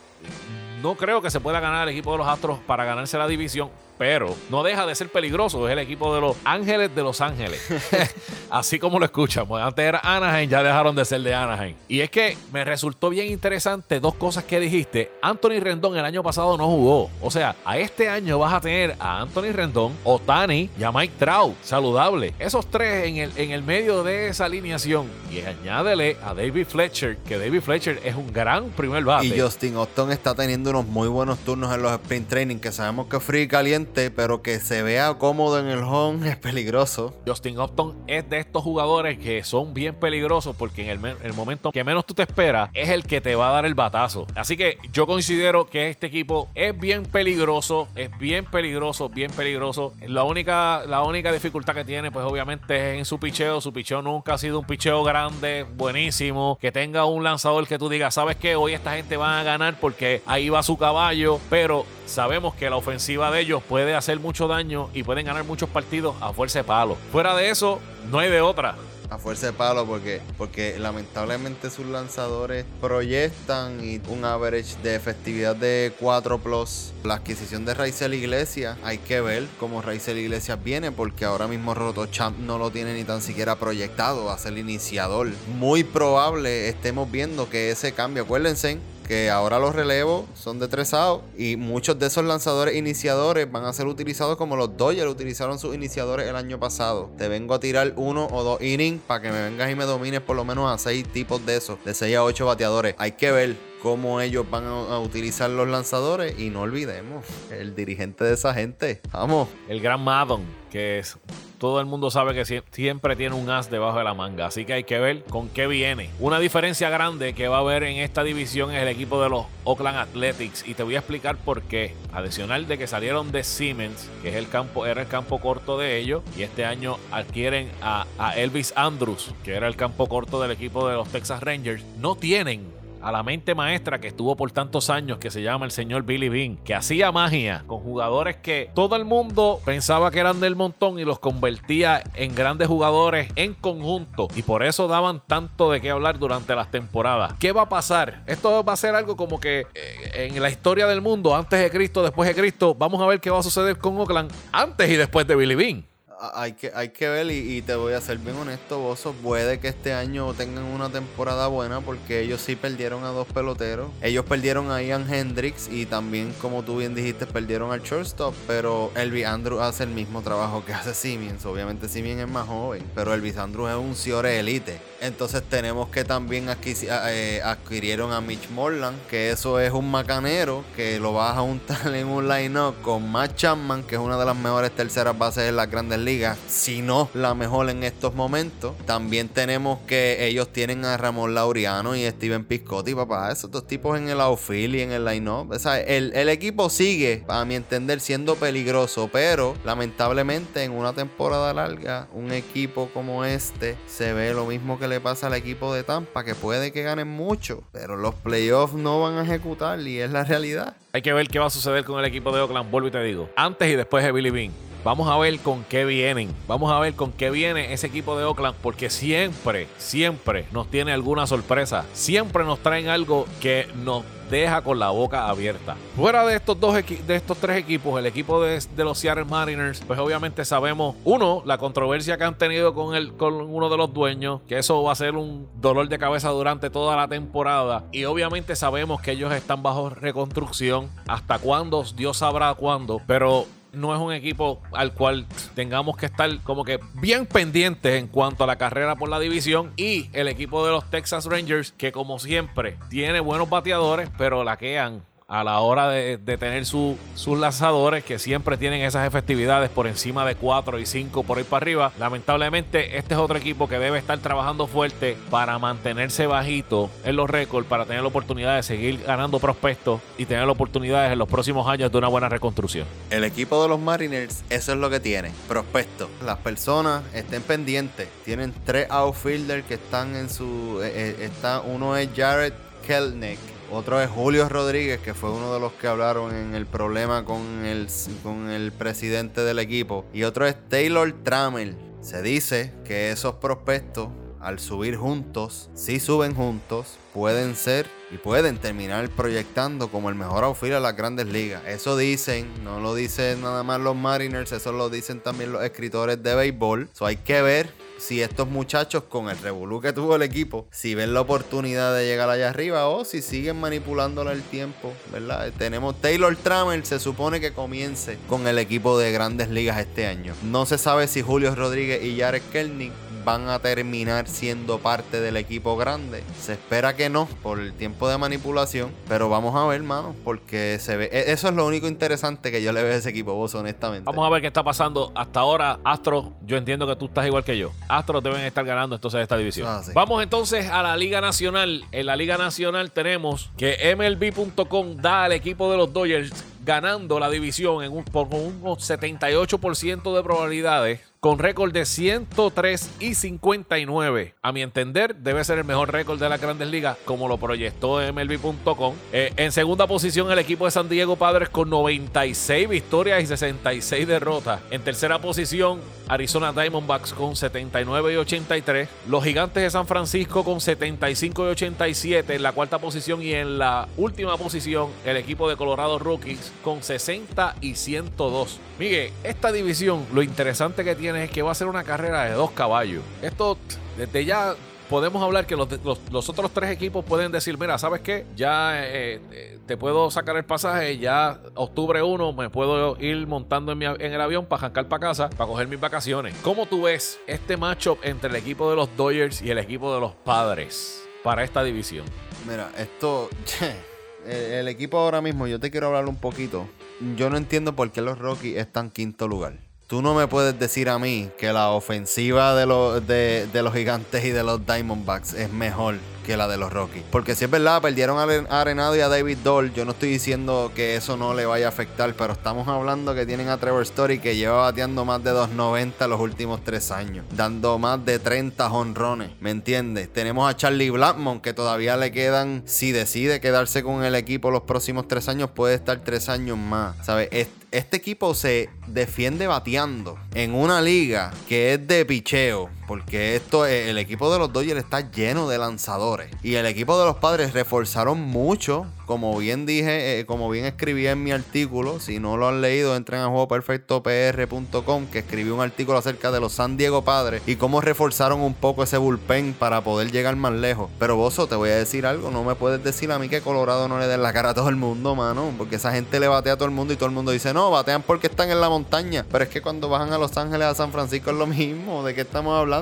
no 0.83 0.95
creo 0.95 1.21
que 1.23 1.31
se 1.31 1.41
pueda 1.41 1.61
ganar 1.61 1.89
el 1.89 1.93
equipo 1.93 2.13
de 2.13 2.19
los 2.19 2.27
Astros 2.29 2.59
para 2.67 2.85
ganarse 2.85 3.19
la 3.19 3.27
división, 3.27 3.71
pero 3.99 4.35
no 4.51 4.63
deja 4.63 4.87
de 4.87 4.95
ser 4.95 5.09
peligroso. 5.09 5.67
Es 5.69 5.73
el 5.73 5.79
equipo 5.79 6.15
de 6.15 6.21
los 6.21 6.37
Ángeles 6.45 6.95
de 6.95 7.03
Los 7.03 7.21
Ángeles. 7.21 7.61
Así 8.51 8.79
como 8.79 8.99
lo 8.99 9.05
escuchamos. 9.05 9.61
Antes 9.61 9.85
era 9.85 10.01
Anaheim, 10.03 10.49
ya 10.49 10.63
dejaron 10.63 10.95
de 10.95 11.05
ser 11.05 11.21
de 11.23 11.35
Anaheim. 11.35 11.77
Y 11.89 12.01
es 12.01 12.11
que 12.11 12.37
me 12.53 12.65
resultó 12.65 13.11
bien 13.11 13.29
interesante 13.29 14.01
dos 14.01 14.15
cosas 14.15 14.45
que 14.45 14.61
dijiste. 14.61 15.11
Anthony 15.23 15.61
Rendón 15.61 15.97
el 15.97 16.05
año 16.05 16.23
pasado 16.23 16.57
no 16.57 16.67
jugó. 16.67 17.11
O 17.21 17.31
sea, 17.31 17.57
a 17.65 17.79
este 17.79 18.09
año 18.09 18.39
vas 18.39 18.55
a 18.55 18.61
tener 18.61 18.97
a 18.99 19.21
Anthony 19.21 19.53
Rendón, 19.53 19.93
Otani 20.05 20.71
y 20.79 20.83
a 20.83 20.93
Mike 20.93 21.15
Trout, 21.19 21.57
saludable. 21.63 22.35
Esos 22.39 22.67
tres 22.67 23.07
en 23.07 23.17
el, 23.17 23.33
en 23.37 23.51
el 23.51 23.63
medio 23.63 24.03
de 24.03 24.29
esa 24.29 24.47
alineación. 24.47 25.07
Y 25.31 25.41
añádele 25.41 26.17
a 26.25 26.35
David 26.35 26.67
Fletcher, 26.67 27.17
que 27.19 27.39
David 27.39 27.61
Fletcher 27.61 28.01
es 28.05 28.15
un 28.15 28.33
gran 28.33 28.71
primer 28.71 29.05
bate. 29.05 29.27
Y 29.27 29.41
Justin 29.41 29.77
Austin 29.77 30.11
está 30.11 30.35
teniendo 30.35 30.71
unos 30.71 30.87
muy 30.87 31.09
buenos 31.09 31.39
turnos 31.41 31.75
en 31.75 31.83
los 31.83 31.93
sprint 31.93 32.29
training, 32.29 32.57
que 32.59 32.73
sabemos 32.73 33.07
que 33.07 33.21
free 33.21 33.49
caliente 33.49 33.86
pero 34.15 34.43
que 34.43 34.61
se 34.61 34.83
vea 34.83 35.15
cómodo 35.15 35.59
en 35.59 35.69
el 35.69 35.83
home 35.83 36.29
es 36.29 36.37
peligroso. 36.37 37.15
Justin 37.27 37.59
Upton 37.59 37.95
es 38.07 38.29
de 38.29 38.39
estos 38.39 38.63
jugadores 38.63 39.19
que 39.19 39.43
son 39.43 39.73
bien 39.73 39.95
peligrosos 39.95 40.55
porque 40.57 40.91
en 40.91 41.05
el, 41.23 41.33
momento 41.33 41.73
que 41.73 41.83
menos 41.83 42.05
tú 42.05 42.15
te 42.15 42.23
esperas 42.23 42.71
es 42.75 42.91
el 42.91 43.05
que 43.05 43.21
te 43.21 43.35
va 43.35 43.51
a 43.51 43.53
dar 43.53 43.67
el 43.67 43.75
batazo. 43.75 44.27
Así 44.35 44.57
que 44.57 44.79
yo 44.93 45.07
considero 45.07 45.67
que 45.67 45.89
este 45.89 46.07
equipo 46.07 46.49
es 46.55 46.79
bien 46.79 47.05
peligroso, 47.05 47.89
es 47.95 48.11
bien 48.19 48.45
peligroso, 48.45 49.09
bien 49.09 49.31
peligroso. 49.31 49.95
La 50.07 50.25
única, 50.25 50.85
la 50.87 51.03
única 51.03 51.33
dificultad 51.33 51.75
que 51.75 51.85
tiene, 51.85 52.11
pues 52.11 52.25
obviamente 52.27 52.93
es 52.93 52.99
en 52.99 53.05
su 53.05 53.19
picheo. 53.19 53.61
Su 53.61 53.73
picheo 53.73 54.03
nunca 54.03 54.35
ha 54.35 54.39
sido 54.39 54.59
un 54.59 54.67
picheo 54.67 55.05
grande, 55.05 55.65
buenísimo, 55.77 56.59
que 56.61 56.73
tenga 56.73 57.05
un 57.07 57.25
lanzador 57.25 57.67
que 57.67 57.79
tú 57.79 57.89
digas, 57.89 58.15
¿sabes 58.15 58.37
qué? 58.37 58.57
Hoy 58.57 58.75
esta 58.75 58.95
gente 58.95 59.17
va 59.17 59.41
a 59.41 59.43
ganar 59.43 59.79
porque 59.81 60.23
ahí 60.27 60.49
va 60.49 60.63
su 60.63 60.77
caballo, 60.77 61.41
pero 61.49 61.87
sabemos 62.07 62.55
que 62.55 62.71
la 62.71 62.77
ofensiva 62.77 63.31
de 63.31 63.41
ellos 63.41 63.63
puede 63.63 63.76
hacer 63.97 64.21
mucho 64.21 64.49
daño 64.49 64.91
y 64.95 65.03
pueden 65.03 65.27
ganar 65.27 65.45
muchos 65.45 65.69
partidos 65.69 66.17
a 66.21 66.33
fuerza 66.33 66.61
de 66.61 66.65
palo. 66.65 66.97
Fuera 67.13 67.35
de 67.37 67.51
eso, 67.51 67.81
no 68.11 68.19
hay 68.19 68.31
de 68.31 68.41
otra 68.41 68.77
a 69.11 69.19
fuerza 69.19 69.47
de 69.47 69.53
palo 69.53 69.87
porque, 69.87 70.21
porque 70.39 70.79
lamentablemente 70.79 71.71
sus 71.71 71.87
lanzadores 71.87 72.65
proyectan 72.81 73.83
y 73.85 74.01
un 74.09 74.25
average 74.25 74.77
de 74.83 74.95
efectividad 74.95 75.57
de 75.57 75.93
4 76.01 76.39
plus. 76.39 76.93
La 77.05 77.15
adquisición 77.15 77.65
de 77.65 77.75
Raizel 77.75 78.15
Iglesias, 78.15 78.77
hay 78.83 78.99
que 78.99 79.21
ver 79.21 79.47
cómo 79.59 79.83
Raizel 79.83 80.19
Iglesias 80.19 80.63
viene 80.63 80.93
porque 80.93 81.25
ahora 81.25 81.47
mismo 81.47 81.75
Rotochamp 81.75 82.39
no 82.39 82.59
lo 82.59 82.71
tiene 82.71 82.95
ni 82.95 83.05
tan 83.05 83.23
siquiera 83.23 83.57
proyectado 83.57 84.31
a 84.31 84.39
ser 84.39 84.57
iniciador. 84.59 85.29
Muy 85.59 85.85
probable 85.85 86.69
estemos 86.69 87.11
viendo 87.11 87.49
que 87.49 87.71
ese 87.71 87.93
cambio, 87.93 88.25
acuérdense, 88.25 88.79
que 89.07 89.31
ahora 89.31 89.59
los 89.59 89.75
relevos 89.75 90.25
son 90.35 90.59
de 90.59 90.69
tres 90.69 90.93
outs 90.93 91.25
y 91.39 91.57
muchos 91.57 91.99
de 91.99 92.07
esos 92.07 92.25
lanzadores 92.25 92.75
iniciadores 92.75 93.51
van 93.51 93.65
a 93.65 93.73
ser 93.73 93.87
utilizados 93.87 94.37
como 94.37 94.57
los 94.57 94.77
Dodgers 94.77 95.11
utilizaron 95.11 95.59
sus 95.59 95.75
iniciadores 95.75 96.27
el 96.29 96.37
año 96.37 96.59
pasado. 96.59 97.11
Te 97.17 97.29
vengo 97.29 97.55
a 97.55 97.61
tirar 97.61 97.93
uno 97.97 98.27
o 98.31 98.43
dos 98.43 98.61
innings 98.61 99.01
para 99.07 99.23
que 99.23 99.31
me 99.31 99.43
vengas 99.43 99.71
y 99.71 99.75
me 99.75 99.85
domines 99.85 100.21
por 100.21 100.37
lo 100.37 100.45
menos 100.45 100.71
a 100.71 100.79
seis 100.79 101.07
tipos 101.13 101.45
de 101.47 101.57
esos, 101.57 101.83
de 101.85 101.95
seis 101.95 102.17
a 102.17 102.25
ocho 102.25 102.47
bateadores. 102.47 102.95
Hay 102.99 103.13
que 103.13 103.31
ver 103.31 103.57
cómo 103.87 104.21
ellos 104.21 104.51
van 104.51 104.65
a, 104.65 104.99
utilizar 104.99 105.49
los 105.49 105.69
lanzadores 105.69 106.37
y 106.41 106.51
no 106.51 106.63
olvidemos 106.63 107.25
el 107.53 107.77
dirigente 107.77 108.25
de 108.25 108.35
esa 108.35 108.53
gente. 108.53 109.01
Vamos. 109.13 109.49
El 109.69 109.81
gran 109.81 110.03
Madon, 110.03 110.43
que 110.73 110.99
es 110.99 111.17
todo 111.59 111.79
el 111.79 111.87
mundo 111.87 112.11
sabe 112.11 112.35
que 112.35 112.63
siempre 112.73 113.15
tiene 113.15 113.37
un 113.37 113.49
as 113.49 113.71
debajo 113.71 113.97
de 113.97 114.03
la 114.03 114.13
manga. 114.13 114.47
Así 114.47 114.65
que 114.65 114.73
hay 114.73 114.83
que 114.83 114.99
ver 114.99 115.23
con 115.23 115.49
qué 115.49 115.69
viene. 115.69 116.11
Una 116.19 116.41
diferencia 116.41 116.91
grande 116.91 117.33
que 117.33 117.47
va 117.47 117.59
a 117.59 117.61
haber 117.61 117.85
en 117.85 117.99
esta 117.99 118.25
división 118.25 118.75
es 118.75 118.83
el 118.83 118.89
equipo 118.89 119.23
de 119.23 119.29
los 119.29 119.47
Oakland 119.63 119.99
Athletics. 119.99 120.67
Y 120.67 120.75
te 120.75 120.83
voy 120.83 120.97
a 120.97 120.99
explicar 120.99 121.37
por 121.37 121.63
qué. 121.63 121.95
Adicional 122.13 122.67
de 122.67 122.79
que 122.79 122.89
salieron 122.89 123.31
de 123.31 123.45
Siemens, 123.45 124.11
que 124.21 124.31
es 124.31 124.35
el 124.35 124.49
campo, 124.49 124.85
era 124.85 125.03
el 125.03 125.09
campo 125.09 125.41
corto 125.41 125.79
de 125.79 125.97
ellos. 125.97 126.25
Y 126.37 126.43
este 126.43 126.65
año 126.65 126.99
adquieren 127.13 127.71
a, 127.81 128.05
a 128.19 128.37
Elvis 128.37 128.73
Andrews, 128.77 129.33
que 129.45 129.55
era 129.55 129.69
el 129.69 129.77
campo 129.77 130.09
corto 130.09 130.43
del 130.43 130.51
equipo 130.51 130.89
de 130.89 130.97
los 130.97 131.09
Texas 131.09 131.41
Rangers. 131.41 131.85
No 132.01 132.17
tienen 132.17 132.76
a 133.07 133.13
la 133.13 133.23
mente 133.23 133.55
maestra 133.55 134.01
que 134.01 134.09
estuvo 134.09 134.35
por 134.37 134.51
tantos 134.51 134.91
años, 134.91 135.19
que 135.19 135.31
se 135.31 135.41
llama 135.41 135.65
el 135.65 135.71
señor 135.71 136.03
Billy 136.03 136.29
Bean, 136.29 136.57
que 136.57 136.75
hacía 136.75 137.13
magia 137.13 137.63
con 137.69 137.79
jugadores 137.79 138.35
que 138.35 138.69
todo 138.75 138.97
el 138.97 139.05
mundo 139.05 139.61
pensaba 139.65 140.11
que 140.11 140.19
eran 140.19 140.41
del 140.41 140.57
montón 140.57 140.99
y 140.99 141.05
los 141.05 141.21
convertía 141.21 142.03
en 142.15 142.35
grandes 142.35 142.67
jugadores 142.67 143.31
en 143.37 143.55
conjunto. 143.55 144.27
Y 144.35 144.43
por 144.43 144.65
eso 144.65 144.89
daban 144.89 145.23
tanto 145.25 145.71
de 145.71 145.81
qué 145.81 145.91
hablar 145.91 146.19
durante 146.19 146.57
las 146.57 146.73
temporadas. 146.73 147.35
¿Qué 147.39 147.53
va 147.53 147.63
a 147.63 147.69
pasar? 147.69 148.25
Esto 148.27 148.65
va 148.65 148.73
a 148.73 148.77
ser 148.77 148.97
algo 148.97 149.17
como 149.17 149.39
que 149.39 149.69
eh, 149.75 150.29
en 150.29 150.43
la 150.43 150.51
historia 150.51 150.89
del 150.89 151.01
mundo, 151.01 151.37
antes 151.37 151.61
de 151.61 151.71
Cristo, 151.71 152.03
después 152.03 152.29
de 152.29 152.35
Cristo, 152.35 152.75
vamos 152.75 153.01
a 153.01 153.07
ver 153.07 153.21
qué 153.21 153.31
va 153.31 153.39
a 153.39 153.45
suceder 153.45 153.79
con 153.79 153.97
Oakland 153.99 154.33
antes 154.51 154.91
y 154.91 154.97
después 154.97 155.29
de 155.29 155.37
Billy 155.37 155.55
Bean 155.55 155.96
hay 156.21 156.53
que, 156.53 156.71
hay 156.75 156.91
que 156.91 157.09
ver 157.09 157.31
y, 157.31 157.63
te 157.63 157.75
voy 157.75 157.93
a 157.93 158.01
ser 158.01 158.19
bien 158.19 158.37
honesto, 158.37 158.79
Bozo, 158.79 159.13
puede 159.13 159.59
que 159.59 159.69
este 159.69 159.93
año 159.93 160.33
tengan 160.35 160.65
una 160.65 160.89
temporada 160.89 161.47
buena 161.49 161.81
porque 161.81 162.21
ellos 162.21 162.41
sí 162.41 162.57
perdieron 162.57 163.05
a 163.05 163.09
dos 163.09 163.27
peloteros. 163.27 163.91
Ellos 164.03 164.25
perdieron 164.25 164.71
a 164.71 164.83
Ian 164.83 165.13
Hendricks 165.13 165.69
y 165.71 165.87
también, 165.87 166.33
como 166.41 166.63
tú 166.63 166.79
bien 166.79 166.95
dijiste, 166.95 167.27
perdieron 167.27 167.73
al 167.73 167.83
shortstop, 167.83 168.35
pero 168.47 168.93
Elvis 168.95 169.27
Andrews 169.27 169.63
hace 169.63 169.85
el 169.85 169.91
mismo 169.91 170.23
trabajo 170.23 170.65
que 170.65 170.73
hace 170.73 170.95
Siemens. 170.95 171.45
Obviamente 171.45 171.89
Siemens 171.89 172.21
es 172.21 172.29
más 172.29 172.47
joven, 172.47 172.85
pero 172.95 173.13
Elvis 173.15 173.37
Andrews 173.37 173.71
es 173.71 173.77
un 173.77 173.95
Ciore 173.95 174.39
elite. 174.39 174.79
Entonces 175.01 175.43
tenemos 175.43 175.89
que 175.89 176.05
también 176.05 176.49
eh, 176.49 177.41
adquirieron 177.45 178.13
a 178.13 178.21
Mitch 178.21 178.49
Morland, 178.51 178.99
que 179.09 179.31
eso 179.31 179.61
es 179.61 179.73
un 179.73 179.91
macanero 179.91 180.65
que 180.75 180.99
lo 180.99 181.13
vas 181.13 181.37
a 181.37 181.41
juntar 181.41 181.95
en 181.95 182.07
un 182.07 182.29
line-up 182.29 182.75
con 182.83 183.11
Matt 183.11 183.37
Chapman, 183.37 183.83
que 183.83 183.97
es 183.97 184.01
una 184.01 184.19
de 184.19 184.25
las 184.25 184.37
mejores 184.37 184.71
terceras 184.75 185.17
bases 185.17 185.45
de 185.45 185.53
las 185.53 185.71
grandes 185.71 185.99
ligas, 186.07 186.39
si 186.49 186.81
no 186.81 187.11
la 187.13 187.35
mejor 187.35 187.69
en 187.69 187.83
estos 187.83 188.15
momentos. 188.15 188.75
También 188.87 189.29
tenemos 189.29 189.81
que 189.87 190.27
ellos 190.27 190.53
tienen 190.53 190.85
a 190.87 190.97
Ramón 190.97 191.35
Laureano 191.35 191.95
y 191.95 192.09
Steven 192.09 192.45
Piscotti, 192.45 192.95
papá, 192.95 193.31
esos 193.31 193.51
dos 193.51 193.67
tipos 193.67 193.99
en 193.99 194.09
el 194.09 194.21
outfield 194.21 194.77
y 194.77 194.81
en 194.81 194.93
el 194.93 195.05
line-up. 195.05 195.51
O 195.51 195.59
sea, 195.59 195.79
el, 195.81 196.13
el 196.15 196.29
equipo 196.29 196.71
sigue, 196.71 197.25
a 197.29 197.45
mi 197.45 197.57
entender, 197.57 198.01
siendo 198.01 198.37
peligroso, 198.37 199.11
pero 199.13 199.55
lamentablemente 199.65 200.63
en 200.63 200.73
una 200.73 200.93
temporada 200.93 201.53
larga, 201.53 202.09
un 202.15 202.33
equipo 202.33 202.89
como 202.95 203.25
este 203.25 203.77
se 203.87 204.13
ve 204.13 204.33
lo 204.33 204.47
mismo 204.47 204.79
que 204.79 204.89
le 204.89 205.01
pasa 205.01 205.27
al 205.27 205.35
equipo 205.35 205.75
de 205.75 205.83
Tampa, 205.83 206.25
que 206.25 206.35
puede 206.35 206.73
que 206.73 206.83
ganen 206.83 207.09
mucho, 207.09 207.65
pero 207.73 207.97
los 207.97 208.15
playoffs 208.15 208.75
no 208.75 209.01
van 209.01 209.19
a 209.19 209.23
ejecutar 209.25 209.81
y 209.81 209.99
es 209.99 210.11
la 210.11 210.25
realidad. 210.25 210.77
Hay 210.93 211.03
que 211.03 211.13
ver 211.13 211.29
qué 211.29 211.39
va 211.39 211.47
a 211.47 211.51
suceder 211.51 211.85
con 211.85 211.99
el 211.99 212.05
equipo 212.07 212.33
de 212.33 212.41
Oakland, 212.41 212.71
vuelvo 212.71 212.89
y 212.89 212.93
te 212.93 213.03
digo, 213.03 213.29
antes 213.37 213.69
y 213.69 213.75
después 213.75 214.05
de 214.05 214.13
Billy 214.13 214.31
Bean. 214.31 214.66
Vamos 214.87 215.09
a 215.09 215.19
ver 215.19 215.41
con 215.41 215.65
qué 215.65 215.85
vienen. 215.85 216.33
Vamos 216.47 216.71
a 216.71 216.79
ver 216.79 216.95
con 216.95 217.11
qué 217.11 217.29
viene 217.29 217.73
ese 217.73 217.89
equipo 217.89 218.17
de 218.17 218.23
Oakland. 218.23 218.55
Porque 218.63 218.89
siempre, 218.89 219.67
siempre 219.79 220.47
nos 220.53 220.71
tiene 220.71 220.93
alguna 220.93 221.27
sorpresa. 221.27 221.85
Siempre 221.93 222.45
nos 222.45 222.61
traen 222.61 222.89
algo 222.89 223.27
que 223.41 223.67
nos 223.83 224.05
deja 224.31 224.63
con 224.63 224.79
la 224.79 224.91
boca 224.91 225.29
abierta. 225.29 225.75
Fuera 225.97 226.25
de 226.25 226.37
estos 226.37 226.61
dos 226.61 226.75
de 226.75 227.17
estos 227.17 227.37
tres 227.39 227.57
equipos, 227.57 227.99
el 227.99 228.07
equipo 228.07 228.41
de, 228.41 228.61
los 228.77 228.99
Seattle 228.99 229.25
Mariners, 229.25 229.83
pues 229.85 229.99
obviamente 229.99 230.45
sabemos, 230.45 230.95
uno, 231.05 231.43
la 231.45 231.59
controversia 231.59 232.17
que 232.17 232.25
han 232.25 232.39
tenido 232.39 232.73
con, 232.73 232.95
el, 232.95 233.13
con 233.15 233.35
uno 233.35 233.69
de 233.69 233.77
los 233.77 233.93
dueños, 233.93 234.41
que 234.49 234.59
eso 234.59 234.85
va 234.85 234.93
a 234.93 234.97
ser 234.97 235.17
un 235.17 235.49
dolor 235.57 235.89
de 235.89 235.99
cabeza 235.99 236.31
durante 236.31 236.71
toda 236.71 236.95
la 236.95 237.09
temporada. 237.09 237.85
Y 237.91 238.05
obviamente 238.05 238.55
sabemos 238.55 239.01
que 239.01 239.13
ellos 239.13 239.33
están 239.33 239.65
bajo 239.65 239.91
reconstrucción. 239.91 240.91
¿Hasta 241.09 241.41
cuándo? 241.41 241.83
Dios 241.97 242.19
sabrá 242.19 242.55
cuándo. 242.55 243.01
Pero 243.07 243.47
no 243.77 243.95
es 243.95 244.01
un 244.01 244.13
equipo 244.13 244.61
al 244.73 244.93
cual 244.93 245.27
tengamos 245.55 245.97
que 245.97 246.07
estar 246.07 246.31
como 246.43 246.65
que 246.65 246.81
bien 246.95 247.27
pendientes 247.27 247.95
en 247.95 248.09
cuanto 248.09 248.45
a 248.45 248.47
la 248.47 248.57
carrera 248.57 248.97
por 248.97 249.09
la 249.09 249.21
división. 249.21 249.73
Y 249.77 250.11
el 250.13 250.29
equipo 250.29 250.65
de 250.65 250.73
los 250.73 250.89
Texas 250.91 251.27
Rangers, 251.27 251.73
que 251.73 251.93
como 251.93 252.19
siempre 252.19 252.77
tiene 252.89 253.21
buenos 253.21 253.49
bateadores, 253.49 254.11
pero 254.17 254.45
laquean 254.45 255.03
a 255.29 255.43
la 255.43 255.59
hora 255.59 255.89
de, 255.89 256.19
tener 256.19 256.65
sus 256.67 256.97
lanzadores 257.27 258.05
que 258.05 258.19
siempre 258.19 258.57
tienen 258.57 258.83
esas 258.83 259.07
efectividades 259.07 259.71
por 259.71 259.89
encima 259.89 260.25
de 260.25 260.37
4 260.37 260.79
y 260.79 260.87
5 260.87 261.25
por 261.25 261.39
ahí 261.39 261.45
para 261.45 261.65
arriba. 261.65 261.93
Lamentablemente, 261.99 262.97
este 262.97 263.15
es 263.15 263.21
otro 263.21 263.37
equipo 263.37 263.69
que 263.69 263.79
debe 263.79 263.99
estar 263.99 264.19
trabajando 264.19 264.67
fuerte 264.69 265.17
para 265.31 265.59
mantenerse 265.59 266.27
bajito 266.27 266.91
en 267.05 267.17
los 267.17 267.29
récords, 267.29 267.67
para 267.67 267.87
tener 267.87 268.03
la 268.03 268.09
oportunidad 268.09 268.55
de 268.55 268.63
seguir 268.63 269.03
ganando 269.03 269.41
prospectos 269.41 270.01
y 270.17 270.27
tener 270.27 270.49
oportunidades 270.49 271.13
en 271.13 271.19
los 271.19 271.29
próximos 271.29 271.67
años 271.69 271.91
de 271.91 271.99
una 271.99 272.09
buena 272.09 272.29
reconstrucción. 272.29 272.87
El 273.11 273.25
equipo 273.25 273.61
de 273.63 273.69
los 273.69 273.81
Mariners, 273.81 274.45
eso 274.49 274.73
es 274.73 274.79
lo 274.79 274.91
que 274.91 275.01
tiene, 275.01 275.33
prospectos. 275.49 276.09
Las 276.25 276.39
personas 276.39 277.03
estén 277.13 277.43
pendientes. 277.43 278.09
Tienen 278.25 278.55
tres 278.65 278.89
outfielders 278.91 279.65
que 279.65 279.75
están 279.75 280.15
en 280.15 280.31
su... 280.31 280.81
Eh, 280.83 280.93
eh, 280.95 281.17
está, 281.21 281.63
uno 281.63 281.97
es 281.97 282.09
Jared 282.15 282.53
Kelnick 282.87 283.56
otro 283.71 284.01
es 284.01 284.09
Julio 284.09 284.49
Rodríguez, 284.49 285.01
que 285.01 285.15
fue 285.15 285.31
uno 285.31 285.53
de 285.53 285.61
los 285.61 285.73
que 285.73 285.89
hablaron 285.89 286.35
en 286.35 286.55
el 286.55 286.67
problema 286.67 287.25
con 287.25 287.65
el, 287.65 287.89
con 288.23 288.51
el 288.51 288.73
presidente 288.73 289.43
del 289.43 289.59
equipo. 289.59 290.05
Y 290.13 290.25
otro 290.25 290.47
es 290.47 290.57
Taylor 290.69 291.13
Trammell. 291.25 291.77
Se 292.01 292.23
dice 292.23 292.73
que 292.85 293.11
esos 293.11 293.37
prospectos, 293.37 294.09
al 294.41 294.61
subir 294.61 294.97
juntos, 294.97 295.71
si 295.75 295.99
suben 295.99 296.35
juntos, 296.35 296.99
pueden 297.13 297.57
ser 297.57 297.87
y 298.13 298.19
pueden 298.19 298.59
terminar 298.59 299.09
proyectando 299.11 299.89
como 299.89 300.09
el 300.09 300.15
mejor 300.15 300.45
outfield 300.45 300.75
de 300.75 300.81
las 300.81 300.97
grandes 300.97 301.27
ligas. 301.27 301.63
Eso 301.67 301.97
dicen, 301.97 302.49
no 302.63 302.79
lo 302.79 302.95
dicen 302.95 303.43
nada 303.43 303.65
más 303.65 303.81
los 303.81 303.97
Mariners, 303.97 304.53
eso 304.53 304.71
lo 304.71 304.89
dicen 304.89 305.21
también 305.21 305.51
los 305.51 305.65
escritores 305.65 306.23
de 306.23 306.35
béisbol. 306.37 306.89
Eso 306.93 307.07
hay 307.07 307.17
que 307.17 307.43
ver 307.43 307.86
si 307.99 308.23
estos 308.23 308.49
muchachos 308.49 309.05
con 309.05 309.29
el 309.29 309.39
revolú 309.39 309.81
que 309.81 309.93
tuvo 309.93 310.17
el 310.17 310.23
equipo, 310.23 310.67
si 310.71 310.95
ven 310.95 311.15
la 311.15 311.21
oportunidad 311.21 311.95
de 311.95 312.07
llegar 312.07 312.29
allá 312.29 312.51
arriba 312.51 312.89
o 312.89 313.05
si 313.05 313.23
siguen 313.23 313.61
manipulándole 313.61 314.33
el 314.33 314.43
tiempo, 314.43 314.93
¿verdad? 315.13 315.53
Tenemos 315.59 316.01
Taylor 316.01 316.37
Trammell, 316.37 316.85
se 316.85 316.99
supone 316.99 317.41
que 317.41 317.53
comience 317.53 318.19
con 318.29 318.47
el 318.47 318.59
equipo 318.59 318.99
de 318.99 319.13
grandes 319.13 319.49
ligas 319.49 319.79
este 319.79 320.07
año. 320.07 320.35
No 320.43 320.67
se 320.67 320.79
sabe 320.79 321.09
si 321.09 321.23
Julio 321.23 321.55
Rodríguez 321.55 322.05
y 322.05 322.19
Jared 322.19 322.43
Kelnick 322.53 322.93
van 323.27 323.49
a 323.49 323.59
terminar 323.59 324.29
siendo 324.29 324.79
parte 324.79 325.21
del 325.21 325.37
equipo 325.37 325.77
grande. 325.77 326.23
Se 326.41 326.53
espera 326.53 326.95
que 326.95 327.11
no 327.11 327.27
por 327.43 327.59
el 327.59 327.73
tiempo 327.75 328.09
de 328.09 328.17
manipulación, 328.19 328.91
pero 329.09 329.29
vamos 329.29 329.57
a 329.57 329.67
ver, 329.67 329.83
mano, 329.83 330.15
porque 330.25 330.79
se 330.81 330.97
ve. 330.97 331.11
e- 331.13 331.33
Eso 331.33 331.49
es 331.49 331.55
lo 331.55 331.67
único 331.67 331.89
interesante 331.89 332.53
que 332.53 332.63
yo 332.63 332.73
le 332.73 332.85
veo 332.85 332.93
a 332.93 332.97
ese 332.97 333.11
equipo, 333.11 333.35
vos, 333.35 333.53
honestamente. 333.57 334.05
Vamos 334.07 334.25
a 334.25 334.31
ver 334.31 334.41
qué 334.43 334.47
está 334.47 334.63
pasando 334.63 335.11
hasta 335.17 335.41
ahora. 335.41 335.81
Astro, 335.83 336.35
yo 336.47 336.57
entiendo 336.57 336.87
que 336.87 336.95
tú 336.95 337.07
estás 337.07 337.27
igual 337.27 337.43
que 337.43 337.59
yo. 337.59 337.73
Astros 337.89 338.23
deben 338.23 338.43
estar 338.43 338.65
ganando 338.65 338.95
entonces 338.95 339.21
esta 339.21 339.37
división. 339.37 339.67
Ah, 339.69 339.83
sí. 339.85 339.91
Vamos 339.93 340.23
entonces 340.23 340.71
a 340.71 340.85
la 340.85 340.97
Liga 340.97 341.21
Nacional. 341.21 341.85
En 341.91 342.07
la 342.07 342.15
Liga 342.15 342.39
Nacional 342.39 342.93
tenemos 342.93 343.51
que 343.59 343.95
MLB.com 343.97 344.97
da 344.99 345.25
al 345.25 345.33
equipo 345.33 345.69
de 345.71 345.77
los 345.79 345.93
Dodgers 345.93 346.33
ganando 346.67 347.21
la 347.21 347.31
división 347.31 347.83
en 347.85 347.93
un, 347.93 348.05
por 348.05 348.27
un 348.35 348.61
78% 348.61 350.15
de 350.15 350.23
probabilidades. 350.23 351.01
Con 351.21 351.39
récord 351.39 351.73
de 351.73 351.87
103 351.87 352.91
y 353.01 353.15
59. 353.15 354.35
A 354.43 354.53
mi 354.53 354.63
entender, 354.63 355.17
debe 355.17 355.43
ser 355.43 355.59
el 355.59 355.65
mejor 355.65 355.91
récord 355.91 356.21
de 356.21 356.29
las 356.29 356.41
grandes 356.41 356.69
ligas, 356.69 356.99
como 357.05 357.27
lo 357.27 357.37
proyectó 357.39 357.99
MLB.com. 358.13 358.95
Eh, 359.13 359.33
en 359.37 359.51
segunda 359.51 359.89
posición, 359.89 360.31
el 360.31 360.39
equipo 360.39 360.67
de 360.67 360.71
San 360.71 360.89
Diego 360.89 361.17
Padres 361.17 361.49
con 361.49 361.71
96 361.71 362.69
victorias 362.69 363.23
y 363.23 363.27
66 363.27 364.07
derrotas. 364.07 364.61
En 364.71 364.83
tercera 364.83 365.19
posición, 365.19 365.81
Arizona 366.07 366.53
Diamondbacks 366.53 367.13
con 367.13 367.35
79 367.35 368.13
y 368.13 368.17
83. 368.17 368.89
Los 369.09 369.25
Gigantes 369.25 369.63
de 369.63 369.71
San 369.71 369.87
Francisco 369.87 370.45
con 370.45 370.61
75 370.61 371.45
y 371.47 371.51
87 371.51 372.35
en 372.37 372.43
la 372.43 372.53
cuarta 372.53 372.79
posición. 372.79 373.23
Y 373.23 373.33
en 373.33 373.59
la 373.59 373.89
última 373.97 374.37
posición, 374.37 374.91
el 375.05 375.17
equipo 375.17 375.49
de 375.49 375.57
Colorado 375.57 375.99
Rockies 375.99 376.53
con 376.63 376.83
60 376.83 377.57
y 377.61 377.75
102. 377.75 378.61
Miguel, 378.79 379.13
esta 379.23 379.53
división, 379.53 380.07
lo 380.13 380.23
interesante 380.23 380.85
que 380.85 380.95
tiene 380.95 381.25
es 381.25 381.31
que 381.31 381.43
va 381.43 381.53
a 381.53 381.55
ser 381.55 381.67
una 381.69 381.85
carrera 381.85 382.25
de 382.25 382.33
dos 382.33 382.51
caballos. 382.51 383.03
Esto, 383.23 383.59
desde 383.97 384.25
ya 384.25 384.55
podemos 384.89 385.23
hablar 385.23 385.47
que 385.47 385.57
los, 385.57 386.29
otros 386.29 386.51
tres 386.53 386.71
equipos 386.71 387.05
pueden 387.05 387.33
decir, 387.33 387.59
mira, 387.59 387.79
¿sabes 387.79 388.01
qué? 388.01 388.27
Ya 388.37 388.85
eh, 388.85 389.21
eh, 389.33 389.59
te 389.67 389.77
puedo 389.77 390.11
sacar 390.11 390.37
el 390.37 390.45
pasaje, 390.45 390.99
ya 390.99 391.41
octubre 391.55 392.03
1 392.03 392.33
me 392.33 392.51
puedo 392.51 392.97
ir 393.01 393.27
montando 393.27 393.73
en, 393.73 393.83
el 393.83 394.21
avión 394.21 394.47
para 394.47 394.67
arrancar 394.67 394.89
para 394.89 395.01
casa, 395.01 395.31
para 395.31 395.49
coger 395.49 395.69
mis 395.69 395.81
vacaciones. 395.81 396.35
¿Cómo 396.43 396.67
tú 396.67 396.83
ves 396.83 397.21
este 397.27 397.57
matchup 397.57 397.99
entre 398.03 398.31
el 398.31 398.37
equipo 398.37 398.71
de 398.71 398.77
los 398.77 398.97
Dodgers 398.97 399.43
y 399.43 399.51
el 399.51 399.59
equipo 399.59 399.95
de 399.95 400.01
los 400.01 400.13
Padres 400.13 401.03
para 401.23 401.43
esta 401.45 401.63
división? 401.63 402.07
Mira, 402.49 402.71
esto. 402.77 403.29
el, 404.27 404.69
equipo 404.69 404.99
ahora 404.99 405.21
mismo, 405.21 405.47
yo 405.47 405.61
te 405.61 405.71
quiero 405.71 405.89
hablar 405.89 406.07
un 406.07 406.17
poquito. 406.17 406.69
Yo 407.17 407.31
no 407.31 407.37
entiendo 407.37 407.75
por 407.75 407.91
qué 407.91 408.01
los 408.01 408.19
Rockies 408.19 408.59
están 408.59 408.91
quinto 408.91 409.29
lugar. 409.29 409.55
Tú 409.87 410.03
no 410.03 410.15
me 410.15 410.27
puedes 410.27 410.59
decir 410.59 410.89
a 410.89 410.99
mí 410.99 411.31
que 411.39 411.53
la 411.53 411.71
ofensiva 411.71 412.55
de, 412.57 413.47
de 413.47 413.63
los 413.63 413.73
gigantes 413.73 414.25
y 414.25 414.31
de 414.31 414.43
los 414.43 414.67
Diamondbacks 414.67 415.35
es 415.35 415.53
mejor 415.53 415.97
que 416.27 416.37
la 416.37 416.49
de 416.49 416.57
los 416.59 416.73
Rockies. 416.73 417.05
Porque 417.11 417.35
si 417.35 417.45
es 417.45 417.51
verdad, 417.51 417.81
perdieron 417.81 418.19
a 418.19 418.25
Aren- 418.27 418.47
a 418.51 418.61
Arenado 418.61 418.97
y 418.97 419.01
a 419.01 419.09
David 419.09 419.39
Doll. 419.45 419.73
Yo 419.73 419.85
no 419.85 419.93
estoy 419.93 420.11
diciendo 420.11 420.73
que 420.75 420.97
eso 420.97 421.17
no 421.17 421.33
le 421.33 421.47
vaya 421.47 421.67
a 421.67 421.69
afectar, 421.71 422.13
pero 422.15 422.33
estamos 422.35 422.67
hablando 422.69 423.15
que 423.15 423.25
tienen 423.25 423.49
a 423.49 423.57
Trevor 423.59 423.83
Story 423.85 424.19
que 424.19 424.37
lleva 424.37 424.63
bateando 424.63 425.05
más 425.05 425.23
de 425.23 425.31
2.90 425.33 426.09
los 426.09 426.21
últimos 426.21 426.63
tres 426.65 426.91
años, 426.91 427.25
dando 427.31 427.79
más 427.79 428.05
de 428.05 428.19
30 428.19 428.71
honrones. 428.71 429.31
¿Me 429.41 429.51
entiendes? 429.51 430.13
Tenemos 430.13 430.51
a 430.51 430.57
Charlie 430.57 430.91
Blackmon 430.91 431.41
que 431.41 431.53
todavía 431.55 431.97
le 431.97 432.11
quedan, 432.13 432.63
si 432.67 432.91
decide 432.93 433.41
quedarse 433.41 433.83
con 433.85 434.05
el 434.05 434.15
equipo 434.17 434.51
los 434.51 434.63
próximos 434.63 435.07
tres 435.09 435.29
años, 435.29 435.51
puede 435.51 435.75
estar 435.77 436.01
tres 436.03 436.29
años 436.29 436.59
más. 436.59 436.97
¿Sabes? 437.07 437.29
Este 437.73 437.97
equipo 437.97 438.35
se 438.35 438.71
defiende 438.87 439.47
bateando 439.47 440.19
en 440.35 440.55
una 440.55 440.81
liga 440.81 441.31
que 441.49 441.75
es 441.75 441.87
de 441.87 442.05
picheo. 442.07 442.71
Porque 442.87 443.37
esto, 443.37 443.67
eh, 443.67 443.91
el 443.91 443.99
equipo 443.99 444.33
de 444.33 444.39
los 444.39 444.53
Dodgers 444.53 444.79
está 444.79 445.11
lleno 445.11 445.49
de 445.49 445.59
lanzadores. 445.59 446.31
Y 446.43 446.55
el 446.55 446.67
equipo 446.67 446.99
de 446.99 447.05
los 447.05 447.17
padres 447.17 447.53
reforzaron 447.53 448.21
mucho. 448.21 448.87
Como 449.07 449.37
bien 449.39 449.67
dije, 449.67 450.21
eh, 450.21 450.27
como 450.27 450.51
bien 450.51 450.65
escribí 450.65 451.07
en 451.07 451.23
mi 451.23 451.33
artículo. 451.33 452.01
Si 452.01 452.19
no 452.19 452.37
lo 452.37 452.49
han 452.49 452.61
leído, 452.61 452.97
entren 452.97 453.21
a 453.21 453.29
juegoperfectopr.com. 453.29 455.07
Que 455.07 455.21
escribí 455.21 455.51
un 455.51 455.61
artículo 455.61 455.99
acerca 455.99 456.31
de 456.31 456.41
los 456.41 456.53
San 456.53 456.77
Diego 456.77 457.03
Padres. 457.03 457.43
Y 457.47 457.57
cómo 457.57 457.81
reforzaron 457.81 458.41
un 458.41 458.55
poco 458.55 458.83
ese 458.83 458.99
bullpen 458.99 459.55
para 459.55 459.83
poder 459.83 460.11
llegar 460.13 460.37
más 460.37 460.53
lejos. 460.53 460.91
Pero 460.99 461.17
Bozo, 461.17 461.47
te 461.47 461.57
voy 461.57 461.71
a 461.71 461.77
decir 461.77 462.07
algo. 462.07 462.31
No 462.31 462.45
me 462.45 462.55
puedes 462.55 462.83
decir 462.83 463.11
a 463.13 463.19
mí 463.19 463.29
que 463.29 463.41
Colorado 463.41 463.89
no 463.89 463.99
le 463.99 464.07
den 464.07 464.23
la 464.23 464.33
cara 464.33 464.51
a 464.51 464.55
todo 464.55 464.69
el 464.69 464.77
mundo, 464.77 465.15
mano. 465.15 465.53
Porque 465.59 465.77
esa 465.77 465.93
gente 465.93 466.21
le 466.21 466.29
batea 466.29 466.55
a 466.55 466.57
todo 466.57 466.67
el 466.67 466.75
mundo 466.75 466.93
y 466.93 466.97
todo 466.97 467.09
el 467.09 467.15
mundo 467.15 467.33
dice, 467.33 467.53
no, 467.53 467.71
batean 467.71 468.03
porque 468.03 468.29
están 468.29 468.51
en 468.51 468.61
la 468.61 468.69
montaña. 468.69 469.25
Pero 469.31 469.45
es 469.45 469.51
que 469.51 469.63
cuando 469.63 469.89
bajan 469.89 470.13
a 470.13 470.19
Los 470.19 470.37
Ángeles, 470.37 470.67
a 470.67 470.75
San 470.75 470.93
Francisco 470.93 471.31
es 471.31 471.37
lo 471.37 471.47
mismo. 471.47 472.05
¿De 472.05 472.15
qué 472.15 472.23
estamos 472.23 472.59
hablando? 472.59 472.76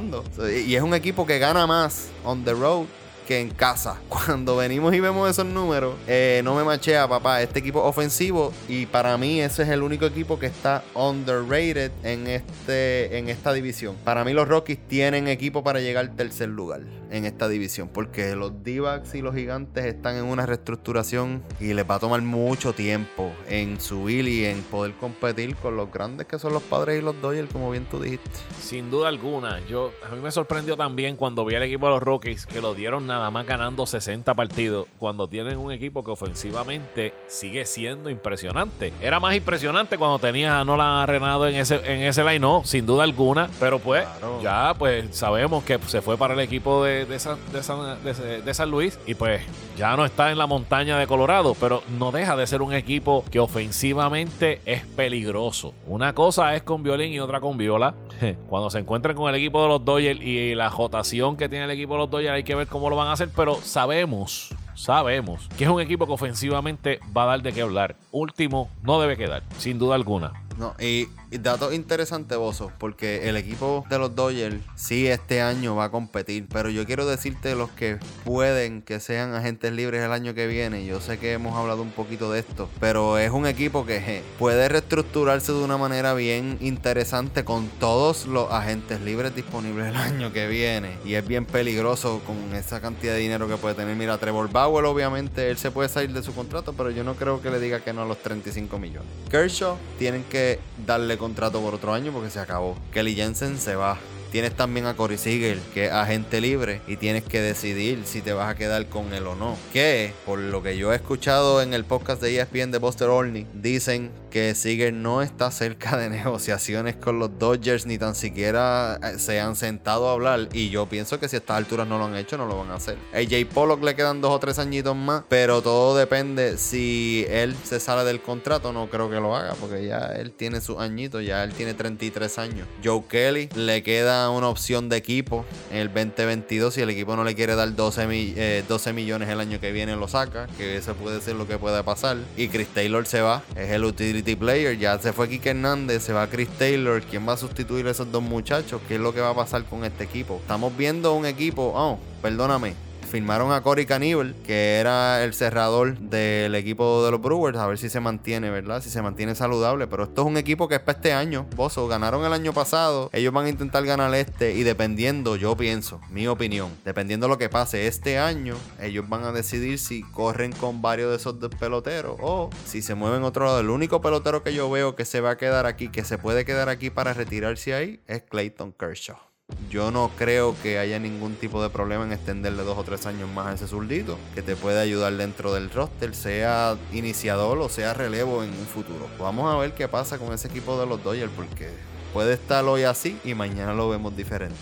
Y 0.67 0.75
es 0.75 0.83
un 0.83 0.95
equipo 0.95 1.27
que 1.27 1.39
gana 1.39 1.67
más 1.67 2.09
on 2.25 2.45
the 2.45 2.53
road 2.53 2.87
que 3.27 3.41
en 3.41 3.51
casa. 3.51 4.01
Cuando 4.09 4.57
venimos 4.57 4.95
y 4.95 5.01
vemos 5.01 5.31
esos 5.31 5.47
números, 5.47 5.95
eh, 6.07 6.41
no 6.45 6.55
me 6.55 6.65
machea, 6.65 7.09
papá. 7.09 7.43
Este 7.43 7.59
equipo 7.59 7.83
ofensivo 7.83 8.53
y 8.69 8.87
para 8.87 9.17
mí 9.19 9.41
ese 9.41 9.63
es 9.63 9.69
el 9.69 9.83
único 9.83 10.07
equipo 10.07 10.39
que 10.39 10.47
está 10.47 10.83
underrated 10.95 11.91
en 12.03 12.27
este 12.27 13.19
en 13.19 13.29
esta 13.29 13.53
división. 13.53 13.97
Para 14.05 14.25
mí 14.25 14.33
los 14.33 14.49
Rockies 14.49 14.79
tienen 14.89 15.29
equipo 15.29 15.63
para 15.63 15.81
llegar 15.81 16.05
al 16.05 16.17
tercer 16.17 16.49
lugar 16.49 16.81
en 17.11 17.25
esta 17.25 17.49
división 17.49 17.89
porque 17.89 18.35
los 18.35 18.63
D-backs 18.63 19.15
y 19.15 19.23
los 19.23 19.35
Gigantes 19.35 19.85
están 19.85 20.17
en 20.17 20.25
una 20.25 20.47
reestructuración 20.47 21.43
y 21.61 21.73
les 21.73 21.89
va 21.89 21.97
a 21.97 21.99
tomar 21.99 22.21
mucho 22.23 22.73
tiempo 22.73 23.33
en 23.49 23.81
subir 23.81 24.27
y 24.27 24.45
en 24.45 24.63
poder 24.63 24.95
competir 24.95 25.55
con 25.57 25.77
los 25.77 25.91
grandes 25.93 26.27
que 26.27 26.39
son 26.39 26.53
los 26.53 26.63
Padres 26.63 27.01
y 27.01 27.05
los 27.05 27.21
Dodgers, 27.21 27.53
como 27.53 27.71
bien 27.71 27.87
tú 27.87 28.01
dijiste. 28.01 28.31
Sin 28.61 28.91
duda 28.91 29.09
alguna, 29.09 29.61
yo 29.67 29.93
a 30.09 30.15
mí 30.15 30.21
me 30.21 30.31
sorprendió 30.31 30.77
también 30.77 31.17
cuando 31.17 31.45
vi 31.45 31.55
al 31.55 31.63
equipo 31.63 31.87
de 31.87 31.93
los 31.93 32.03
Rockies 32.03 32.47
que 32.47 32.61
lo 32.61 32.75
dieron 32.75 33.07
nada 33.15 33.31
más 33.31 33.47
ganando 33.47 33.87
60 33.87 34.35
partidos 34.35 34.87
cuando 34.99 35.29
tienen 35.29 35.57
un 35.59 35.71
equipo 35.73 36.03
que 36.03 36.11
ofensivamente 36.11 37.15
sigue 37.29 37.65
siendo 37.65 38.11
impresionante. 38.11 38.93
Era 39.01 39.21
más 39.21 39.35
impresionante 39.37 39.97
cuando 39.99 40.19
tenía 40.19 40.61
a 40.61 40.65
Nolan 40.65 41.03
Arenado 41.03 41.47
en 41.47 41.55
ese 41.57 41.77
en 41.85 42.03
ese 42.03 42.25
line 42.25 42.45
sin 42.65 42.85
duda 42.87 43.05
alguna, 43.05 43.49
pero 43.61 43.79
pues 43.79 44.05
Claro. 44.19 44.41
ya 44.43 44.75
pues 44.79 45.17
sabemos 45.17 45.63
que 45.65 45.79
se 45.87 46.03
fue 46.03 46.17
para 46.19 46.35
el 46.35 46.41
equipo 46.41 46.83
de, 46.85 47.07
de, 47.07 47.19
San, 47.19 47.39
de, 47.53 47.63
San- 47.63 48.03
de- 48.05 48.43
de 48.43 48.55
San 48.55 48.71
Luis 48.71 48.99
y 49.07 49.15
pues 49.15 49.43
ya 49.79 49.97
no 49.97 50.05
está 50.05 50.31
en 50.33 50.39
la 50.39 50.47
montaña 50.47 50.99
de 50.99 51.07
Colorado, 51.07 51.55
pero 51.59 51.83
no 51.99 52.11
deja 52.13 52.37
de 52.37 52.47
ser 52.47 52.61
un 52.63 52.73
equipo 52.75 53.25
que 53.31 53.39
ofensivamente 53.41 54.61
es 54.67 54.85
peligroso. 54.85 55.73
Una 55.87 56.15
cosa 56.15 56.55
es 56.57 56.63
con 56.63 56.83
violín 56.83 57.13
y 57.13 57.21
otra 57.21 57.41
con 57.41 57.57
viola. 57.57 57.95
Cuando 58.49 58.71
se 58.71 58.79
encuentren 58.79 59.17
con 59.17 59.29
el 59.29 59.35
equipo 59.37 59.63
de 59.63 59.69
los 59.69 59.85
Dodgers 59.85 60.21
y 60.21 60.55
la 60.55 60.71
jotación 60.71 61.37
que 61.37 61.49
tiene 61.49 61.65
el 61.67 61.71
equipo 61.71 61.95
de 61.95 61.99
los 62.01 62.11
Dodgers, 62.11 62.33
hay 62.35 62.45
que 62.45 62.55
ver 62.55 62.67
cómo 62.67 62.91
lo 62.91 62.97
van 62.97 63.04
a 63.09 63.13
hacer, 63.13 63.31
pero 63.35 63.61
sabemos, 63.63 64.55
sabemos 64.75 65.49
que 65.57 65.65
es 65.65 65.71
un 65.71 65.81
equipo 65.81 66.07
que 66.07 66.13
ofensivamente 66.13 67.01
va 67.17 67.25
a 67.25 67.27
dar 67.27 67.43
de 67.43 67.53
qué 67.53 67.63
hablar. 67.63 67.97
Último, 68.11 68.71
no 68.83 69.01
debe 69.01 69.17
quedar, 69.17 69.43
sin 69.59 69.79
duda 69.79 69.95
alguna. 69.95 70.33
No, 70.59 70.75
y, 70.79 71.09
y 71.35 71.39
dato 71.39 71.73
interesante, 71.73 72.37
Bozo, 72.37 72.71
porque 72.79 73.29
el 73.29 73.37
equipo 73.37 73.85
de 73.91 73.99
los 73.99 74.15
Dodgers 74.15 74.55
sí 74.77 75.09
este 75.09 75.43
año 75.43 75.75
va 75.75 75.87
a 75.87 75.91
competir, 75.91 76.47
pero 76.49 76.71
yo 76.71 76.87
quiero 76.87 77.07
decirte 77.07 77.57
los 77.57 77.71
que 77.71 77.99
pueden 78.25 78.83
que 78.83 79.01
sean 79.01 79.35
agentes 79.35 79.73
libres 79.73 80.05
el 80.05 80.13
año 80.13 80.33
que 80.35 80.47
viene. 80.47 80.87
Yo 80.87 81.01
sé 81.01 81.19
que 81.19 81.33
hemos 81.33 81.57
hablado 81.57 81.83
un 81.83 81.91
poquito 81.91 82.31
de 82.31 82.39
esto, 82.39 82.71
pero 82.79 83.19
es 83.19 83.33
un 83.33 83.49
equipo 83.49 83.85
que 83.85 84.23
puede 84.39 84.69
reestructurarse 84.69 85.51
de 85.51 85.59
una 85.59 85.77
manera 85.77 86.15
bien 86.15 86.57
interesante 86.61 87.45
con 87.45 87.67
todos 87.81 88.27
los 88.27 88.53
agentes 88.53 89.01
libres 89.01 89.35
disponibles 89.35 89.89
el 89.89 89.97
año 89.97 90.33
que 90.33 90.47
viene. 90.47 90.99
Y 91.05 91.15
es 91.15 91.27
bien 91.27 91.47
peligroso 91.47 92.21
con 92.25 92.55
esa 92.55 92.81
cantidad 92.81 93.15
de 93.15 93.19
dinero 93.19 93.49
que 93.49 93.57
puede 93.57 93.75
tener. 93.75 93.97
Mira, 93.97 94.19
Trevor 94.19 94.53
Bauer, 94.53 94.85
obviamente, 94.85 95.51
él 95.51 95.57
se 95.57 95.73
puede 95.73 95.89
salir 95.89 96.13
de 96.13 96.23
su 96.23 96.33
contrato, 96.33 96.75
pero 96.75 96.91
yo 96.91 97.03
no 97.03 97.17
creo 97.17 97.43
que 97.43 97.51
le 97.51 97.59
diga 97.59 97.81
que 97.81 97.93
no 97.93 98.03
a 98.03 98.07
los 98.07 98.19
35 98.19 98.79
millones. 98.79 99.09
Kershaw 99.31 99.77
tienen 99.99 100.23
que 100.23 100.61
darle 100.87 101.19
contrato 101.25 101.59
por 101.63 101.75
otro 101.75 101.95
año 101.95 102.13
porque 102.13 102.29
se 102.29 102.39
acabó. 102.39 102.77
Kelly 102.93 103.15
Jensen 103.15 103.59
se 103.59 103.77
va. 103.77 103.99
Tienes 104.31 104.55
también 104.55 104.85
a 104.85 104.95
Corey 104.95 105.17
Seager, 105.17 105.59
que 105.73 105.87
es 105.87 105.93
agente 105.93 106.41
libre, 106.41 106.83
y 106.87 106.97
tienes 106.97 107.23
que 107.25 107.41
decidir 107.41 108.03
si 108.05 108.21
te 108.21 108.35
vas 108.35 108.51
a 108.51 108.57
quedar 108.57 108.87
con 108.89 109.15
él 109.15 109.27
o 109.27 109.35
no. 109.37 109.57
Que, 109.73 110.13
por 110.27 110.39
lo 110.39 110.63
que 110.63 110.77
yo 110.77 110.93
he 110.93 110.97
escuchado 110.97 111.63
en 111.63 111.73
el 111.73 111.85
podcast 111.85 112.21
de 112.21 112.41
ESPN 112.41 112.73
de 112.73 112.79
Buster 112.79 113.09
Olney, 113.09 113.47
dicen 113.55 114.11
que 114.35 114.53
Seager 114.57 114.93
no 114.93 115.23
está 115.23 115.53
cerca 115.53 115.97
de 115.97 116.11
negociaciones 116.11 116.97
con 116.97 117.21
los 117.21 117.39
Dodgers, 117.39 117.87
ni 117.87 117.99
tan 117.99 118.17
siquiera 118.17 118.99
eh, 119.01 119.21
se 119.21 119.39
han 119.39 119.55
sentado 119.55 120.09
a 120.09 120.13
hablar. 120.13 120.49
Y 120.53 120.71
yo 120.71 120.87
pienso 120.89 121.21
que 121.21 121.29
si 121.29 121.37
a 121.37 121.39
estas 121.39 121.57
alturas 121.57 121.87
no 121.87 121.99
lo 121.99 122.07
han 122.07 122.17
hecho, 122.17 122.37
no 122.37 122.45
lo 122.47 122.59
van 122.59 122.73
a 122.73 122.75
hacer. 122.75 122.99
A 123.15 123.19
AJ 123.19 123.47
Pollock 123.55 123.85
le 123.85 123.95
quedan 123.95 124.21
dos 124.21 124.33
o 124.33 124.41
tres 124.41 124.59
añitos 124.59 124.97
más, 124.97 125.23
pero 125.29 125.63
todo 125.63 125.97
depende 125.97 126.59
si 126.59 127.25
él 127.31 127.55
se 127.63 127.79
sale 127.79 128.03
del 128.03 128.21
contrato. 128.21 128.73
No 128.73 128.91
creo 128.91 129.09
que 129.09 129.21
lo 129.21 129.37
haga, 129.37 129.55
porque 129.55 129.87
ya 129.87 130.07
él 130.17 130.33
tiene 130.33 130.61
sus 130.61 130.79
añitos, 130.81 131.25
ya 131.25 131.45
él 131.45 131.53
tiene 131.53 131.73
33 131.73 132.37
años. 132.39 132.67
Joe 132.83 133.05
Kelly 133.09 133.51
le 133.55 133.85
queda 133.85 134.31
una 134.31 134.49
opción 134.49 134.89
de 134.89 134.97
equipo 134.97 135.45
en 135.71 135.77
el 135.77 135.87
2022. 135.95 136.75
Si 136.75 136.81
el 136.81 136.91
equipo 136.91 137.15
no 137.15 137.23
le 137.23 137.37
quiere 137.37 137.55
dar 137.55 137.73
12, 137.73 138.09
mi- 138.09 138.35
eh, 138.37 138.65
12 138.69 138.93
millones 138.93 139.29
el 139.29 139.39
año 139.39 139.61
que 139.61 139.71
viene, 139.71 139.95
lo 139.95 140.09
saca, 140.09 140.49
que 140.59 140.77
eso 140.77 140.95
puede 140.95 141.21
ser 141.21 141.37
lo 141.37 141.47
que 141.47 141.57
pueda 141.57 141.85
pasar. 141.85 142.17
Y 142.37 142.49
Chris 142.49 142.67
Taylor 142.75 143.07
se 143.07 143.21
va, 143.21 143.41
es 143.55 143.71
el 143.71 143.85
utility 143.85 144.24
utility 144.25 144.37
player. 144.37 144.79
Ya 144.79 144.99
se 144.99 145.13
fue 145.13 145.29
Kike 145.29 145.51
Hernández, 145.51 146.03
se 146.03 146.13
va 146.13 146.27
Chris 146.27 146.49
Taylor. 146.59 147.03
¿Quién 147.03 147.29
va 147.29 147.35
a 147.35 147.37
sustituir 147.37 147.87
a 147.87 147.91
esos 147.91 148.11
dos 148.11 148.23
muchachos? 148.23 148.81
¿Qué 148.89 148.95
es 148.95 149.01
lo 149.01 149.13
que 149.13 149.21
va 149.21 149.31
a 149.31 149.35
pasar 149.35 149.65
con 149.65 149.85
este 149.85 150.05
equipo? 150.05 150.39
Estamos 150.41 150.77
viendo 150.77 151.15
un 151.15 151.27
equipo, 151.27 151.73
oh, 151.75 151.99
perdóname, 152.23 152.75
firmaron 153.15 153.53
a 153.53 153.63
Corey 153.63 153.87
Cannibal, 153.87 154.35
que 154.45 154.81
era 154.81 155.23
el 155.23 155.35
cerrador 155.35 155.97
del 155.97 156.53
equipo 156.57 157.05
de 157.05 157.13
los 157.13 157.23
Brewers, 157.23 157.57
a 157.59 157.67
ver 157.69 157.79
si 157.79 157.89
se 157.89 158.01
mantiene, 158.01 158.51
¿verdad? 158.51 158.83
Si 158.83 158.91
se 158.91 159.03
mantiene 159.03 159.37
saludable. 159.37 159.87
Pero 159.87 160.03
esto 160.03 160.23
es 160.23 160.27
un 160.27 160.37
equipo 160.37 160.67
que 160.67 160.75
es 160.75 160.81
para 160.81 160.99
este 160.99 161.13
año. 161.13 161.47
Bozo, 161.55 161.87
ganaron 161.87 162.25
el 162.25 162.33
año 162.33 162.53
pasado. 162.53 163.11
Ellos 163.13 163.33
van 163.33 163.47
a 163.47 163.51
intentar 163.51 163.85
ganar 163.85 164.13
este. 164.17 164.55
Y 164.55 164.65
dependiendo, 164.65 165.37
yo 165.37 165.57
pienso, 165.57 166.01
mi 166.11 166.27
opinión, 166.27 166.73
dependiendo 166.85 167.29
de 167.29 167.35
lo 167.35 167.39
que 167.39 167.49
pase 167.49 167.87
este 167.87 168.19
año, 168.19 168.57
ellos 168.81 169.09
van 169.09 169.23
a 169.23 169.31
decidir 169.31 169.79
si 169.79 170.03
corren 170.03 170.51
con 170.51 170.83
varios 170.83 171.11
de 171.11 171.17
esos 171.19 171.37
peloteros 171.61 172.17
o 172.21 172.51
si 172.67 172.83
se 172.83 172.97
mueven 172.97 173.23
otro 173.23 173.45
lado. 173.45 173.61
El 173.61 173.71
único 173.71 174.01
pelotero 174.01 174.43
que 174.43 174.55
yo 174.55 174.69
veo 174.69 174.97
que 174.97 175.05
se 175.05 175.21
va 175.21 175.31
a 175.31 175.37
quedar 175.37 175.67
aquí, 175.67 175.89
que 175.89 176.03
se 176.03 176.19
puede 176.19 176.45
quedar 176.45 176.69
aquí 176.69 176.91
para 176.91 177.15
retirarse 177.15 177.75
ahí, 177.75 178.01
es 178.09 178.25
Clayton 178.25 178.73
Kershaw. 178.73 179.34
Yo 179.75 179.91
no 179.91 180.11
creo 180.17 180.55
que 180.63 180.79
haya 180.79 181.01
ningún 181.01 181.35
tipo 181.35 181.61
de 181.61 181.69
problema 181.69 182.05
en 182.05 182.13
extenderle 182.13 182.63
dos 182.63 182.79
o 182.79 182.85
tres 182.85 183.07
años 183.07 183.29
más 183.29 183.49
a 183.49 183.55
ese 183.55 183.67
zurdito 183.67 184.17
que 184.35 184.41
te 184.41 184.55
puede 184.55 184.81
ayudar 184.81 185.13
dentro 185.15 185.53
del 185.53 185.69
roster, 185.69 186.15
sea 186.15 186.77
iniciador 186.93 187.59
o 187.59 187.69
sea 187.69 187.93
relevo 187.93 188.45
en 188.45 188.51
un 188.51 188.67
futuro. 188.67 189.09
Vamos 189.19 189.53
a 189.53 189.59
ver 189.59 189.73
qué 189.73 189.89
pasa 189.89 190.17
con 190.17 190.33
ese 190.33 190.47
equipo 190.47 190.79
de 190.81 190.87
los 190.87 191.03
Dodgers 191.03 191.33
porque 191.35 191.71
puede 192.13 192.35
estar 192.35 192.65
hoy 192.65 192.85
así 192.85 193.19
y 193.25 193.35
mañana 193.35 193.75
lo 193.75 193.89
vemos 193.89 194.17
diferente. 194.17 194.55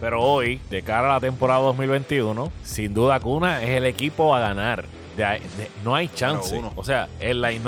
Pero 0.00 0.22
hoy, 0.22 0.60
de 0.68 0.82
cara 0.82 1.10
a 1.10 1.14
la 1.14 1.20
temporada 1.20 1.60
2021, 1.62 2.52
sin 2.62 2.92
duda 2.92 3.18
Cuna 3.20 3.62
es 3.62 3.70
el 3.70 3.86
equipo 3.86 4.36
a 4.36 4.40
ganar. 4.40 4.84
no 5.82 5.94
hay 5.94 6.08
chance. 6.08 6.62
O 6.76 6.84
sea, 6.84 7.08
el 7.18 7.40
line 7.40 7.64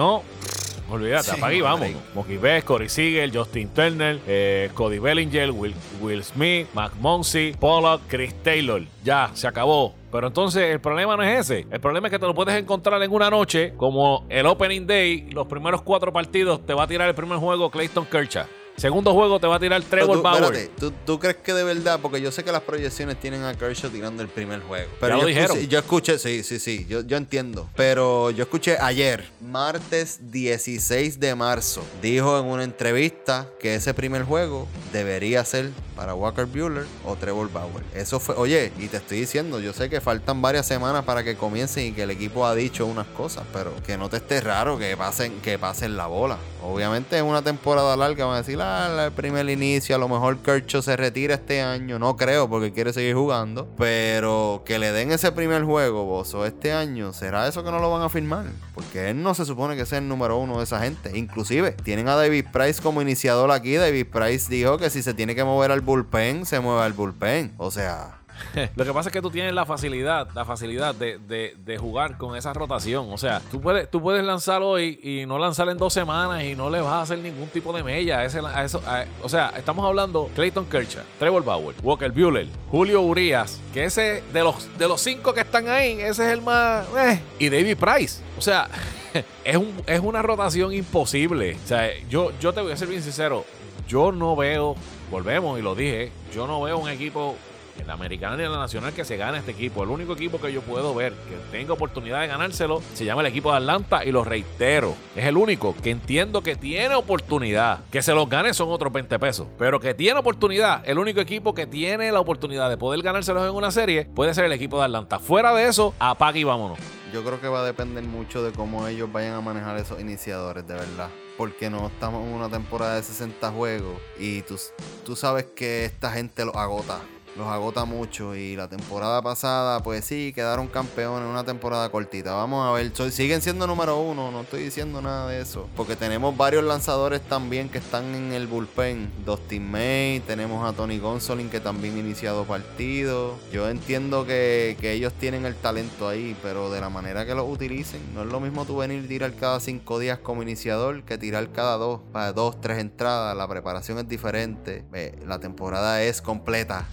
Olvídate, 0.91 1.30
apaga 1.30 1.55
y 1.55 1.61
vamos. 1.61 1.88
Mookie 2.14 2.36
Betts, 2.36 2.64
Corey 2.64 2.88
Seager, 2.88 3.30
Justin 3.32 3.68
Turner, 3.68 4.18
eh, 4.26 4.70
Cody 4.74 4.99
Bellinger, 4.99 5.51
Will, 5.51 5.74
Will 6.01 6.24
Smith, 6.24 6.66
Mac 6.74 6.93
Monsi, 7.01 7.55
Pollock, 7.59 8.03
Chris 8.09 8.34
Taylor. 8.43 8.82
Ya, 9.05 9.30
se 9.34 9.47
acabó. 9.47 9.95
Pero 10.11 10.26
entonces 10.26 10.64
el 10.64 10.80
problema 10.80 11.16
no 11.16 11.22
es 11.22 11.41
ese. 11.41 11.66
El 11.70 11.80
problema 11.80 12.09
es 12.09 12.12
que 12.12 12.18
te 12.18 12.26
lo 12.26 12.34
puedes 12.34 12.55
encontrar 12.57 13.01
en 13.03 13.12
una 13.12 13.30
noche, 13.30 13.74
como 13.76 14.26
el 14.28 14.47
Opening 14.47 14.86
Day, 14.86 15.30
los 15.30 15.47
primeros 15.47 15.82
cuatro 15.82 16.12
partidos, 16.12 16.64
te 16.66 16.74
va 16.74 16.84
a 16.84 16.86
tirar 16.88 17.09
el 17.09 17.14
primer 17.14 17.38
juego 17.38 17.70
Clayton 17.70 18.07
Kershaw. 18.07 18.47
Segundo 18.77 19.12
juego 19.12 19.39
te 19.39 19.47
va 19.47 19.57
a 19.57 19.61
tirar 19.61 19.83
Trevor 19.83 20.23
Bauer. 20.23 20.55
Espérate, 20.55 20.95
¿tú, 21.05 21.18
crees 21.18 21.37
que 21.37 21.53
de 21.53 21.64
verdad? 21.64 22.01
Porque 22.01 22.21
yo 22.21 22.31
sé 22.31 22.43
que 22.45 22.53
las 22.53 22.62
proyecciones 22.62 23.21
tienen 23.21 23.45
a 23.45 23.55
Kershaw 23.55 23.91
tirando 23.91 24.23
el 24.23 24.29
primer 24.29 24.61
juego. 24.61 24.91
Pero 25.01 25.21
yo 25.21 25.27
dijeron. 25.27 25.57
Escuché, 25.57 25.68
yo 25.68 25.79
escuché, 25.79 26.18
sí, 26.18 26.43
sí, 26.43 26.59
sí, 26.59 26.87
yo, 26.89 27.03
yo 27.03 27.16
entiendo. 27.16 27.68
Pero 27.77 28.31
yo 28.31 28.43
escuché 28.45 28.79
ayer, 28.81 29.29
martes 29.41 30.33
16 30.33 31.21
de 31.21 31.35
marzo, 31.35 31.83
dijo 32.01 32.39
en 32.39 32.47
una 32.47 32.64
entrevista 32.64 33.49
que 33.59 33.75
ese 33.75 33.93
primer 33.93 34.23
juego 34.25 34.66
debería 34.93 35.45
ser 35.45 35.71
para 35.95 36.14
Walker 36.14 36.47
Bueller 36.47 36.87
o 37.05 37.16
Trevor 37.16 37.53
Bauer. 37.53 37.85
Eso 37.95 38.18
fue, 38.21 38.35
oye, 38.37 38.73
y 38.79 38.89
te 38.89 38.97
estoy 38.97 39.21
diciendo, 39.21 39.61
yo 39.61 39.75
sé 39.75 39.91
que 39.91 40.01
faltan 40.01 40.41
varias 40.41 40.66
semanas 40.66 41.05
para 41.05 41.23
que 41.23 41.37
comiencen 41.37 41.89
y 41.89 41.93
que 41.93 42.05
el 42.05 42.11
equipo 42.11 42.47
ha 42.47 42.55
dicho 42.55 42.87
unas 42.87 43.07
cosas, 43.09 43.45
pero 43.53 43.75
que 43.85 43.99
no 43.99 44.09
te 44.09 44.16
esté 44.16 44.41
raro 44.41 44.79
que 44.79 44.97
pasen, 44.97 45.41
que 45.43 45.59
pasen 45.59 45.99
la 45.99 46.07
bola. 46.07 46.39
Obviamente 46.62 47.16
es 47.16 47.23
una 47.23 47.43
temporada 47.43 47.97
larga, 47.97 48.25
van 48.25 48.37
a 48.37 48.39
decir, 48.39 48.59
ah, 48.62 48.70
el 48.71 49.12
primer 49.12 49.49
inicio, 49.49 49.95
a 49.97 49.99
lo 49.99 50.09
mejor 50.09 50.39
Kershaw 50.39 50.83
se 50.83 50.97
retira 50.97 51.35
este 51.35 51.62
año, 51.62 51.99
no 51.99 52.16
creo 52.16 52.49
porque 52.49 52.73
quiere 52.73 52.93
seguir 52.93 53.14
jugando, 53.14 53.68
pero 53.77 54.62
que 54.64 54.79
le 54.79 54.93
den 54.93 55.12
ese 55.12 55.33
primer 55.33 55.64
juego, 55.64 56.05
Bozo, 56.05 56.47
este 56.47 56.73
año, 56.73 57.12
¿será 57.12 57.49
eso 57.49 57.64
que 57.64 57.71
no 57.71 57.79
lo 57.79 57.91
van 57.91 58.03
a 58.03 58.09
firmar? 58.09 58.47
Porque 58.75 59.11
él 59.11 59.23
no 59.23 59.35
se 59.35 59.45
supone 59.45 59.77
que 59.77 59.87
sea 59.87 59.99
el 59.99 60.09
número 60.09 60.39
uno 60.39 60.59
de 60.59 60.64
esa 60.64 60.81
gente. 60.81 61.16
Inclusive, 61.16 61.73
tienen 61.73 62.09
a 62.09 62.16
David 62.16 62.47
Price 62.53 62.81
como 62.81 63.03
iniciador 63.03 63.51
aquí, 63.51 63.75
David 63.75 64.07
Price 64.07 64.51
dijo 64.51 64.79
que 64.79 64.91
si 64.91 65.03
se 65.03 65.14
tiene 65.14 65.35
que 65.35 65.45
mover 65.45 65.71
al 65.71 65.81
bullpen, 65.81 66.47
se 66.47 66.61
mueve 66.61 66.83
al 66.83 66.93
bullpen. 66.93 67.55
O 67.59 67.71
sea, 67.71 68.20
Lo 68.76 68.84
que 68.84 68.93
pasa 68.93 69.09
es 69.09 69.12
que 69.12 69.22
tú 69.22 69.30
tienes 69.30 69.55
la 69.55 69.66
facilidad, 69.66 70.28
la 70.34 70.45
facilidad 70.45 70.95
de, 70.95 71.78
jugar 71.78 72.18
con 72.18 72.36
esa 72.36 72.53
rotación. 72.53 73.12
O 73.12 73.18
sea, 73.18 73.41
tú 73.51 73.61
puedes, 73.61 73.91
tú 73.91 74.03
puedes 74.03 74.24
lanzar 74.24 74.62
hoy 74.62 74.99
y 75.03 75.24
no 75.26 75.38
lanzar 75.38 75.68
en 75.68 75.78
dos 75.78 75.93
semanas 75.93 76.45
y 76.45 76.55
no 76.55 76.68
le 76.68 76.80
vas 76.80 76.93
a 76.93 77.03
hacer 77.03 77.18
ningún 77.18 77.49
tipo 77.49 77.72
de 77.72 77.82
mella. 77.82 78.24
ese, 78.24 78.41
eso, 78.62 78.82
o 79.22 79.28
sea, 79.28 79.53
estamos 79.57 79.84
hablando 79.86 80.28
Clayton 80.34 80.66
Kershaw, 80.66 81.03
Trevor 81.18 81.45
Bauer, 81.45 81.76
Walker 81.82 82.11
Buehler, 82.11 82.49
Julio 82.70 83.01
Urias, 83.01 83.61
que 83.72 83.84
ese 83.84 84.22
de 84.32 84.43
los, 84.43 84.78
de 84.78 84.88
los 84.88 85.01
cinco 85.01 85.32
que 85.32 85.41
están 85.41 85.68
ahí, 85.68 85.93
ese 86.01 86.26
es 86.26 86.32
el 86.32 86.43
más... 86.43 86.86
Eh, 86.99 87.20
y 87.38 87.49
David 87.49 87.76
Price. 87.76 88.22
O 88.36 88.43
sea, 88.43 88.68
es, 89.45 89.57
un, 89.57 89.82
es 89.86 90.01
una 90.01 90.22
rotación 90.22 90.72
imposible. 90.72 91.57
O 91.64 91.66
sea, 91.66 91.88
yo, 92.09 92.32
yo 92.41 92.53
te 92.53 92.61
voy 92.61 92.72
a 92.72 92.76
ser 92.76 92.88
bien 92.88 93.03
sincero. 93.03 93.45
Yo 93.88 94.12
no 94.12 94.36
veo, 94.36 94.76
volvemos 95.11 95.59
y 95.59 95.62
lo 95.62 95.74
dije, 95.74 96.12
yo 96.34 96.47
no 96.47 96.61
veo 96.62 96.78
un 96.78 96.88
equipo 96.88 97.36
en 97.81 97.87
la 97.87 97.95
americana 97.95 98.41
y 98.43 98.47
en 98.47 98.53
la 98.53 98.59
nacional 98.59 98.93
que 98.93 99.05
se 99.05 99.16
gane 99.16 99.39
este 99.39 99.53
equipo. 99.53 99.83
El 99.83 99.91
único 99.91 100.12
equipo 100.12 100.41
que 100.41 100.53
yo 100.53 100.62
puedo 100.62 100.95
ver 100.95 101.12
que 101.12 101.37
tenga 101.51 101.72
oportunidad 101.72 102.20
de 102.20 102.28
ganárselo 102.28 102.83
se 102.95 103.05
llama 103.05 103.22
el 103.22 103.28
equipo 103.28 103.51
de 103.51 103.59
Atlanta 103.59 104.05
y 104.05 104.12
lo 104.12 104.24
reitero. 104.24 104.95
Es 105.16 105.24
el 105.24 105.37
único 105.37 105.74
que 105.74 105.91
entiendo 105.91 106.43
que 106.43 106.57
tiene 106.57 106.95
oportunidad. 106.95 107.81
Que 107.91 108.03
se 108.03 108.14
los 108.14 108.28
gane 108.28 108.55
son 108.55 108.70
otros 108.70 108.93
20 108.93 109.18
pesos. 109.18 109.47
Pero 109.59 109.81
que 109.81 109.95
tiene 109.95 110.20
oportunidad. 110.20 110.83
El 110.89 110.99
único 110.99 111.20
equipo 111.20 111.55
que 111.55 111.66
tiene 111.66 112.12
la 112.12 112.20
oportunidad 112.20 112.68
de 112.68 112.76
poder 112.76 113.03
ganárselos 113.03 113.49
en 113.49 113.55
una 113.55 113.70
serie 113.70 114.05
puede 114.14 114.35
ser 114.35 114.45
el 114.45 114.53
equipo 114.53 114.78
de 114.78 114.85
Atlanta. 114.85 115.18
Fuera 115.18 115.55
de 115.55 115.66
eso, 115.66 115.95
apaga 115.99 116.39
y 116.39 116.45
vámonos. 116.45 116.78
Yo 117.12 117.24
creo 117.24 117.41
que 117.41 117.49
va 117.49 117.61
a 117.61 117.64
depender 117.64 118.05
mucho 118.05 118.43
de 118.45 118.53
cómo 118.53 118.87
ellos 118.87 119.11
vayan 119.11 119.35
a 119.35 119.41
manejar 119.41 119.76
esos 119.78 120.01
iniciadores, 120.01 120.66
de 120.66 120.74
verdad 120.74 121.09
porque 121.41 121.70
no 121.70 121.87
estamos 121.87 122.26
en 122.26 122.35
una 122.35 122.51
temporada 122.51 122.97
de 122.97 123.03
60 123.03 123.51
juegos 123.53 123.99
y 124.18 124.43
tú, 124.43 124.59
tú 125.07 125.16
sabes 125.16 125.47
que 125.47 125.87
esta 125.87 126.12
gente 126.12 126.45
lo 126.45 126.55
agota 126.55 127.01
los 127.37 127.47
agota 127.47 127.85
mucho. 127.85 128.35
Y 128.35 128.57
la 128.57 128.68
temporada 128.68 129.22
pasada, 129.22 129.83
pues 129.83 130.05
sí, 130.05 130.33
quedaron 130.35 130.68
campeones 130.68 131.22
en 131.22 131.31
una 131.31 131.45
temporada 131.45 131.89
cortita. 131.91 132.35
Vamos 132.35 132.66
a 132.66 132.72
ver, 132.72 132.93
siguen 133.12 133.43
siendo 133.43 133.66
número 133.66 133.99
uno, 133.99 134.31
no 134.31 134.43
estoy 134.43 134.64
diciendo 134.64 135.01
nada 135.01 135.28
de 135.28 135.41
eso. 135.41 135.68
Porque 135.76 135.97
tenemos 135.97 136.37
varios 136.37 136.64
lanzadores 136.64 137.20
también 137.22 137.68
que 137.68 137.78
están 137.78 138.14
en 138.14 138.33
el 138.33 138.47
bullpen. 138.47 139.11
Dustin 139.24 139.70
May, 139.70 140.20
tenemos 140.20 140.68
a 140.68 140.74
Tony 140.74 140.99
Gonsolin 140.99 141.51
que 141.51 141.61
también 141.61 141.97
ha 141.97 142.01
iniciado 142.01 142.45
partidos. 142.45 143.39
Yo 143.53 143.68
entiendo 143.68 144.26
que, 144.26 144.76
que 144.81 144.93
ellos 144.93 145.12
tienen 145.14 145.47
el 145.47 145.55
talento 145.55 146.09
ahí, 146.09 146.37
pero 146.43 146.70
de 146.70 146.81
la 146.81 146.91
manera 146.91 147.26
que 147.26 147.35
lo 147.35 147.45
utilicen, 147.45 148.01
no 148.14 148.22
es 148.22 148.28
lo 148.28 148.41
mismo 148.41 148.64
tú 148.64 148.78
venir 148.78 149.05
a 149.05 149.09
tirar 149.09 149.35
cada 149.35 149.61
cinco 149.61 149.99
días 149.99 150.18
como 150.18 150.43
iniciador 150.43 151.03
que 151.05 151.18
tirar 151.18 151.51
cada 151.53 151.76
dos, 151.76 152.01
para 152.12 152.33
dos, 152.33 152.61
tres 152.61 152.78
entradas. 152.78 153.37
La 153.37 153.49
preparación 153.49 153.99
es 153.99 154.09
diferente. 154.09 154.85
la 155.26 155.39
temporada 155.39 156.03
es 156.03 156.20
completa. 156.20 156.87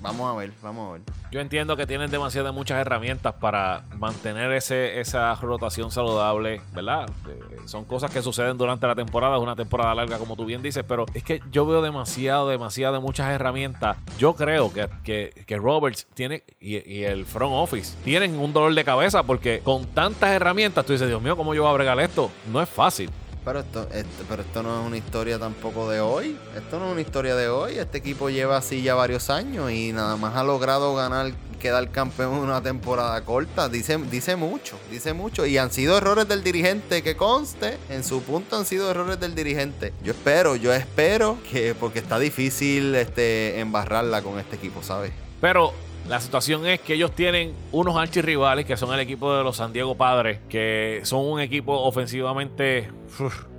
Vamos 0.00 0.30
a 0.30 0.36
ver, 0.36 0.52
vamos 0.62 0.88
a 0.88 0.92
ver. 0.92 1.02
Yo 1.30 1.40
entiendo 1.40 1.76
que 1.76 1.86
tienen 1.86 2.10
demasiadas 2.10 2.54
muchas 2.54 2.78
herramientas 2.80 3.34
para 3.34 3.84
mantener 3.98 4.52
ese, 4.52 5.00
esa 5.00 5.34
rotación 5.34 5.90
saludable, 5.90 6.60
¿verdad? 6.72 7.08
Son 7.66 7.84
cosas 7.84 8.10
que 8.10 8.22
suceden 8.22 8.56
durante 8.56 8.86
la 8.86 8.94
temporada, 8.94 9.36
es 9.36 9.42
una 9.42 9.56
temporada 9.56 9.94
larga 9.94 10.18
como 10.18 10.36
tú 10.36 10.44
bien 10.44 10.62
dices, 10.62 10.84
pero 10.86 11.04
es 11.14 11.22
que 11.22 11.42
yo 11.50 11.66
veo 11.66 11.82
demasiado, 11.82 12.48
demasiado 12.48 13.00
muchas 13.00 13.30
herramientas. 13.30 13.96
Yo 14.18 14.34
creo 14.34 14.72
que, 14.72 14.88
que, 15.46 15.56
Roberts 15.56 16.06
tiene 16.14 16.44
y, 16.60 17.02
el 17.02 17.26
front 17.26 17.52
office 17.54 17.96
tienen 18.04 18.38
un 18.38 18.52
dolor 18.52 18.74
de 18.74 18.84
cabeza 18.84 19.22
porque 19.22 19.60
con 19.60 19.86
tantas 19.86 20.30
herramientas 20.30 20.86
tú 20.86 20.92
dices, 20.92 21.08
Dios 21.08 21.20
mío, 21.20 21.36
¿cómo 21.36 21.54
yo 21.54 21.62
voy 21.62 21.70
a 21.70 21.74
bregar 21.74 22.00
esto? 22.00 22.30
No 22.52 22.62
es 22.62 22.68
fácil. 22.68 23.10
Pero 23.44 23.60
esto, 23.60 23.88
pero 24.28 24.42
esto 24.42 24.62
no 24.62 24.80
es 24.80 24.86
una 24.86 24.96
historia 24.96 25.38
tampoco 25.38 25.88
de 25.88 26.00
hoy. 26.00 26.36
Esto 26.56 26.78
no 26.78 26.86
es 26.86 26.92
una 26.92 27.00
historia 27.00 27.34
de 27.34 27.48
hoy. 27.48 27.78
Este 27.78 27.98
equipo 27.98 28.30
lleva 28.30 28.56
así 28.56 28.82
ya 28.82 28.94
varios 28.94 29.30
años 29.30 29.70
y 29.70 29.92
nada 29.92 30.16
más 30.16 30.36
ha 30.36 30.44
logrado 30.44 30.94
ganar, 30.94 31.32
quedar 31.58 31.90
campeón 31.90 32.34
en 32.34 32.40
una 32.40 32.62
temporada 32.62 33.20
corta. 33.24 33.68
Dice, 33.68 33.96
dice 34.10 34.36
mucho, 34.36 34.76
dice 34.90 35.12
mucho. 35.12 35.46
Y 35.46 35.58
han 35.58 35.70
sido 35.70 35.96
errores 35.96 36.28
del 36.28 36.42
dirigente, 36.44 37.02
que 37.02 37.16
conste. 37.16 37.78
En 37.88 38.04
su 38.04 38.22
punto 38.22 38.56
han 38.56 38.66
sido 38.66 38.90
errores 38.90 39.18
del 39.18 39.34
dirigente. 39.34 39.92
Yo 40.02 40.12
espero, 40.12 40.56
yo 40.56 40.72
espero 40.72 41.38
que, 41.50 41.74
porque 41.74 42.00
está 42.00 42.18
difícil 42.18 42.94
este, 42.94 43.60
embarrarla 43.60 44.22
con 44.22 44.38
este 44.38 44.56
equipo, 44.56 44.82
¿sabes? 44.82 45.12
Pero 45.40 45.72
la 46.08 46.20
situación 46.20 46.66
es 46.66 46.80
que 46.80 46.94
ellos 46.94 47.12
tienen 47.12 47.54
unos 47.70 47.96
archirrivales 47.96 48.64
que 48.64 48.76
son 48.76 48.94
el 48.94 49.00
equipo 49.00 49.36
de 49.36 49.44
los 49.44 49.56
San 49.56 49.72
Diego 49.72 49.94
Padres, 49.94 50.40
que 50.48 51.00
son 51.04 51.24
un 51.26 51.40
equipo 51.40 51.74
ofensivamente 51.82 52.90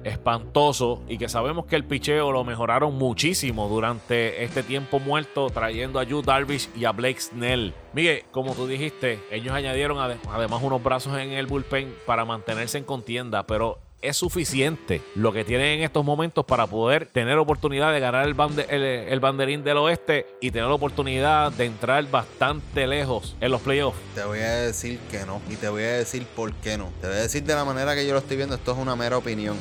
espantoso 0.04 1.04
y 1.08 1.18
que 1.18 1.30
sabemos 1.30 1.66
que 1.66 1.76
el 1.76 1.84
picheo 1.84 2.32
lo 2.32 2.44
mejoraron 2.44 2.96
muchísimo 2.96 3.68
durante 3.68 4.44
este 4.44 4.64
tiempo 4.64 5.00
muerto, 5.00 5.50
trayendo 5.50 6.00
a 6.00 6.04
Yu 6.04 6.22
Darvish 6.24 6.70
y 6.76 6.86
a 6.86 6.92
Blake 6.92 7.22
Snell. 7.22 7.74
Miguel, 7.94 8.24
como 8.32 8.56
tú 8.56 8.66
dijiste, 8.66 9.20
ellos 9.30 9.54
añadieron 9.54 10.00
además 10.00 10.64
unos 10.64 10.82
brazos 10.82 11.18
en 11.20 11.32
el 11.32 11.46
bullpen 11.46 11.94
para 12.06 12.26
mantenerse 12.26 12.80
en 12.80 12.84
contienda, 12.84 13.46
pero 13.46 13.80
es 14.02 14.18
suficiente 14.18 15.02
lo 15.16 15.32
que 15.34 15.44
tienen 15.44 15.80
en 15.80 15.84
estos 15.84 16.06
momentos 16.06 16.46
para 16.46 16.68
poder 16.68 17.06
tener 17.06 17.38
oportunidad 17.38 17.94
de 17.94 18.00
ganar 18.00 18.26
el, 18.26 19.20
banderín 19.20 19.64
del 19.64 19.78
oeste 19.78 20.26
y 20.42 20.52
tener 20.52 20.68
la 20.68 20.76
oportunidad 20.76 21.52
de 21.52 21.66
entrar 21.66 22.10
bastante 22.10 22.88
lejos 22.88 23.36
en 23.42 23.52
los 23.52 23.62
playoffs? 23.62 24.00
Te 24.16 24.24
voy 24.24 24.40
a 24.40 24.56
decir 24.56 25.00
que 25.12 25.26
no 25.26 25.42
y 25.50 25.56
te 25.56 25.70
voy 25.70 25.84
a 25.84 25.94
decir 25.94 26.26
por 26.36 26.54
qué 26.54 26.78
no. 26.78 26.92
Te 27.02 27.08
voy 27.08 27.18
a 27.18 27.22
decir 27.22 27.44
de 27.44 27.56
la 27.56 27.66
manera 27.66 27.96
que 27.96 28.06
yo 28.06 28.14
lo 28.14 28.20
estoy 28.20 28.38
viendo, 28.38 28.56
esto 28.56 28.72
es 28.72 28.78
una 28.78 28.96
mera 28.96 29.18
opinión. 29.18 29.58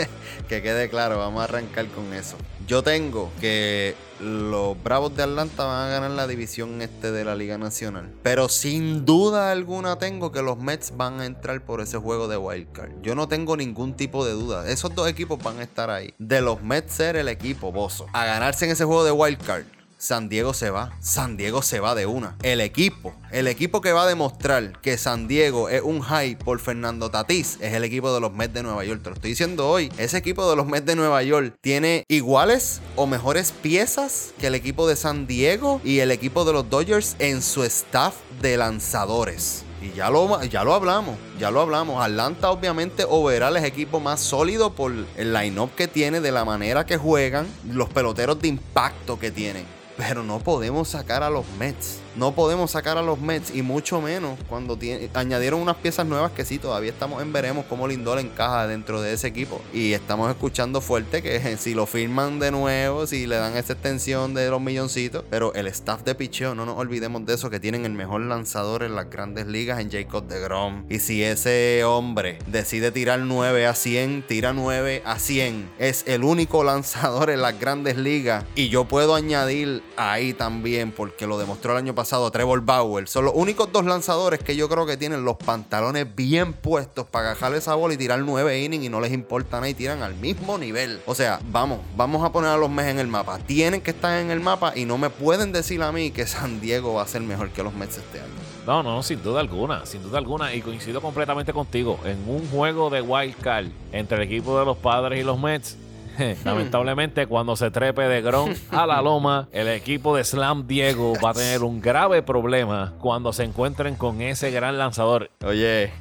que 0.48 0.62
quede 0.62 0.88
claro, 0.88 1.18
vamos 1.18 1.40
a 1.40 1.44
arrancar 1.44 1.86
con 1.88 2.12
eso. 2.12 2.36
Yo 2.66 2.82
tengo 2.82 3.30
que 3.40 3.94
los 4.20 4.80
Bravos 4.82 5.16
de 5.16 5.22
Atlanta 5.22 5.64
van 5.64 5.88
a 5.88 5.90
ganar 5.90 6.10
la 6.10 6.26
división 6.26 6.82
este 6.82 7.10
de 7.10 7.24
la 7.24 7.34
Liga 7.34 7.58
Nacional. 7.58 8.10
Pero 8.22 8.48
sin 8.48 9.04
duda 9.04 9.50
alguna 9.50 9.98
tengo 9.98 10.30
que 10.30 10.42
los 10.42 10.58
Mets 10.58 10.96
van 10.96 11.20
a 11.20 11.26
entrar 11.26 11.64
por 11.64 11.80
ese 11.80 11.98
juego 11.98 12.28
de 12.28 12.36
wildcard. 12.36 13.00
Yo 13.02 13.14
no 13.14 13.28
tengo 13.28 13.56
ningún 13.56 13.79
tipo 13.94 14.24
de 14.24 14.32
duda. 14.32 14.68
Esos 14.70 14.94
dos 14.94 15.08
equipos 15.08 15.42
van 15.42 15.58
a 15.58 15.62
estar 15.62 15.90
ahí. 15.90 16.14
De 16.18 16.40
los 16.40 16.62
Mets 16.62 16.92
ser 16.92 17.16
el 17.16 17.28
equipo, 17.28 17.72
bozo. 17.72 18.06
A 18.12 18.24
ganarse 18.24 18.64
en 18.64 18.72
ese 18.72 18.84
juego 18.84 19.04
de 19.04 19.12
wildcard 19.12 19.64
San 20.00 20.30
Diego 20.30 20.54
se 20.54 20.70
va. 20.70 20.96
San 21.00 21.36
Diego 21.36 21.60
se 21.60 21.78
va 21.78 21.94
de 21.94 22.06
una. 22.06 22.34
El 22.42 22.62
equipo, 22.62 23.14
el 23.30 23.46
equipo 23.46 23.82
que 23.82 23.92
va 23.92 24.04
a 24.04 24.06
demostrar 24.06 24.80
que 24.80 24.96
San 24.96 25.28
Diego 25.28 25.68
es 25.68 25.82
un 25.82 26.00
high 26.00 26.36
por 26.36 26.58
Fernando 26.58 27.10
Tatís, 27.10 27.58
es 27.60 27.74
el 27.74 27.84
equipo 27.84 28.12
de 28.14 28.18
los 28.18 28.32
Mets 28.32 28.54
de 28.54 28.62
Nueva 28.62 28.82
York. 28.82 29.02
Te 29.02 29.10
lo 29.10 29.14
estoy 29.16 29.32
diciendo 29.32 29.68
hoy. 29.68 29.92
Ese 29.98 30.16
equipo 30.16 30.48
de 30.48 30.56
los 30.56 30.66
Mets 30.66 30.86
de 30.86 30.96
Nueva 30.96 31.22
York 31.22 31.54
tiene 31.60 32.04
iguales 32.08 32.80
o 32.96 33.06
mejores 33.06 33.52
piezas 33.52 34.32
que 34.40 34.46
el 34.46 34.54
equipo 34.54 34.88
de 34.88 34.96
San 34.96 35.26
Diego 35.26 35.82
y 35.84 35.98
el 35.98 36.12
equipo 36.12 36.46
de 36.46 36.54
los 36.54 36.70
Dodgers 36.70 37.16
en 37.18 37.42
su 37.42 37.62
staff 37.64 38.14
de 38.40 38.56
lanzadores. 38.56 39.64
Y 39.82 39.92
ya 39.92 40.10
lo, 40.10 40.42
ya 40.44 40.62
lo 40.62 40.74
hablamos, 40.74 41.16
ya 41.38 41.50
lo 41.50 41.60
hablamos. 41.60 42.02
Atlanta 42.04 42.50
obviamente 42.50 43.04
overall 43.08 43.56
es 43.56 43.64
equipo 43.64 43.98
más 43.98 44.20
sólido 44.20 44.74
por 44.74 44.92
el 45.16 45.32
line-up 45.32 45.70
que 45.74 45.88
tiene, 45.88 46.20
de 46.20 46.32
la 46.32 46.44
manera 46.44 46.84
que 46.84 46.98
juegan, 46.98 47.46
los 47.70 47.88
peloteros 47.88 48.40
de 48.40 48.48
impacto 48.48 49.18
que 49.18 49.30
tienen. 49.30 49.64
Pero 49.96 50.22
no 50.22 50.38
podemos 50.38 50.88
sacar 50.88 51.22
a 51.22 51.30
los 51.30 51.46
Mets 51.58 51.98
no 52.16 52.34
podemos 52.34 52.72
sacar 52.72 52.98
a 52.98 53.02
los 53.02 53.20
Mets 53.20 53.54
y 53.54 53.62
mucho 53.62 54.00
menos 54.00 54.38
cuando 54.48 54.78
añadieron 55.14 55.60
unas 55.60 55.76
piezas 55.76 56.06
nuevas 56.06 56.32
que 56.32 56.44
sí, 56.44 56.58
todavía 56.58 56.90
estamos 56.90 57.22
en 57.22 57.32
veremos 57.32 57.64
cómo 57.68 57.86
Lindor 57.86 58.18
encaja 58.18 58.66
dentro 58.66 59.00
de 59.00 59.12
ese 59.12 59.28
equipo. 59.28 59.60
Y 59.72 59.92
estamos 59.92 60.30
escuchando 60.30 60.80
fuerte 60.80 61.22
que 61.22 61.56
si 61.58 61.74
lo 61.74 61.86
firman 61.86 62.38
de 62.38 62.50
nuevo, 62.50 63.06
si 63.06 63.26
le 63.26 63.36
dan 63.36 63.56
esa 63.56 63.74
extensión 63.74 64.34
de 64.34 64.50
los 64.50 64.60
milloncitos, 64.60 65.24
pero 65.30 65.54
el 65.54 65.66
staff 65.68 66.02
de 66.02 66.14
picheo, 66.14 66.54
no 66.54 66.66
nos 66.66 66.78
olvidemos 66.78 67.24
de 67.26 67.34
eso, 67.34 67.50
que 67.50 67.60
tienen 67.60 67.84
el 67.84 67.92
mejor 67.92 68.22
lanzador 68.22 68.82
en 68.82 68.96
las 68.96 69.08
grandes 69.08 69.46
ligas 69.46 69.80
en 69.80 69.90
Jacob 69.90 70.26
de 70.26 70.40
Grom. 70.40 70.84
Y 70.88 70.98
si 70.98 71.22
ese 71.22 71.84
hombre 71.84 72.38
decide 72.46 72.90
tirar 72.90 73.20
9 73.20 73.66
a 73.66 73.74
100, 73.74 74.24
tira 74.26 74.52
9 74.52 75.02
a 75.04 75.18
100. 75.18 75.70
Es 75.78 76.04
el 76.06 76.24
único 76.24 76.64
lanzador 76.64 77.30
en 77.30 77.42
las 77.42 77.58
grandes 77.58 77.96
ligas. 77.96 78.44
Y 78.54 78.68
yo 78.68 78.84
puedo 78.86 79.14
añadir 79.14 79.82
ahí 79.96 80.32
también, 80.32 80.90
porque 80.92 81.26
lo 81.26 81.38
demostró 81.38 81.72
el 81.72 81.78
año 81.78 81.94
pasado 81.94 81.99
pasado 82.00 82.30
Trevor 82.30 82.62
Bauer. 82.62 83.06
Son 83.08 83.26
los 83.26 83.34
únicos 83.36 83.70
dos 83.72 83.84
lanzadores 83.84 84.40
que 84.42 84.56
yo 84.56 84.70
creo 84.70 84.86
que 84.86 84.96
tienen 84.96 85.22
los 85.22 85.36
pantalones 85.36 86.06
bien 86.16 86.54
puestos 86.54 87.04
para 87.04 87.32
agajar 87.32 87.54
esa 87.54 87.74
bola 87.74 87.92
y 87.92 87.98
tirar 87.98 88.20
nueve 88.20 88.58
innings 88.58 88.86
y 88.86 88.88
no 88.88 89.02
les 89.02 89.12
importa 89.12 89.58
nada 89.58 89.68
y 89.68 89.74
tiran 89.74 90.02
al 90.02 90.14
mismo 90.14 90.56
nivel. 90.56 91.02
O 91.04 91.14
sea, 91.14 91.40
vamos, 91.52 91.80
vamos 91.98 92.24
a 92.24 92.32
poner 92.32 92.52
a 92.52 92.56
los 92.56 92.70
Mets 92.70 92.88
en 92.88 93.00
el 93.00 93.06
mapa. 93.06 93.38
Tienen 93.40 93.82
que 93.82 93.90
estar 93.90 94.18
en 94.18 94.30
el 94.30 94.40
mapa 94.40 94.72
y 94.74 94.86
no 94.86 94.96
me 94.96 95.10
pueden 95.10 95.52
decir 95.52 95.82
a 95.82 95.92
mí 95.92 96.10
que 96.10 96.26
San 96.26 96.62
Diego 96.62 96.94
va 96.94 97.02
a 97.02 97.06
ser 97.06 97.20
mejor 97.20 97.50
que 97.50 97.62
los 97.62 97.74
Mets 97.74 97.98
este 97.98 98.20
año. 98.20 98.32
No, 98.66 98.82
no, 98.82 99.02
sin 99.02 99.22
duda 99.22 99.40
alguna, 99.40 99.84
sin 99.84 100.02
duda 100.02 100.16
alguna. 100.16 100.54
Y 100.54 100.62
coincido 100.62 101.02
completamente 101.02 101.52
contigo. 101.52 102.00
En 102.06 102.26
un 102.26 102.48
juego 102.48 102.88
de 102.88 103.02
wild 103.02 103.36
card 103.42 103.66
entre 103.92 104.16
el 104.16 104.22
equipo 104.22 104.58
de 104.58 104.64
los 104.64 104.78
padres 104.78 105.20
y 105.20 105.22
los 105.22 105.38
Mets, 105.38 105.76
Lamentablemente, 106.44 107.26
cuando 107.26 107.56
se 107.56 107.70
trepe 107.70 108.02
de 108.02 108.22
Gron 108.22 108.54
a 108.70 108.86
la 108.86 109.02
loma, 109.02 109.48
el 109.52 109.68
equipo 109.68 110.16
de 110.16 110.24
Slam 110.24 110.66
Diego 110.66 111.14
va 111.24 111.30
a 111.30 111.34
tener 111.34 111.62
un 111.62 111.80
grave 111.80 112.22
problema 112.22 112.94
cuando 112.98 113.32
se 113.32 113.44
encuentren 113.44 113.96
con 113.96 114.20
ese 114.20 114.50
gran 114.50 114.78
lanzador. 114.78 115.30
Oye, 115.44 115.92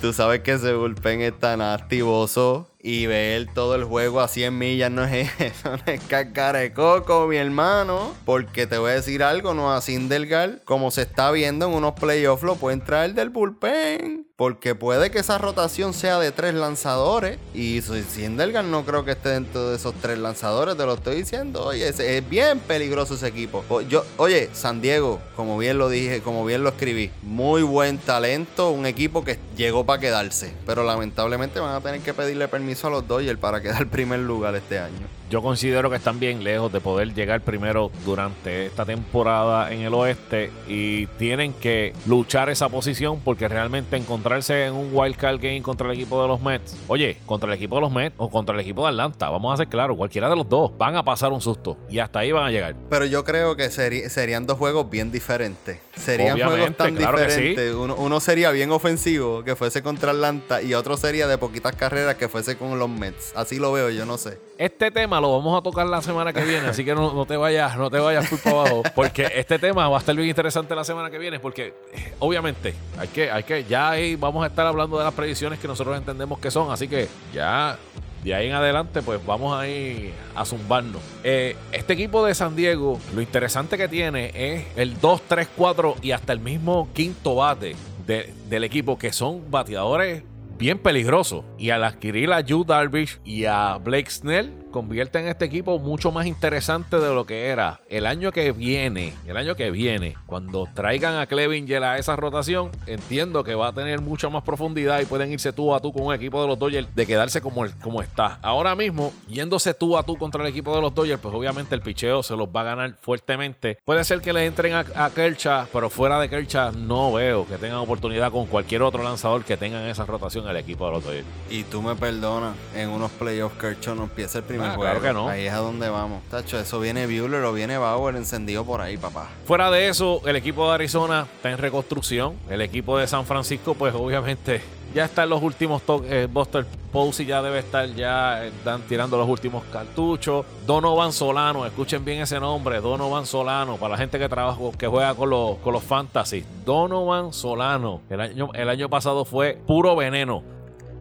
tú 0.00 0.12
sabes 0.12 0.40
que 0.40 0.52
ese 0.52 0.74
bullpen 0.74 1.20
es 1.20 1.38
tan 1.38 1.60
activoso 1.60 2.68
y 2.86 3.06
ver 3.06 3.48
todo 3.52 3.74
el 3.74 3.82
juego 3.82 4.20
a 4.20 4.28
100 4.28 4.56
millas 4.56 4.92
no 4.92 5.02
es 5.04 5.28
eso, 5.40 5.70
no 5.70 5.82
es 5.86 6.08
de 6.08 6.72
coco, 6.72 7.26
mi 7.26 7.36
hermano. 7.36 8.14
Porque 8.24 8.68
te 8.68 8.78
voy 8.78 8.92
a 8.92 8.94
decir 8.94 9.24
algo, 9.24 9.54
no 9.54 9.72
a 9.72 9.80
Sindelgar, 9.80 10.62
como 10.64 10.92
se 10.92 11.02
está 11.02 11.32
viendo 11.32 11.66
en 11.66 11.74
unos 11.74 11.94
playoffs, 11.94 12.44
lo 12.44 12.54
pueden 12.54 12.84
traer 12.84 13.14
del 13.14 13.30
bullpen. 13.30 14.28
Porque 14.36 14.74
puede 14.74 15.10
que 15.10 15.20
esa 15.20 15.38
rotación 15.38 15.94
sea 15.94 16.18
de 16.18 16.30
tres 16.30 16.52
lanzadores. 16.52 17.38
Y 17.54 17.80
Sindelgar 17.80 18.66
no 18.66 18.84
creo 18.84 19.02
que 19.02 19.12
esté 19.12 19.30
dentro 19.30 19.70
de 19.70 19.76
esos 19.76 19.94
tres 19.94 20.18
lanzadores, 20.18 20.76
te 20.76 20.84
lo 20.84 20.92
estoy 20.92 21.16
diciendo. 21.16 21.64
Oye, 21.64 21.88
es, 21.88 22.28
bien 22.28 22.58
peligroso 22.60 23.14
ese 23.14 23.28
equipo. 23.28 23.64
Yo, 23.88 24.04
oye, 24.18 24.50
San 24.52 24.82
Diego, 24.82 25.22
como 25.36 25.56
bien 25.56 25.78
lo 25.78 25.88
dije, 25.88 26.20
como 26.20 26.44
bien 26.44 26.62
lo 26.62 26.68
escribí, 26.68 27.10
muy 27.22 27.62
buen 27.62 27.96
talento, 27.96 28.72
un 28.72 28.84
equipo 28.84 29.24
que 29.24 29.38
llegó 29.56 29.86
para 29.86 30.00
quedarse. 30.00 30.52
Pero 30.66 30.84
lamentablemente 30.84 31.58
van 31.58 31.74
a 31.74 31.80
tener 31.80 32.02
que 32.02 32.12
pedirle 32.12 32.46
permiso 32.46 32.88
a 32.88 32.90
los 32.90 33.08
Dodgers 33.08 33.40
para 33.40 33.62
quedar 33.62 33.86
primer 33.90 34.20
lugar 34.20 34.54
este 34.54 34.78
año. 34.78 35.06
Yo 35.28 35.42
considero 35.42 35.90
que 35.90 35.96
están 35.96 36.20
bien 36.20 36.44
lejos 36.44 36.72
de 36.72 36.80
poder 36.80 37.12
llegar 37.12 37.40
primero 37.40 37.90
durante 38.04 38.66
esta 38.66 38.84
temporada 38.84 39.72
en 39.72 39.80
el 39.80 39.92
oeste 39.92 40.52
y 40.68 41.06
tienen 41.18 41.52
que 41.52 41.92
luchar 42.06 42.48
esa 42.48 42.68
posición 42.68 43.20
porque 43.24 43.48
realmente 43.48 43.96
encontrarse 43.96 44.66
en 44.66 44.74
un 44.74 44.90
wild 44.92 45.16
card 45.16 45.40
game 45.40 45.62
contra 45.62 45.88
el 45.88 45.94
equipo 45.94 46.22
de 46.22 46.28
los 46.28 46.40
Mets, 46.40 46.76
oye, 46.86 47.16
contra 47.26 47.48
el 47.48 47.56
equipo 47.56 47.74
de 47.74 47.80
los 47.80 47.90
Mets 47.90 48.14
o 48.18 48.30
contra 48.30 48.54
el 48.54 48.60
equipo 48.60 48.82
de 48.82 48.90
Atlanta, 48.90 49.28
vamos 49.28 49.52
a 49.52 49.56
ser 49.56 49.68
claros, 49.68 49.96
cualquiera 49.96 50.28
de 50.28 50.36
los 50.36 50.48
dos 50.48 50.76
van 50.78 50.94
a 50.94 51.04
pasar 51.04 51.32
un 51.32 51.40
susto 51.40 51.76
y 51.88 51.98
hasta 51.98 52.20
ahí 52.20 52.30
van 52.30 52.44
a 52.44 52.50
llegar. 52.52 52.76
Pero 52.88 53.04
yo 53.04 53.24
creo 53.24 53.56
que 53.56 53.68
serían 53.70 54.46
dos 54.46 54.58
juegos 54.58 54.88
bien 54.88 55.10
diferentes. 55.10 55.80
Serían 55.96 56.38
juegos 56.38 56.76
tan 56.76 56.94
diferentes. 56.94 57.74
Uno, 57.74 57.96
uno 57.96 58.20
sería 58.20 58.50
bien 58.52 58.70
ofensivo, 58.70 59.42
que 59.42 59.56
fuese 59.56 59.82
contra 59.82 60.12
Atlanta, 60.12 60.62
y 60.62 60.74
otro 60.74 60.96
sería 60.96 61.26
de 61.26 61.38
poquitas 61.38 61.74
carreras, 61.74 62.14
que 62.14 62.28
fuese 62.28 62.56
con 62.56 62.78
los 62.78 62.88
Mets. 62.88 63.32
Así 63.34 63.58
lo 63.58 63.72
veo, 63.72 63.90
yo 63.90 64.06
no 64.06 64.18
sé. 64.18 64.38
Este 64.58 64.90
tema 64.90 65.15
lo 65.20 65.32
vamos 65.32 65.58
a 65.58 65.62
tocar 65.62 65.86
la 65.86 66.02
semana 66.02 66.32
que 66.32 66.44
viene, 66.44 66.68
así 66.68 66.84
que 66.84 66.94
no, 66.94 67.26
te 67.26 67.36
vayas, 67.36 67.76
no 67.76 67.90
te 67.90 67.98
vayas 67.98 68.28
por 68.28 68.52
abajo, 68.52 68.82
porque 68.94 69.30
este 69.34 69.58
tema 69.58 69.88
va 69.88 69.96
a 69.96 70.00
estar 70.00 70.14
bien 70.14 70.28
interesante 70.28 70.74
la 70.74 70.84
semana 70.84 71.10
que 71.10 71.18
viene, 71.18 71.40
porque 71.40 71.74
eh, 71.92 72.14
obviamente 72.18 72.74
hay 72.98 73.08
que, 73.08 73.30
hay 73.30 73.42
que, 73.42 73.64
ya 73.64 73.90
ahí 73.90 74.16
vamos 74.16 74.44
a 74.44 74.48
estar 74.48 74.66
hablando 74.66 74.98
de 74.98 75.04
las 75.04 75.14
predicciones 75.14 75.58
que 75.58 75.68
nosotros 75.68 75.96
entendemos 75.96 76.38
que 76.38 76.50
son, 76.50 76.70
así 76.70 76.88
que 76.88 77.08
ya 77.32 77.78
de 78.26 78.34
ahí 78.34 78.48
en 78.48 78.54
adelante, 78.54 79.02
pues 79.02 79.24
vamos 79.24 79.56
a 79.56 79.68
ir 79.68 80.12
a 80.34 80.44
zumbarnos. 80.44 81.00
Eh, 81.22 81.56
este 81.70 81.92
equipo 81.92 82.26
de 82.26 82.34
San 82.34 82.56
Diego, 82.56 82.98
lo 83.14 83.20
interesante 83.20 83.78
que 83.78 83.86
tiene 83.86 84.32
es 84.34 84.64
el 84.74 84.98
2, 85.00 85.22
3, 85.28 85.48
4 85.56 85.94
y 86.02 86.10
hasta 86.10 86.32
el 86.32 86.40
mismo 86.40 86.88
quinto 86.92 87.36
bate 87.36 87.76
del 88.04 88.64
equipo, 88.64 88.98
que 88.98 89.12
son 89.12 89.48
bateadores 89.50 90.24
bien 90.58 90.78
peligrosos. 90.78 91.44
Y 91.56 91.70
al 91.70 91.84
adquirir 91.84 92.32
a 92.32 92.40
Yu 92.40 92.64
Darvish 92.64 93.20
y 93.24 93.44
a 93.44 93.78
Blake 93.78 94.10
Snell, 94.10 94.52
convierte 94.70 95.18
en 95.18 95.28
este 95.28 95.44
equipo 95.44 95.78
mucho 95.78 96.12
más 96.12 96.26
interesante 96.26 96.98
de 96.98 97.14
lo 97.14 97.26
que 97.26 97.46
era. 97.46 97.80
El 97.88 98.06
año 98.06 98.32
que 98.32 98.52
viene, 98.52 99.14
el 99.26 99.36
año 99.36 99.56
que 99.56 99.70
viene, 99.70 100.16
cuando 100.26 100.68
traigan 100.74 101.16
a 101.16 101.26
Clevinger 101.26 101.82
a 101.84 101.98
esa 101.98 102.16
rotación, 102.16 102.70
entiendo 102.86 103.44
que 103.44 103.54
va 103.54 103.68
a 103.68 103.72
tener 103.72 104.00
mucha 104.00 104.28
más 104.28 104.42
profundidad 104.42 105.00
y 105.00 105.06
pueden 105.06 105.32
irse 105.32 105.52
tú 105.52 105.74
a 105.74 105.80
tú 105.80 105.92
con 105.92 106.04
un 106.04 106.14
equipo 106.14 106.40
de 106.42 106.48
los 106.48 106.58
Dodgers 106.58 106.94
de 106.94 107.06
quedarse 107.06 107.40
como, 107.40 107.64
como 107.82 108.02
está. 108.02 108.38
Ahora 108.42 108.74
mismo, 108.74 109.12
yéndose 109.28 109.74
tú 109.74 109.96
a 109.96 110.02
tú 110.02 110.16
contra 110.16 110.42
el 110.42 110.48
equipo 110.48 110.74
de 110.74 110.82
los 110.82 110.94
Dodgers, 110.94 111.20
pues 111.20 111.34
obviamente 111.34 111.74
el 111.74 111.80
picheo 111.80 112.22
se 112.22 112.36
los 112.36 112.48
va 112.48 112.62
a 112.62 112.64
ganar 112.64 112.94
fuertemente. 113.00 113.78
Puede 113.84 114.04
ser 114.04 114.20
que 114.20 114.32
le 114.32 114.44
entren 114.44 114.74
a, 114.74 114.84
a 114.94 115.10
Kershaw, 115.10 115.66
pero 115.72 115.90
fuera 115.90 116.20
de 116.20 116.28
Kershaw 116.28 116.72
no 116.72 117.12
veo 117.12 117.46
que 117.46 117.56
tengan 117.56 117.78
oportunidad 117.78 118.32
con 118.32 118.46
cualquier 118.46 118.82
otro 118.82 119.02
lanzador 119.02 119.44
que 119.44 119.56
tenga 119.56 119.82
en 119.82 119.88
esa 119.88 120.04
rotación 120.04 120.48
el 120.48 120.56
equipo 120.56 120.86
de 120.86 120.92
los 120.92 121.04
Dodgers. 121.04 121.26
Y 121.50 121.64
tú 121.64 121.82
me 121.82 121.94
perdonas, 121.94 122.56
en 122.74 122.90
unos 122.90 123.10
playoffs 123.12 123.58
Kershaw 123.58 123.94
no 123.94 124.04
empieza 124.04 124.38
el 124.38 124.44
primer 124.44 124.55
Ah, 124.64 124.76
claro 124.76 125.00
que 125.00 125.12
no. 125.12 125.28
Ahí 125.28 125.46
es 125.46 125.52
a 125.52 125.58
donde 125.58 125.88
vamos. 125.88 126.22
Tacho, 126.30 126.58
eso 126.58 126.80
viene 126.80 127.06
Bueller 127.06 127.42
o 127.44 127.52
viene 127.52 127.78
Bauer 127.78 128.16
encendido 128.16 128.64
por 128.64 128.80
ahí, 128.80 128.96
papá. 128.96 129.28
Fuera 129.46 129.70
de 129.70 129.88
eso, 129.88 130.20
el 130.26 130.36
equipo 130.36 130.68
de 130.68 130.74
Arizona 130.74 131.26
está 131.36 131.50
en 131.50 131.58
reconstrucción. 131.58 132.34
El 132.48 132.60
equipo 132.60 132.98
de 132.98 133.06
San 133.06 133.26
Francisco, 133.26 133.74
pues 133.74 133.94
obviamente 133.94 134.60
ya 134.94 135.04
está 135.04 135.24
en 135.24 135.30
los 135.30 135.42
últimos 135.42 135.82
toques. 135.82 136.10
Eh, 136.10 136.26
Buster 136.30 136.64
Posey 136.90 137.26
ya 137.26 137.42
debe 137.42 137.58
estar 137.58 137.86
ya 137.94 138.46
están 138.46 138.82
tirando 138.82 139.18
los 139.18 139.28
últimos 139.28 139.64
cartuchos. 139.64 140.46
Donovan 140.66 141.12
Solano, 141.12 141.66
escuchen 141.66 142.04
bien 142.04 142.22
ese 142.22 142.40
nombre, 142.40 142.80
Donovan 142.80 143.26
Solano, 143.26 143.76
para 143.76 143.92
la 143.92 143.98
gente 143.98 144.18
que 144.18 144.28
trabaja, 144.28 144.58
que 144.78 144.86
juega 144.86 145.14
con 145.14 145.28
los, 145.30 145.58
con 145.58 145.74
los 145.74 145.82
fantasy. 145.82 146.44
Donovan 146.64 147.32
Solano. 147.32 148.00
El 148.08 148.20
año, 148.20 148.50
el 148.54 148.68
año 148.68 148.88
pasado 148.88 149.24
fue 149.24 149.58
puro 149.66 149.94
veneno. 149.96 150.42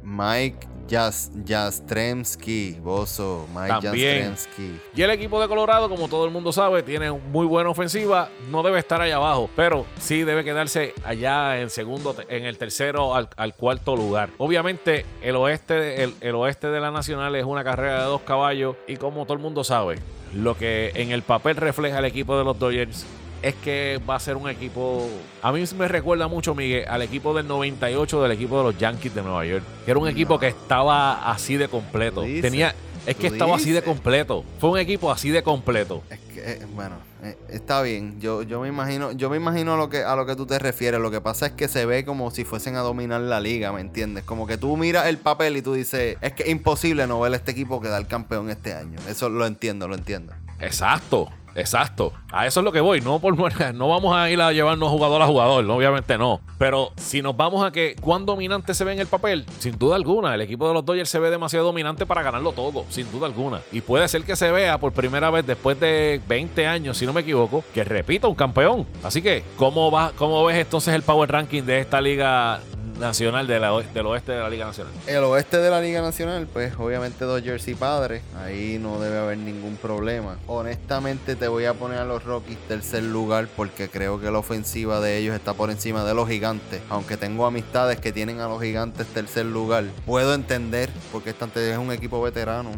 Mike 0.03 0.67
Jas, 0.89 1.31
Jastremski, 1.47 2.77
Bozo, 2.81 3.47
Mike 3.55 3.79
También. 3.81 4.29
Jastremski. 4.31 4.79
Y 4.95 5.01
el 5.01 5.09
equipo 5.11 5.41
de 5.41 5.47
Colorado, 5.47 5.89
como 5.89 6.07
todo 6.07 6.25
el 6.25 6.31
mundo 6.31 6.51
sabe, 6.51 6.83
tiene 6.83 7.11
muy 7.11 7.45
buena 7.45 7.69
ofensiva. 7.69 8.29
No 8.49 8.63
debe 8.63 8.79
estar 8.79 9.01
allá 9.01 9.15
abajo, 9.15 9.49
pero 9.55 9.85
sí 9.99 10.23
debe 10.23 10.43
quedarse 10.43 10.93
allá 11.03 11.59
en 11.59 11.69
segundo, 11.69 12.15
en 12.29 12.45
el 12.45 12.57
tercero 12.57 13.15
al, 13.15 13.29
al 13.35 13.53
cuarto 13.55 13.95
lugar. 13.95 14.29
Obviamente, 14.37 15.05
el 15.21 15.35
oeste, 15.35 16.03
el, 16.03 16.13
el 16.21 16.35
oeste 16.35 16.67
de 16.67 16.79
la 16.79 16.91
Nacional 16.91 17.35
es 17.35 17.45
una 17.45 17.63
carrera 17.63 17.99
de 18.01 18.05
dos 18.05 18.21
caballos. 18.21 18.75
Y 18.87 18.97
como 18.97 19.23
todo 19.25 19.33
el 19.33 19.39
mundo 19.39 19.63
sabe, 19.63 19.99
lo 20.33 20.57
que 20.57 20.91
en 20.95 21.11
el 21.11 21.21
papel 21.21 21.55
refleja 21.55 21.99
el 21.99 22.05
equipo 22.05 22.37
de 22.37 22.43
los 22.43 22.59
Dodgers 22.59 23.05
es 23.45 23.53
que 23.53 24.01
va 24.09 24.15
a 24.15 24.19
ser 24.19 24.37
un 24.37 24.49
equipo. 24.49 25.07
A 25.43 25.51
mí 25.51 25.63
me 25.77 25.87
recuerda 25.87 26.27
mucho, 26.27 26.55
Miguel, 26.55 26.85
al 26.87 27.03
equipo 27.03 27.31
del 27.35 27.47
98 27.47 28.23
del 28.23 28.31
equipo 28.31 28.57
de 28.57 28.63
los 28.63 28.77
Yankees 28.79 29.13
de 29.13 29.21
Nueva 29.21 29.45
York. 29.45 29.63
Que 29.85 29.91
era 29.91 29.99
un 29.99 30.07
equipo 30.07 30.39
que 30.39 30.47
estaba 30.47 31.31
así 31.31 31.55
de 31.55 31.67
completo. 31.67 32.21
Dices, 32.21 32.41
Tenía. 32.41 32.73
Es 33.05 33.15
que 33.15 33.27
estaba 33.27 33.55
así 33.55 33.71
de 33.71 33.83
completo. 33.83 34.43
Fue 34.59 34.71
un 34.71 34.79
equipo 34.79 35.11
así 35.11 35.29
de 35.29 35.43
completo. 35.43 36.01
Es 36.09 36.17
que, 36.33 36.39
eh, 36.39 36.65
bueno, 36.73 36.95
eh, 37.21 37.37
está 37.49 37.83
bien. 37.83 38.19
Yo, 38.19 38.41
yo 38.41 38.59
me 38.61 38.67
imagino, 38.67 39.11
yo 39.11 39.29
me 39.29 39.37
imagino 39.37 39.75
a 39.75 39.77
lo 39.77 39.89
que 39.89 40.03
a 40.03 40.15
lo 40.15 40.25
que 40.25 40.35
tú 40.35 40.47
te 40.47 40.57
refieres. 40.57 40.99
Lo 40.99 41.11
que 41.11 41.21
pasa 41.21 41.45
es 41.45 41.51
que 41.51 41.67
se 41.67 41.85
ve 41.85 42.03
como 42.03 42.31
si 42.31 42.45
fuesen 42.45 42.75
a 42.77 42.79
dominar 42.79 43.21
la 43.21 43.39
liga, 43.39 43.71
¿me 43.71 43.81
entiendes? 43.81 44.23
Como 44.23 44.47
que 44.47 44.57
tú 44.57 44.75
miras 44.75 45.05
el 45.05 45.19
papel 45.19 45.55
y 45.55 45.61
tú 45.61 45.73
dices, 45.73 46.17
es 46.19 46.33
que 46.33 46.43
es 46.43 46.49
imposible 46.49 47.05
no 47.05 47.19
ver 47.19 47.33
a 47.33 47.35
este 47.35 47.51
equipo 47.51 47.79
quedar 47.79 48.07
campeón 48.07 48.49
este 48.49 48.73
año. 48.73 48.97
Eso 49.07 49.29
lo 49.29 49.45
entiendo, 49.45 49.87
lo 49.87 49.93
entiendo. 49.93 50.33
Exacto, 50.59 51.29
exacto. 51.55 52.13
A 52.31 52.45
eso 52.45 52.59
es 52.59 52.63
lo 52.63 52.71
que 52.71 52.81
voy. 52.81 53.01
No, 53.01 53.19
por, 53.19 53.35
no 53.75 53.89
vamos 53.89 54.15
a 54.15 54.29
ir 54.29 54.41
a 54.41 54.51
llevarnos 54.51 54.89
jugador 54.89 55.21
a 55.21 55.27
jugador, 55.27 55.69
obviamente 55.69 56.17
no. 56.17 56.41
Pero 56.57 56.91
si 56.97 57.21
nos 57.21 57.35
vamos 57.35 57.65
a 57.65 57.71
que 57.71 57.95
cuán 57.99 58.25
dominante 58.25 58.73
se 58.73 58.83
ve 58.83 58.93
en 58.93 58.99
el 58.99 59.07
papel, 59.07 59.45
sin 59.59 59.77
duda 59.77 59.95
alguna, 59.95 60.35
el 60.35 60.41
equipo 60.41 60.67
de 60.67 60.73
los 60.73 60.85
Dodgers 60.85 61.09
se 61.09 61.19
ve 61.19 61.29
demasiado 61.29 61.65
dominante 61.65 62.05
para 62.05 62.21
ganarlo 62.23 62.51
todo, 62.51 62.85
sin 62.89 63.11
duda 63.11 63.27
alguna. 63.27 63.61
Y 63.71 63.81
puede 63.81 64.07
ser 64.07 64.23
que 64.23 64.35
se 64.35 64.51
vea 64.51 64.77
por 64.77 64.93
primera 64.93 65.29
vez 65.29 65.45
después 65.45 65.79
de 65.79 66.21
20 66.27 66.67
años, 66.67 66.97
si 66.97 67.05
no 67.05 67.13
me 67.13 67.21
equivoco, 67.21 67.63
que 67.73 67.83
repita 67.83 68.27
un 68.27 68.35
campeón. 68.35 68.85
Así 69.03 69.21
que, 69.21 69.43
¿cómo, 69.57 69.91
va, 69.91 70.11
cómo 70.15 70.43
ves 70.45 70.57
entonces 70.57 70.93
el 70.93 71.03
power 71.03 71.31
ranking 71.31 71.63
de 71.63 71.79
esta 71.79 72.01
liga 72.01 72.59
nacional 72.99 73.47
de 73.47 73.59
la- 73.59 73.81
del 73.81 74.05
oeste 74.05 74.31
de 74.31 74.39
la 74.39 74.49
Liga 74.49 74.65
Nacional? 74.65 74.93
El 75.07 75.23
oeste 75.23 75.57
de 75.57 75.69
la 75.69 75.81
Liga 75.81 76.01
Nacional, 76.01 76.47
pues 76.51 76.73
obviamente 76.77 77.25
Dodgers 77.25 77.67
y 77.67 77.75
Padres. 77.75 78.21
Ahí 78.37 78.77
no 78.81 78.99
debe 78.99 79.17
haber 79.17 79.37
ningún 79.37 79.75
problema. 79.77 80.37
Honestamente 80.47 81.35
te 81.35 81.47
voy 81.47 81.65
a 81.65 81.73
poner 81.73 81.99
a 81.99 82.05
los 82.05 82.23
Rockies 82.23 82.57
tercer 82.67 83.03
lugar 83.03 83.47
porque 83.55 83.89
creo 83.89 84.19
que 84.19 84.31
la 84.31 84.39
ofensiva 84.39 84.99
de 84.99 85.17
ellos 85.17 85.35
está 85.35 85.53
por 85.53 85.69
encima 85.71 86.03
de 86.05 86.13
los 86.13 86.27
gigantes. 86.29 86.81
Aunque 86.89 87.17
tengo 87.17 87.45
amistades 87.45 87.99
que 87.99 88.11
tienen 88.13 88.39
a 88.39 88.47
los 88.47 88.61
gigantes 88.61 89.07
tercer 89.07 89.45
lugar. 89.45 89.85
Puedo 90.05 90.33
entender 90.33 90.89
porque 91.11 91.31
este 91.31 91.71
es 91.71 91.77
un 91.77 91.91
equipo 91.91 92.21
veterano. 92.21 92.71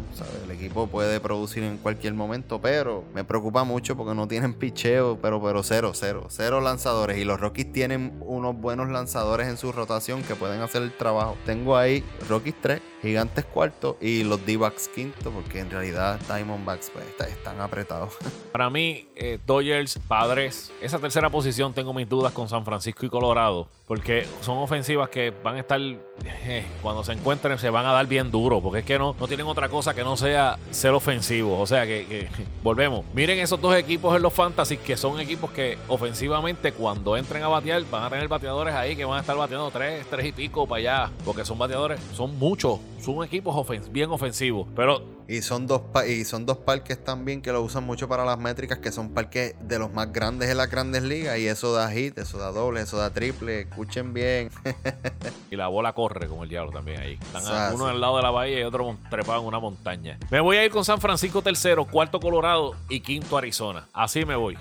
El 0.44 0.50
equipo 0.50 0.86
puede 0.86 1.20
producir 1.20 1.62
en 1.62 1.76
cualquier 1.78 2.14
momento, 2.14 2.60
pero 2.60 3.04
me 3.14 3.24
preocupa 3.24 3.64
mucho 3.64 3.96
porque 3.96 4.14
no 4.14 4.26
tienen 4.28 4.54
picheo, 4.54 5.18
pero, 5.20 5.42
pero 5.42 5.62
cero, 5.62 5.92
cero. 5.94 6.26
Cero 6.28 6.60
lanzadores. 6.60 7.18
Y 7.18 7.24
los 7.24 7.40
Rockies 7.40 7.72
tienen 7.72 8.16
unos 8.20 8.56
buenos 8.56 8.88
lanzadores 8.88 9.48
en 9.48 9.56
su 9.56 9.72
rotación 9.72 10.07
que 10.16 10.34
pueden 10.34 10.60
hacer 10.62 10.82
el 10.82 10.92
trabajo. 10.92 11.36
Tengo 11.44 11.76
ahí 11.76 12.02
Rockies 12.28 12.54
3, 12.62 12.80
Gigantes 13.02 13.44
cuarto 13.44 13.98
y 14.00 14.24
los 14.24 14.44
D-Backs 14.46 14.88
quinto, 14.88 15.30
porque 15.30 15.60
en 15.60 15.70
realidad 15.70 16.18
Diamondbacks 16.26 16.90
pues, 16.90 17.06
está- 17.06 17.28
están 17.28 17.60
apretados. 17.60 18.14
Para 18.52 18.70
mí, 18.70 19.06
eh, 19.14 19.38
Dodgers, 19.46 19.98
Padres, 20.08 20.72
esa 20.80 20.98
tercera 20.98 21.28
posición 21.28 21.74
tengo 21.74 21.92
mis 21.92 22.08
dudas 22.08 22.32
con 22.32 22.48
San 22.48 22.64
Francisco 22.64 23.04
y 23.04 23.10
Colorado, 23.10 23.68
porque 23.88 24.26
son 24.42 24.58
ofensivas 24.58 25.08
que 25.08 25.32
van 25.42 25.56
a 25.56 25.60
estar, 25.60 25.80
eh, 25.80 26.64
cuando 26.82 27.02
se 27.02 27.12
encuentren, 27.12 27.58
se 27.58 27.70
van 27.70 27.86
a 27.86 27.92
dar 27.92 28.06
bien 28.06 28.30
duro, 28.30 28.60
porque 28.60 28.80
es 28.80 28.84
que 28.84 28.98
no, 28.98 29.16
no 29.18 29.26
tienen 29.26 29.46
otra 29.46 29.70
cosa 29.70 29.94
que 29.94 30.04
no 30.04 30.14
sea 30.16 30.58
ser 30.70 30.90
ofensivos. 30.92 31.58
O 31.58 31.66
sea 31.66 31.86
que, 31.86 32.04
que- 32.06 32.28
volvemos. 32.62 33.04
Miren 33.14 33.38
esos 33.38 33.58
dos 33.60 33.74
equipos 33.74 34.14
en 34.14 34.20
los 34.22 34.32
Fantasy, 34.34 34.76
que 34.76 34.96
son 34.96 35.18
equipos 35.20 35.50
que 35.52 35.78
ofensivamente, 35.88 36.72
cuando 36.72 37.16
entren 37.16 37.42
a 37.42 37.48
batear, 37.48 37.82
van 37.90 38.04
a 38.04 38.10
tener 38.10 38.28
bateadores 38.28 38.74
ahí 38.74 38.94
que 38.94 39.06
van 39.06 39.16
a 39.18 39.20
estar 39.22 39.36
bateando 39.36 39.70
tres, 39.70 40.04
tres 40.10 40.26
y 40.26 40.32
pico 40.32 40.66
para 40.66 40.78
allá, 41.06 41.10
porque 41.24 41.44
son 41.46 41.56
bateadores, 41.58 41.98
son 42.12 42.38
muchos, 42.38 42.78
son 43.00 43.24
equipos 43.24 43.54
ofen- 43.54 43.90
bien 43.90 44.10
ofensivos, 44.10 44.66
pero 44.76 45.16
Y 45.30 45.42
son 45.42 45.66
dos 45.66 45.82
y 46.08 46.24
son 46.24 46.46
dos 46.46 46.56
parques 46.56 47.04
también 47.04 47.42
que 47.42 47.52
lo 47.52 47.60
usan 47.62 47.84
mucho 47.84 48.08
para 48.08 48.24
las 48.24 48.38
métricas, 48.38 48.78
que 48.78 48.90
son 48.90 49.10
parques 49.10 49.54
de 49.60 49.78
los 49.78 49.92
más 49.92 50.10
grandes 50.10 50.48
en 50.48 50.56
las 50.56 50.70
grandes 50.70 51.02
ligas. 51.02 51.38
Y 51.38 51.46
eso 51.46 51.72
da 51.74 51.90
hit, 51.90 52.16
eso 52.16 52.38
da 52.38 52.50
doble, 52.50 52.80
eso 52.80 52.96
da 52.96 53.10
triple. 53.10 53.60
Escuchen 53.60 54.14
bien. 54.14 54.50
Y 55.50 55.56
la 55.56 55.68
bola 55.68 55.92
corre 55.94 56.28
como 56.28 56.44
el 56.44 56.48
diablo 56.50 56.72
también 56.72 57.00
ahí. 57.00 57.12
Están 57.14 57.42
Ah, 57.46 57.70
uno 57.74 57.84
sí. 57.86 57.90
al 57.90 58.00
lado 58.00 58.16
de 58.18 58.22
la 58.22 58.30
bahía 58.30 58.60
y 58.60 58.62
otro 58.64 58.96
trepado 59.10 59.40
en 59.40 59.46
una 59.46 59.58
montaña. 59.58 60.18
Me 60.30 60.40
voy 60.40 60.56
a 60.58 60.64
ir 60.64 60.70
con 60.70 60.84
San 60.84 61.00
Francisco 61.00 61.40
tercero, 61.42 61.84
cuarto 61.86 62.20
Colorado 62.20 62.74
y 62.88 63.00
quinto 63.00 63.36
Arizona. 63.36 63.86
Así 63.92 64.24
me 64.24 64.36
voy. 64.36 64.56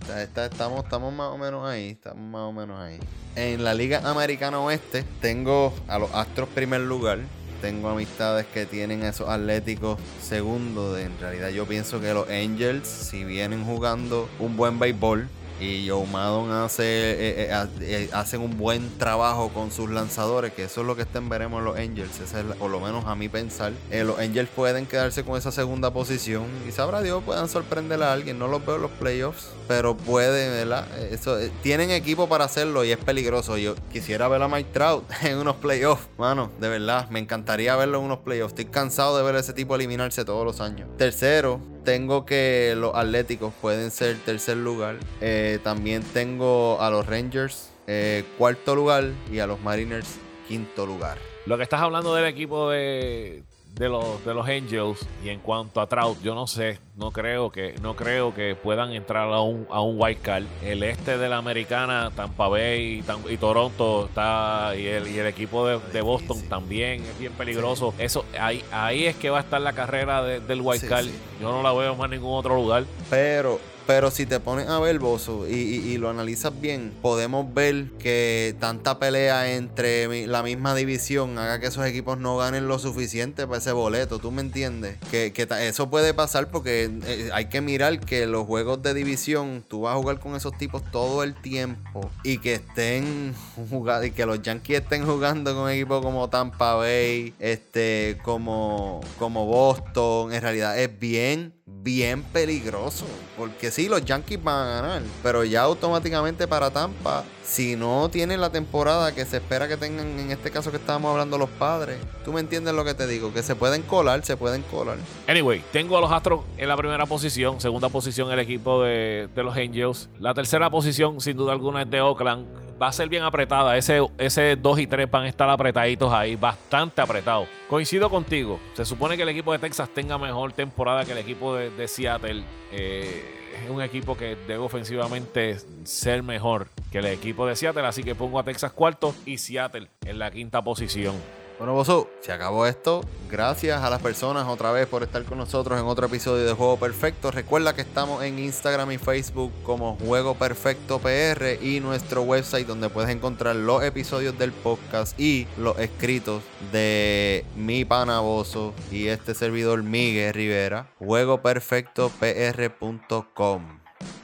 Está- 0.00 0.22
está- 0.22 0.46
estamos, 0.46 0.84
estamos 0.84 1.12
más 1.12 1.28
o 1.28 1.36
menos 1.38 1.66
ahí, 1.68 1.90
estamos 1.90 2.22
más 2.22 2.42
o 2.42 2.52
menos 2.52 2.78
ahí. 2.80 2.98
En 3.36 3.62
la 3.62 3.72
Liga 3.74 4.00
Americana 4.04 4.58
Oeste 4.60 5.04
tengo 5.20 5.72
a 5.86 5.98
los 5.98 6.12
Astros 6.14 6.48
primer 6.50 6.80
lugar. 6.80 7.18
Tengo 7.60 7.88
amistades 7.88 8.46
que 8.46 8.66
tienen 8.66 9.02
esos 9.02 9.28
Atléticos 9.28 9.98
segundo. 10.22 10.94
De, 10.94 11.04
en 11.04 11.18
realidad 11.18 11.48
yo 11.50 11.66
pienso 11.66 12.00
que 12.00 12.14
los 12.14 12.28
Angels, 12.28 12.86
si 12.86 13.24
vienen 13.24 13.64
jugando 13.64 14.28
un 14.38 14.56
buen 14.56 14.78
béisbol 14.78 15.28
y 15.60 15.88
Joe 15.88 16.06
Maddon 16.06 16.50
hace, 16.52 16.84
eh, 16.84 17.48
eh, 17.80 18.08
eh, 18.12 18.36
un 18.38 18.56
buen 18.56 18.98
trabajo 18.98 19.48
con 19.50 19.70
sus 19.70 19.90
lanzadores, 19.90 20.52
que 20.52 20.64
eso 20.64 20.82
es 20.82 20.86
lo 20.86 20.94
que 20.96 21.02
estén 21.02 21.28
veremos 21.28 21.62
los 21.62 21.76
Angels, 21.76 22.20
esa 22.20 22.40
es 22.40 22.46
la- 22.46 22.54
por 22.54 22.70
lo 22.70 22.80
menos 22.80 23.04
a 23.06 23.14
mi 23.14 23.28
pensar. 23.28 23.72
Los 23.90 24.18
Angels 24.18 24.48
pueden 24.54 24.86
quedarse 24.86 25.24
con 25.24 25.36
esa 25.36 25.50
segunda 25.52 25.92
posición 25.92 26.46
y 26.68 26.72
sabrá 26.72 27.02
Dios 27.02 27.22
puedan 27.24 27.48
sorprender 27.48 28.02
a 28.02 28.12
alguien. 28.12 28.38
No 28.38 28.48
los 28.48 28.64
veo 28.64 28.76
en 28.76 28.82
los 28.82 28.90
playoffs, 28.92 29.48
pero 29.66 29.96
pueden, 29.96 30.52
¿verdad? 30.52 30.86
Eso, 31.10 31.36
tienen 31.62 31.90
equipo 31.90 32.28
para 32.28 32.44
hacerlo 32.44 32.84
y 32.84 32.92
es 32.92 32.98
peligroso. 32.98 33.56
Yo 33.56 33.74
quisiera 33.92 34.28
ver 34.28 34.42
a 34.42 34.48
Mike 34.48 34.70
Trout 34.72 35.04
en 35.22 35.38
unos 35.38 35.56
playoffs, 35.56 36.06
mano, 36.18 36.50
de 36.60 36.68
verdad. 36.68 37.08
Me 37.10 37.18
encantaría 37.18 37.74
verlo 37.76 37.98
en 37.98 38.04
unos 38.04 38.18
playoffs. 38.18 38.52
Estoy 38.52 38.66
cansado 38.66 39.16
de 39.16 39.22
ver 39.24 39.36
a 39.36 39.40
ese 39.40 39.52
tipo 39.52 39.74
eliminarse 39.74 40.24
todos 40.24 40.44
los 40.44 40.60
años. 40.60 40.88
Tercero, 40.96 41.60
tengo 41.88 42.26
que 42.26 42.74
los 42.76 42.94
Atléticos 42.94 43.54
pueden 43.62 43.90
ser 43.90 44.18
tercer 44.18 44.58
lugar. 44.58 44.98
Eh, 45.22 45.58
también 45.64 46.02
tengo 46.02 46.78
a 46.82 46.90
los 46.90 47.06
Rangers 47.06 47.70
eh, 47.86 48.24
cuarto 48.36 48.74
lugar 48.74 49.04
y 49.32 49.38
a 49.38 49.46
los 49.46 49.58
Mariners 49.62 50.18
quinto 50.46 50.84
lugar. 50.84 51.16
Lo 51.46 51.56
que 51.56 51.62
estás 51.62 51.80
hablando 51.80 52.14
del 52.14 52.26
equipo 52.26 52.68
de, 52.68 53.42
de 53.78 53.88
los, 53.88 54.24
de 54.24 54.34
los 54.34 54.46
Angels 54.48 55.06
y 55.24 55.28
en 55.28 55.38
cuanto 55.40 55.80
a 55.80 55.86
Trout, 55.86 56.20
yo 56.22 56.34
no 56.34 56.46
sé, 56.46 56.78
no 56.96 57.12
creo 57.12 57.50
que, 57.50 57.74
no 57.80 57.94
creo 57.94 58.34
que 58.34 58.56
puedan 58.56 58.92
entrar 58.92 59.32
a 59.32 59.40
un, 59.40 59.66
a 59.70 59.80
un 59.80 60.00
wild 60.00 60.20
card. 60.20 60.44
El 60.62 60.82
este 60.82 61.16
de 61.16 61.28
la 61.28 61.36
americana, 61.38 62.10
Tampa 62.14 62.48
Bay 62.48 63.04
y, 63.28 63.32
y 63.32 63.36
Toronto 63.36 64.06
está 64.06 64.72
y 64.76 64.86
el, 64.86 65.06
y 65.08 65.18
el 65.18 65.26
equipo 65.26 65.66
de, 65.66 65.78
de 65.92 66.00
Boston 66.02 66.42
también 66.48 67.02
es 67.04 67.18
bien 67.18 67.32
peligroso. 67.34 67.94
Eso 67.98 68.24
ahí, 68.38 68.64
ahí 68.72 69.06
es 69.06 69.14
que 69.16 69.30
va 69.30 69.38
a 69.38 69.42
estar 69.42 69.60
la 69.60 69.72
carrera 69.72 70.22
de- 70.22 70.40
del 70.40 70.60
wild 70.60 70.88
card. 70.88 71.06
Yo 71.40 71.52
no 71.52 71.62
la 71.62 71.72
veo 71.72 71.94
más 71.94 72.06
en 72.06 72.10
ningún 72.18 72.36
otro 72.36 72.56
lugar. 72.56 72.84
Pero, 73.08 73.60
pero 73.88 74.10
si 74.10 74.26
te 74.26 74.38
pones 74.38 74.68
a 74.68 74.78
ver, 74.80 74.98
Bozo, 74.98 75.48
y, 75.48 75.96
lo 75.96 76.10
analizas 76.10 76.52
bien, 76.60 76.92
podemos 77.00 77.54
ver 77.54 77.86
que 77.98 78.54
tanta 78.60 78.98
pelea 78.98 79.54
entre 79.54 80.26
la 80.26 80.42
misma 80.42 80.74
división 80.74 81.38
haga 81.38 81.58
que 81.58 81.68
esos 81.68 81.86
equipos 81.86 82.18
no 82.18 82.36
ganen 82.36 82.68
lo 82.68 82.78
suficiente 82.78 83.46
para 83.46 83.60
ese 83.60 83.72
boleto. 83.72 84.18
¿Tú 84.18 84.30
me 84.30 84.42
entiendes? 84.42 84.98
Que, 85.10 85.32
eso 85.62 85.88
puede 85.88 86.12
pasar 86.12 86.50
porque 86.50 86.90
eh, 87.06 87.30
hay 87.32 87.46
que 87.46 87.62
mirar 87.62 87.98
que 88.00 88.26
los 88.26 88.46
juegos 88.46 88.82
de 88.82 88.92
división, 88.92 89.64
tú 89.66 89.80
vas 89.80 89.94
a 89.94 89.96
jugar 89.96 90.20
con 90.20 90.36
esos 90.36 90.58
tipos 90.58 90.82
todo 90.92 91.22
el 91.22 91.34
tiempo 91.34 92.10
y 92.24 92.36
que 92.38 92.56
estén 92.56 93.34
jugando, 93.70 94.04
y 94.04 94.10
que 94.10 94.26
los 94.26 94.42
Yankees 94.42 94.82
estén 94.82 95.06
jugando 95.06 95.54
con 95.54 95.70
equipos 95.70 96.04
como 96.04 96.28
Tampa 96.28 96.74
Bay, 96.74 97.32
este, 97.38 98.18
como, 98.22 99.00
como 99.18 99.46
Boston. 99.46 100.34
En 100.34 100.42
realidad 100.42 100.78
es 100.78 100.98
bien 100.98 101.54
bien 101.82 102.22
peligroso. 102.22 103.06
Porque 103.36 103.70
sí, 103.70 103.88
los 103.88 104.04
Yankees 104.04 104.42
van 104.42 104.66
a 104.66 104.80
ganar. 104.80 105.02
Pero 105.22 105.44
ya 105.44 105.62
automáticamente 105.62 106.46
para 106.46 106.70
Tampa, 106.70 107.24
si 107.42 107.76
no 107.76 108.08
tienen 108.10 108.40
la 108.40 108.50
temporada 108.50 109.14
que 109.14 109.24
se 109.24 109.38
espera 109.38 109.68
que 109.68 109.76
tengan, 109.76 110.18
en 110.18 110.30
este 110.30 110.50
caso 110.50 110.70
que 110.70 110.76
estábamos 110.76 111.12
hablando 111.12 111.38
los 111.38 111.48
padres, 111.50 111.98
tú 112.24 112.32
me 112.32 112.40
entiendes 112.40 112.74
lo 112.74 112.84
que 112.84 112.94
te 112.94 113.06
digo, 113.06 113.32
que 113.32 113.42
se 113.42 113.54
pueden 113.54 113.82
colar, 113.82 114.24
se 114.24 114.36
pueden 114.36 114.62
colar. 114.62 114.98
Anyway, 115.26 115.62
tengo 115.72 115.96
a 115.96 116.00
los 116.00 116.12
Astros 116.12 116.42
en 116.56 116.68
la 116.68 116.76
primera 116.76 117.06
posición, 117.06 117.60
segunda 117.60 117.88
posición 117.88 118.30
el 118.30 118.38
equipo 118.38 118.82
de, 118.82 119.28
de 119.34 119.42
los 119.42 119.56
Angels. 119.56 120.08
La 120.18 120.34
tercera 120.34 120.68
posición, 120.70 121.20
sin 121.20 121.36
duda 121.36 121.52
alguna, 121.52 121.82
es 121.82 121.90
de 121.90 122.00
Oakland. 122.00 122.67
Va 122.80 122.88
a 122.88 122.92
ser 122.92 123.08
bien 123.08 123.22
apretada. 123.22 123.76
Ese, 123.76 124.00
ese 124.18 124.56
2 124.56 124.78
y 124.78 124.86
3 124.86 125.10
van 125.10 125.24
a 125.24 125.28
estar 125.28 125.48
apretaditos 125.50 126.12
ahí, 126.12 126.36
bastante 126.36 127.00
apretados. 127.00 127.48
Coincido 127.68 128.08
contigo. 128.08 128.60
Se 128.74 128.84
supone 128.84 129.16
que 129.16 129.24
el 129.24 129.28
equipo 129.30 129.52
de 129.52 129.58
Texas 129.58 129.88
tenga 129.92 130.16
mejor 130.16 130.52
temporada 130.52 131.04
que 131.04 131.12
el 131.12 131.18
equipo 131.18 131.54
de, 131.54 131.88
Seattle. 131.88 132.44
Eh, 132.70 133.34
es 133.64 133.70
un 133.70 133.82
equipo 133.82 134.16
que 134.16 134.36
debe 134.46 134.58
ofensivamente 134.58 135.56
ser 135.82 136.22
mejor 136.22 136.68
que 136.92 136.98
el 136.98 137.06
equipo 137.06 137.46
de 137.46 137.56
Seattle. 137.56 137.86
Así 137.86 138.04
que 138.04 138.14
pongo 138.14 138.38
a 138.38 138.44
Texas 138.44 138.72
cuarto 138.72 139.14
y 139.26 139.38
Seattle 139.38 139.88
en 140.04 140.18
la 140.18 140.30
quinta 140.30 140.62
posición. 140.62 141.16
Bueno, 141.58 141.74
Bozo, 141.74 142.08
se 142.20 142.30
acabó 142.30 142.66
esto. 142.66 143.00
Gracias 143.28 143.82
a 143.82 143.90
las 143.90 144.00
personas 144.00 144.46
otra 144.46 144.70
vez 144.70 144.86
por 144.86 145.02
estar 145.02 145.24
con 145.24 145.38
nosotros 145.38 145.76
en 145.78 145.86
otro 145.86 146.06
episodio 146.06 146.46
de 146.46 146.52
Juego 146.52 146.78
Perfecto. 146.78 147.32
Recuerda 147.32 147.74
que 147.74 147.80
estamos 147.80 148.22
en 148.22 148.38
Instagram 148.38 148.92
y 148.92 148.98
Facebook 148.98 149.50
como 149.64 149.96
Juego 149.96 150.36
Perfecto 150.36 151.00
PR 151.00 151.58
y 151.60 151.80
nuestro 151.80 152.22
website 152.22 152.64
donde 152.66 152.88
puedes 152.88 153.10
encontrar 153.10 153.56
los 153.56 153.82
episodios 153.82 154.38
del 154.38 154.52
podcast 154.52 155.18
y 155.18 155.48
los 155.58 155.76
escritos 155.80 156.44
de 156.70 157.44
mi 157.56 157.84
pana 157.84 158.20
Bozo 158.20 158.72
y 158.92 159.08
este 159.08 159.34
servidor 159.34 159.82
Miguel 159.82 160.32
Rivera. 160.32 160.92
JuegoPerfectoPR.com. 161.00 163.77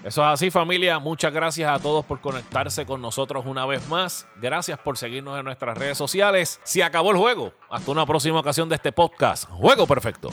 Eso 0.05 0.23
es 0.23 0.29
así 0.29 0.51
familia, 0.51 0.99
muchas 0.99 1.33
gracias 1.33 1.71
a 1.71 1.83
todos 1.83 2.05
por 2.05 2.21
conectarse 2.21 2.85
con 2.85 3.01
nosotros 3.01 3.47
una 3.47 3.65
vez 3.67 3.89
más. 3.89 4.27
Gracias 4.37 4.79
por 4.79 4.99
seguirnos 4.99 5.39
en 5.39 5.45
nuestras 5.45 5.77
redes 5.79 5.97
sociales. 5.97 6.61
Se 6.63 6.83
acabó 6.83 7.11
el 7.11 7.17
juego. 7.17 7.53
Hasta 7.71 7.91
una 7.91 8.05
próxima 8.07 8.41
ocasión 8.41 8.69
de 8.69 8.77
este 8.77 8.93
podcast. 8.93 9.49
Juego 9.49 9.87
Perfecto. 9.87 10.31